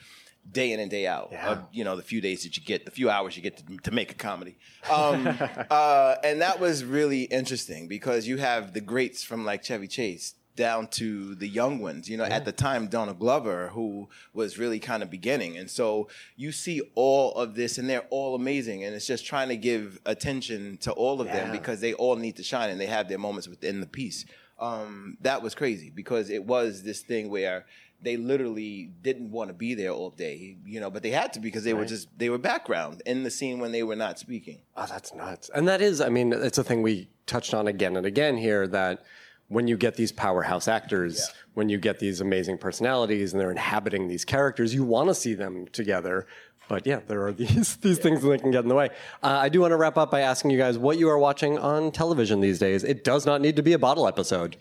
Day 0.50 0.72
in 0.72 0.80
and 0.80 0.90
day 0.90 1.06
out, 1.06 1.28
Yeah. 1.32 1.50
of, 1.50 1.58
you 1.70 1.84
know, 1.84 1.96
the 1.96 2.02
few 2.02 2.20
days 2.22 2.44
that 2.44 2.56
you 2.56 2.62
get, 2.64 2.86
the 2.86 2.90
few 2.90 3.10
hours 3.10 3.36
you 3.36 3.42
get 3.42 3.58
to, 3.58 3.76
to 3.82 3.90
make 3.90 4.10
a 4.10 4.14
comedy, 4.14 4.56
um, 4.90 5.26
uh, 5.70 6.14
and 6.24 6.40
that 6.40 6.58
was 6.58 6.82
really 6.82 7.24
interesting 7.24 7.88
because 7.88 8.26
you 8.26 8.38
have 8.38 8.72
the 8.72 8.80
greats 8.80 9.22
from 9.22 9.44
like 9.44 9.62
Chevy 9.62 9.86
Chase 9.86 10.34
down 10.56 10.88
to 10.88 11.34
the 11.34 11.48
young 11.48 11.80
ones. 11.80 12.08
You 12.08 12.16
know, 12.16 12.24
at 12.24 12.44
the 12.44 12.52
time, 12.52 12.88
Donald 12.88 13.18
Glover, 13.18 13.68
who 13.68 14.08
was 14.34 14.58
really 14.58 14.78
kind 14.78 15.02
of 15.02 15.10
beginning. 15.10 15.56
And 15.56 15.70
so 15.70 16.08
you 16.36 16.52
see 16.52 16.82
all 16.94 17.34
of 17.34 17.54
this, 17.54 17.78
and 17.78 17.88
they're 17.88 18.06
all 18.10 18.34
amazing. 18.34 18.84
And 18.84 18.94
it's 18.94 19.06
just 19.06 19.24
trying 19.24 19.48
to 19.48 19.56
give 19.56 19.98
attention 20.06 20.78
to 20.78 20.92
all 20.92 21.20
of 21.20 21.28
them 21.28 21.52
because 21.52 21.80
they 21.80 21.94
all 21.94 22.16
need 22.16 22.36
to 22.36 22.42
shine 22.42 22.70
and 22.70 22.80
they 22.80 22.86
have 22.86 23.08
their 23.08 23.18
moments 23.18 23.48
within 23.48 23.80
the 23.80 23.86
piece. 23.86 24.24
Um, 24.58 25.16
that 25.22 25.42
was 25.42 25.54
crazy 25.54 25.90
because 25.90 26.28
it 26.28 26.44
was 26.44 26.82
this 26.82 27.00
thing 27.00 27.30
where 27.30 27.64
they 28.02 28.16
literally 28.16 28.90
didn't 29.02 29.30
want 29.30 29.48
to 29.48 29.54
be 29.54 29.74
there 29.74 29.90
all 29.90 30.10
day, 30.10 30.56
you 30.64 30.80
know, 30.80 30.90
but 30.90 31.02
they 31.02 31.10
had 31.10 31.32
to 31.34 31.40
because 31.40 31.64
they 31.64 31.74
were 31.74 31.84
just, 31.84 32.08
they 32.18 32.30
were 32.30 32.38
background 32.38 33.02
in 33.04 33.22
the 33.22 33.30
scene 33.30 33.58
when 33.58 33.72
they 33.72 33.82
were 33.82 33.96
not 33.96 34.18
speaking. 34.18 34.58
Oh, 34.76 34.86
that's 34.86 35.14
nuts. 35.14 35.50
And 35.54 35.68
that 35.68 35.82
is, 35.82 36.00
I 36.00 36.08
mean, 36.08 36.32
it's 36.32 36.58
a 36.58 36.64
thing 36.64 36.82
we 36.82 37.08
touched 37.26 37.52
on 37.52 37.66
again 37.68 37.96
and 37.96 38.06
again 38.06 38.36
here 38.36 38.66
that 38.68 39.02
when 39.50 39.66
you 39.66 39.76
get 39.76 39.96
these 39.96 40.12
powerhouse 40.12 40.68
actors, 40.68 41.28
when 41.54 41.68
you 41.68 41.76
get 41.76 41.98
these 41.98 42.20
amazing 42.20 42.56
personalities 42.56 43.32
and 43.32 43.40
they're 43.40 43.50
inhabiting 43.50 44.06
these 44.06 44.24
characters, 44.24 44.72
you 44.72 44.84
want 44.84 45.08
to 45.08 45.14
see 45.14 45.34
them 45.34 45.66
together. 45.72 46.26
But 46.68 46.86
yeah, 46.86 47.00
there 47.08 47.26
are 47.26 47.32
these 47.44 47.76
these 47.76 47.98
things 47.98 48.22
that 48.22 48.40
can 48.40 48.52
get 48.52 48.62
in 48.62 48.68
the 48.68 48.76
way. 48.76 48.90
Uh, 49.24 49.26
I 49.42 49.48
do 49.48 49.60
want 49.60 49.72
to 49.72 49.76
wrap 49.76 49.98
up 49.98 50.08
by 50.08 50.20
asking 50.20 50.52
you 50.52 50.58
guys 50.58 50.78
what 50.78 50.98
you 50.98 51.08
are 51.10 51.18
watching 51.18 51.58
on 51.58 51.90
television 51.90 52.40
these 52.40 52.60
days. 52.60 52.84
It 52.84 53.02
does 53.02 53.26
not 53.26 53.40
need 53.40 53.56
to 53.56 53.62
be 53.62 53.72
a 53.72 53.78
bottle 53.78 54.06
episode. 54.06 54.56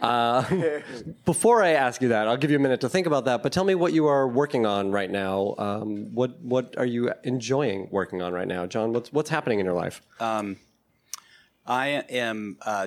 Uh, 0.00 0.44
before 1.24 1.60
I 1.60 1.70
ask 1.70 2.00
you 2.00 2.08
that, 2.08 2.28
I'll 2.28 2.36
give 2.36 2.52
you 2.52 2.58
a 2.58 2.60
minute 2.60 2.80
to 2.82 2.88
think 2.88 3.08
about 3.08 3.24
that. 3.24 3.42
But 3.42 3.52
tell 3.52 3.64
me 3.64 3.74
what 3.74 3.92
you 3.92 4.06
are 4.06 4.28
working 4.28 4.66
on 4.66 4.92
right 4.92 5.10
now. 5.10 5.56
Um, 5.58 6.14
what 6.14 6.40
what 6.40 6.78
are 6.78 6.86
you 6.86 7.10
enjoying 7.24 7.88
working 7.90 8.22
on 8.22 8.32
right 8.32 8.46
now, 8.46 8.66
John? 8.66 8.92
What's 8.92 9.12
what's 9.12 9.30
happening 9.30 9.58
in 9.58 9.66
your 9.66 9.74
life? 9.74 10.00
I 11.66 11.88
am 12.08 12.56
uh, 12.64 12.86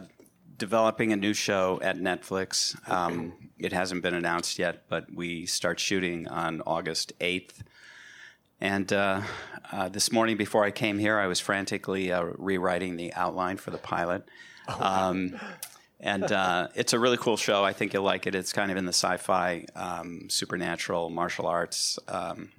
developing 0.61 1.11
a 1.11 1.15
new 1.15 1.33
show 1.33 1.79
at 1.81 1.97
Netflix. 1.97 2.77
Um, 2.87 3.33
it 3.57 3.73
hasn't 3.73 4.03
been 4.03 4.13
announced 4.13 4.59
yet, 4.59 4.83
but 4.89 5.11
we 5.11 5.47
start 5.47 5.79
shooting 5.79 6.27
on 6.27 6.61
August 6.67 7.17
8th. 7.19 7.63
And 8.59 8.93
uh, 8.93 9.23
uh, 9.71 9.89
this 9.89 10.11
morning, 10.11 10.37
before 10.37 10.63
I 10.63 10.69
came 10.69 10.99
here, 10.99 11.17
I 11.17 11.25
was 11.25 11.39
frantically 11.39 12.11
uh, 12.11 12.21
rewriting 12.37 12.95
the 12.95 13.11
outline 13.15 13.57
for 13.57 13.71
the 13.71 13.79
pilot. 13.79 14.23
Um, 14.79 15.39
and 15.99 16.31
uh, 16.31 16.67
it's 16.75 16.93
a 16.93 16.99
really 16.99 17.17
cool 17.17 17.37
show. 17.37 17.65
I 17.65 17.73
think 17.73 17.93
you'll 17.93 18.03
like 18.03 18.27
it. 18.27 18.35
It's 18.35 18.53
kind 18.53 18.69
of 18.69 18.77
in 18.77 18.85
the 18.85 18.93
sci-fi, 18.93 19.65
um, 19.75 20.29
supernatural, 20.29 21.09
martial 21.09 21.47
arts, 21.47 21.97
um, 22.07 22.51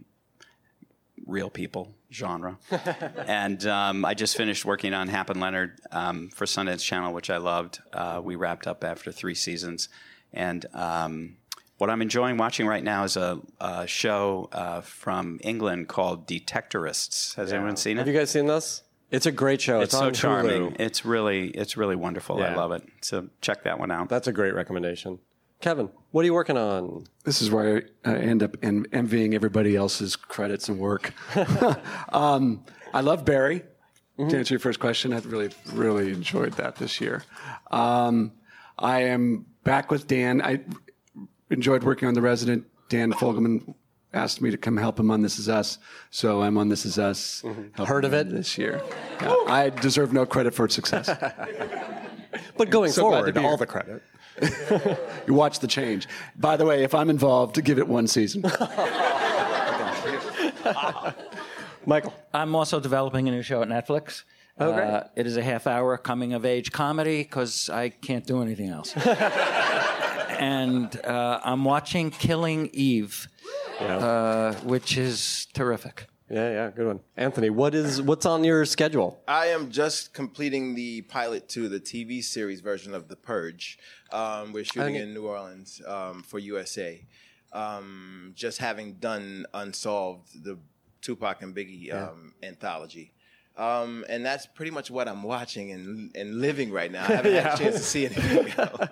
real 1.33 1.51
people 1.51 1.95
genre. 2.12 2.59
and 3.26 3.66
um, 3.66 4.05
I 4.05 4.14
just 4.14 4.37
finished 4.37 4.64
working 4.64 4.95
on 4.95 5.09
Hap 5.09 5.30
and 5.30 5.41
Leonard 5.41 5.80
um, 5.91 6.28
for 6.28 6.45
Sundance 6.45 6.85
Channel, 6.85 7.12
which 7.12 7.30
I 7.30 7.39
loved. 7.39 7.80
Uh, 7.93 8.20
we 8.22 8.37
wrapped 8.37 8.66
up 8.66 8.85
after 8.85 9.11
three 9.11 9.35
seasons, 9.35 9.89
and 10.33 10.64
um, 10.74 11.37
what 11.78 11.91
I'm 11.91 12.03
enjoying 12.03 12.37
watching 12.37 12.66
right 12.66 12.85
now 12.85 13.03
is 13.05 13.16
a, 13.16 13.41
a 13.61 13.87
show 13.87 14.49
uh, 14.53 14.83
from 14.83 15.41
England 15.43 15.89
called 15.89 16.28
Detectorists. 16.28 17.35
Has 17.35 17.53
anyone 17.53 17.76
seen 17.76 17.97
it? 17.97 18.01
Have 18.01 18.09
you 18.09 18.14
guys 18.14 18.30
seen 18.30 18.47
this? 18.47 18.83
It's 19.11 19.26
a 19.26 19.33
great 19.33 19.61
show. 19.61 19.80
it's 19.80 19.93
It's, 19.93 19.99
so 19.99 20.07
on 20.07 20.14
charming. 20.14 20.70
Hulu. 20.70 20.80
It's 20.80 21.05
really, 21.05 21.49
it's 21.49 21.76
really 21.76 21.97
wonderful. 21.97 22.43
I 22.43 22.55
love 22.55 22.72
it. 22.72 22.83
So 23.03 23.28
check 23.41 23.64
that 23.64 23.78
one 23.78 23.91
out. 23.91 24.09
That's 24.09 24.26
a 24.28 24.33
great 24.33 24.55
recommendation. 24.55 25.18
Kevin, 25.62 25.88
what 26.10 26.22
are 26.22 26.24
you 26.26 26.34
working 26.34 26.56
on? 26.58 27.06
This 27.24 27.40
is 27.40 27.48
where 27.50 27.84
I 28.04 28.16
end 28.16 28.42
up 28.42 28.56
en- 28.64 28.84
envying 28.92 29.32
everybody 29.34 29.76
else's 29.76 30.16
credits 30.16 30.68
and 30.68 30.76
work. 30.78 31.14
um, 32.12 32.64
I 32.92 33.00
love 33.00 33.24
Barry. 33.24 33.62
To 34.18 34.36
answer 34.36 34.54
your 34.54 34.60
first 34.60 34.78
question, 34.78 35.12
I've 35.12 35.24
really, 35.26 35.50
really 35.72 36.12
enjoyed 36.12 36.52
that 36.54 36.76
this 36.76 37.00
year. 37.00 37.24
Um, 37.70 38.32
I 38.78 39.04
am 39.04 39.46
back 39.64 39.90
with 39.90 40.06
Dan. 40.06 40.42
I 40.42 40.60
enjoyed 41.50 41.82
working 41.82 42.06
on 42.08 42.14
The 42.14 42.20
Resident. 42.22 42.66
Dan 42.88 43.12
Fogelman 43.12 43.74
asked 44.12 44.40
me 44.42 44.50
to 44.50 44.56
come 44.56 44.76
help 44.76 44.98
him 45.00 45.10
on 45.10 45.22
This 45.22 45.38
Is 45.38 45.48
Us, 45.48 45.78
so 46.10 46.42
I'm 46.42 46.58
on 46.58 46.68
This 46.68 46.84
Is 46.84 46.98
Us. 46.98 47.40
helping 47.42 47.86
Heard 47.86 48.04
of 48.04 48.12
it? 48.12 48.28
this 48.30 48.58
year? 48.58 48.82
Yeah, 49.20 49.34
I 49.48 49.70
deserve 49.70 50.12
no 50.12 50.26
credit 50.26 50.54
for 50.54 50.64
its 50.66 50.74
success. 50.74 51.08
But 52.56 52.70
going 52.70 52.90
So 52.90 53.02
forward, 53.02 53.36
all 53.38 53.56
the 53.56 53.66
credit. 53.66 54.02
you 55.26 55.35
watch 55.35 55.59
the 55.61 55.66
change. 55.66 56.09
By 56.37 56.57
the 56.57 56.64
way, 56.64 56.83
if 56.85 56.95
I'm 56.95 57.11
involved, 57.11 57.62
give 57.64 57.78
it 57.78 57.87
one 57.89 58.07
season. 58.07 58.43
Michael. 61.87 62.14
I'm 62.33 62.55
also 62.55 62.80
developing 62.80 63.28
a 63.28 63.30
new 63.30 63.43
show 63.43 63.62
at 63.62 63.68
Netflix. 63.68 64.22
Oh, 64.59 64.72
great. 64.72 64.87
Uh, 64.87 65.05
it 65.16 65.26
is 65.26 65.37
a 65.37 65.43
half 65.43 65.66
hour 65.66 65.97
coming 65.99 66.33
of 66.35 66.45
age 66.45 66.70
comedy 66.72 67.22
because 67.22 67.68
I 67.70 67.89
can't 67.89 68.26
do 68.26 68.43
anything 68.43 68.68
else. 68.68 68.97
and 70.39 71.05
uh, 71.05 71.41
I'm 71.43 71.64
watching 71.64 72.11
Killing 72.11 72.70
Eve, 72.72 73.28
uh, 73.80 74.55
which 74.55 74.97
is 74.97 75.47
terrific. 75.55 76.07
Yeah, 76.33 76.51
yeah, 76.51 76.70
good 76.70 76.87
one. 76.87 77.01
Anthony, 77.14 77.51
what 77.51 77.74
is 77.74 78.01
what's 78.01 78.24
on 78.24 78.43
your 78.43 78.64
schedule? 78.64 79.20
I 79.28 79.49
am 79.49 79.70
just 79.70 80.14
completing 80.14 80.74
the 80.74 81.03
pilot 81.03 81.47
to 81.51 81.68
the 81.68 81.78
TV 81.78 82.24
series 82.24 82.62
version 82.62 82.95
of 82.95 83.09
The 83.09 83.16
Purge. 83.16 83.78
Um, 84.11 84.55
we're 84.55 84.64
shooting 84.64 84.95
in 84.95 85.12
New 85.12 85.26
Orleans 85.26 85.83
um, 85.87 86.22
for 86.22 86.39
USA. 86.39 87.05
Um, 87.53 88.33
just 88.35 88.57
having 88.57 88.95
done 88.95 89.45
Unsolved, 89.53 90.43
the 90.43 90.59
Tupac 91.03 91.43
and 91.43 91.55
Biggie 91.55 91.93
um, 91.93 92.33
anthology. 92.43 93.12
Um, 93.57 94.05
and 94.09 94.24
that's 94.24 94.46
pretty 94.46 94.70
much 94.70 94.90
what 94.90 95.09
I'm 95.09 95.22
watching 95.22 95.72
and, 95.72 96.11
and 96.16 96.40
living 96.40 96.72
right 96.72 96.90
now. 96.90 97.03
I 97.03 97.07
haven't 97.16 97.34
had 97.34 97.55
a 97.55 97.57
chance 97.59 97.76
to 97.76 97.82
see 97.82 98.07
anything 98.07 98.48
else. 98.59 98.88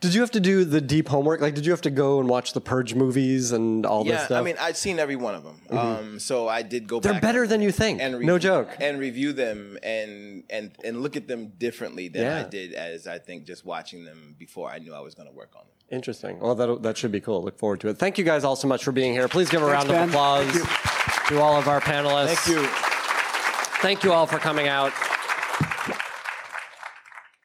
Did 0.00 0.14
you 0.14 0.20
have 0.22 0.30
to 0.32 0.40
do 0.40 0.64
the 0.64 0.80
deep 0.80 1.08
homework? 1.08 1.40
Like, 1.40 1.54
did 1.54 1.64
you 1.66 1.72
have 1.72 1.82
to 1.82 1.90
go 1.90 2.18
and 2.20 2.28
watch 2.28 2.52
the 2.54 2.60
Purge 2.60 2.94
movies 2.94 3.52
and 3.52 3.84
all 3.86 4.02
this 4.02 4.12
Yeah, 4.14 4.24
stuff? 4.24 4.40
I 4.40 4.42
mean, 4.42 4.56
I'd 4.58 4.76
seen 4.76 4.98
every 4.98 5.14
one 5.16 5.34
of 5.34 5.44
them. 5.44 5.60
Um, 5.78 6.18
so 6.18 6.48
I 6.48 6.62
did 6.62 6.88
go 6.88 7.00
back. 7.00 7.12
They're 7.12 7.20
better 7.20 7.46
than 7.46 7.60
you 7.60 7.70
think. 7.70 8.00
and 8.00 8.18
no 8.20 8.38
joke. 8.38 8.68
and 8.80 8.98
review 8.98 9.32
them 9.32 9.78
and 9.82 10.42
and 10.50 10.72
and 10.82 11.02
look 11.02 11.16
at 11.16 11.28
them 11.28 11.52
differently 11.58 12.08
than 12.08 12.22
Yeah. 12.22 12.40
I 12.40 12.48
did 12.48 12.72
as 12.72 13.06
I 13.06 13.18
think 13.18 13.44
just 13.44 13.64
watching 13.64 14.04
them 14.04 14.34
before 14.38 14.70
I 14.70 14.78
knew 14.78 14.94
I 14.94 15.00
was 15.00 15.14
going 15.14 15.28
to 15.28 15.34
work 15.34 15.50
on 15.54 15.62
them. 15.62 15.96
Interesting. 15.98 16.40
Well, 16.40 16.54
that 16.54 16.82
that 16.82 16.96
should 16.96 17.12
be 17.12 17.20
cool. 17.20 17.44
Look 17.44 17.58
forward 17.58 17.80
to 17.80 17.88
it. 17.88 17.98
Thank 17.98 18.16
you 18.18 18.24
guys 18.24 18.42
all 18.42 18.56
so 18.56 18.66
much 18.68 18.82
for 18.82 18.92
being 18.92 19.12
here. 19.12 19.28
Please 19.28 19.50
give 19.50 19.62
a 19.62 19.66
round 19.66 19.88
Ben. 19.88 20.02
of 20.04 20.08
applause 20.08 20.50
to 21.28 21.38
all 21.40 21.56
of 21.56 21.68
our 21.68 21.80
panelists. 21.80 22.34
Thank 22.36 22.56
you. 22.58 22.89
Thank 23.80 24.04
you 24.04 24.12
all 24.12 24.26
for 24.26 24.38
coming 24.38 24.68
out. 24.68 24.92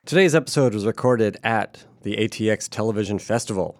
Today's 0.05 0.35
episode 0.35 0.73
was 0.73 0.85
recorded 0.85 1.37
at 1.45 1.85
the 2.01 2.17
ATX 2.17 2.67
Television 2.67 3.19
Festival. 3.19 3.79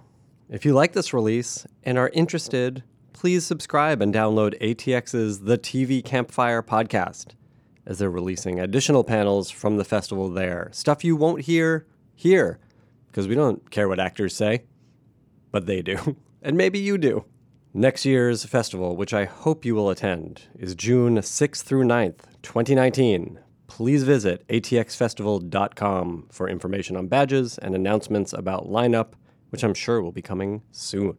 If 0.49 0.63
you 0.63 0.73
like 0.73 0.93
this 0.93 1.13
release 1.13 1.67
and 1.83 1.97
are 1.97 2.09
interested, 2.13 2.83
please 3.11 3.45
subscribe 3.45 4.01
and 4.01 4.13
download 4.13 4.57
ATX's 4.61 5.41
The 5.41 5.57
TV 5.57 6.01
Campfire 6.03 6.63
podcast, 6.63 7.33
as 7.85 7.99
they're 7.99 8.09
releasing 8.09 8.57
additional 8.57 9.03
panels 9.03 9.51
from 9.51 9.75
the 9.75 9.83
festival 9.83 10.29
there. 10.29 10.69
Stuff 10.71 11.03
you 11.03 11.17
won't 11.17 11.41
hear 11.41 11.85
here, 12.15 12.57
because 13.07 13.27
we 13.27 13.35
don't 13.35 13.69
care 13.69 13.89
what 13.89 13.99
actors 13.99 14.33
say, 14.33 14.63
but 15.51 15.65
they 15.65 15.81
do. 15.81 16.15
And 16.41 16.55
maybe 16.57 16.77
you 16.77 16.99
do. 16.99 17.25
Next 17.78 18.05
year's 18.05 18.45
festival, 18.45 18.95
which 18.95 19.13
I 19.13 19.26
hope 19.26 19.65
you 19.65 19.76
will 19.76 19.89
attend, 19.89 20.43
is 20.57 20.76
June 20.76 21.17
6th 21.17 21.61
through 21.61 21.84
9th, 21.84 22.19
2019. 22.41 23.38
Please 23.67 24.03
visit 24.03 24.47
atxfestival.com 24.47 26.28
for 26.32 26.47
information 26.47 26.95
on 26.95 27.07
badges 27.07 27.57
and 27.57 27.76
announcements 27.76 28.32
about 28.32 28.69
lineup, 28.69 29.15
which 29.49 29.61
I'm 29.61 29.73
sure 29.73 30.01
will 30.01 30.13
be 30.13 30.21
coming 30.21 30.61
soon. 30.71 31.17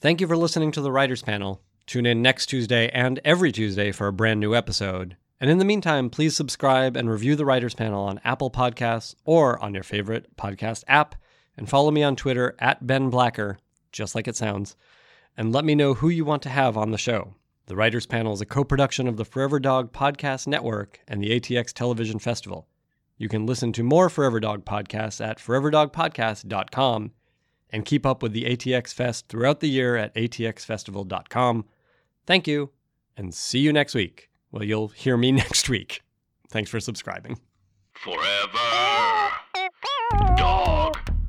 Thank 0.00 0.22
you 0.22 0.26
for 0.26 0.38
listening 0.38 0.72
to 0.72 0.80
the 0.80 0.90
Writers 0.90 1.20
Panel. 1.20 1.60
Tune 1.84 2.06
in 2.06 2.22
next 2.22 2.46
Tuesday 2.46 2.88
and 2.94 3.20
every 3.22 3.52
Tuesday 3.52 3.92
for 3.92 4.06
a 4.06 4.14
brand 4.14 4.40
new 4.40 4.54
episode. 4.54 5.18
And 5.42 5.50
in 5.50 5.58
the 5.58 5.66
meantime, 5.66 6.08
please 6.08 6.34
subscribe 6.34 6.96
and 6.96 7.10
review 7.10 7.36
the 7.36 7.44
Writers 7.44 7.74
Panel 7.74 8.04
on 8.04 8.18
Apple 8.24 8.50
Podcasts 8.50 9.14
or 9.26 9.62
on 9.62 9.74
your 9.74 9.82
favorite 9.82 10.34
podcast 10.38 10.84
app. 10.88 11.16
And 11.58 11.68
follow 11.68 11.90
me 11.90 12.04
on 12.04 12.14
Twitter 12.14 12.54
at 12.60 12.86
Ben 12.86 13.10
Blacker, 13.10 13.58
just 13.90 14.14
like 14.14 14.28
it 14.28 14.36
sounds. 14.36 14.76
And 15.36 15.52
let 15.52 15.64
me 15.64 15.74
know 15.74 15.94
who 15.94 16.08
you 16.08 16.24
want 16.24 16.40
to 16.44 16.48
have 16.48 16.76
on 16.76 16.92
the 16.92 16.98
show. 16.98 17.34
The 17.66 17.74
Writers 17.74 18.06
Panel 18.06 18.32
is 18.32 18.40
a 18.40 18.46
co 18.46 18.62
production 18.62 19.08
of 19.08 19.16
the 19.16 19.24
Forever 19.24 19.58
Dog 19.58 19.92
Podcast 19.92 20.46
Network 20.46 21.00
and 21.08 21.20
the 21.20 21.38
ATX 21.38 21.72
Television 21.72 22.20
Festival. 22.20 22.68
You 23.16 23.28
can 23.28 23.44
listen 23.44 23.72
to 23.72 23.82
more 23.82 24.08
Forever 24.08 24.38
Dog 24.38 24.64
podcasts 24.64 25.20
at 25.22 25.38
foreverdogpodcast.com 25.38 27.10
and 27.70 27.84
keep 27.84 28.06
up 28.06 28.22
with 28.22 28.32
the 28.32 28.44
ATX 28.44 28.94
Fest 28.94 29.28
throughout 29.28 29.58
the 29.58 29.68
year 29.68 29.96
at 29.96 30.14
atxfestival.com. 30.14 31.64
Thank 32.24 32.46
you, 32.46 32.70
and 33.16 33.34
see 33.34 33.58
you 33.58 33.72
next 33.72 33.94
week. 33.94 34.30
Well, 34.52 34.62
you'll 34.62 34.88
hear 34.88 35.16
me 35.16 35.32
next 35.42 35.68
week. 35.68 36.02
Thanks 36.48 36.70
for 36.70 36.78
subscribing. 36.78 37.40
Forever. 37.92 38.67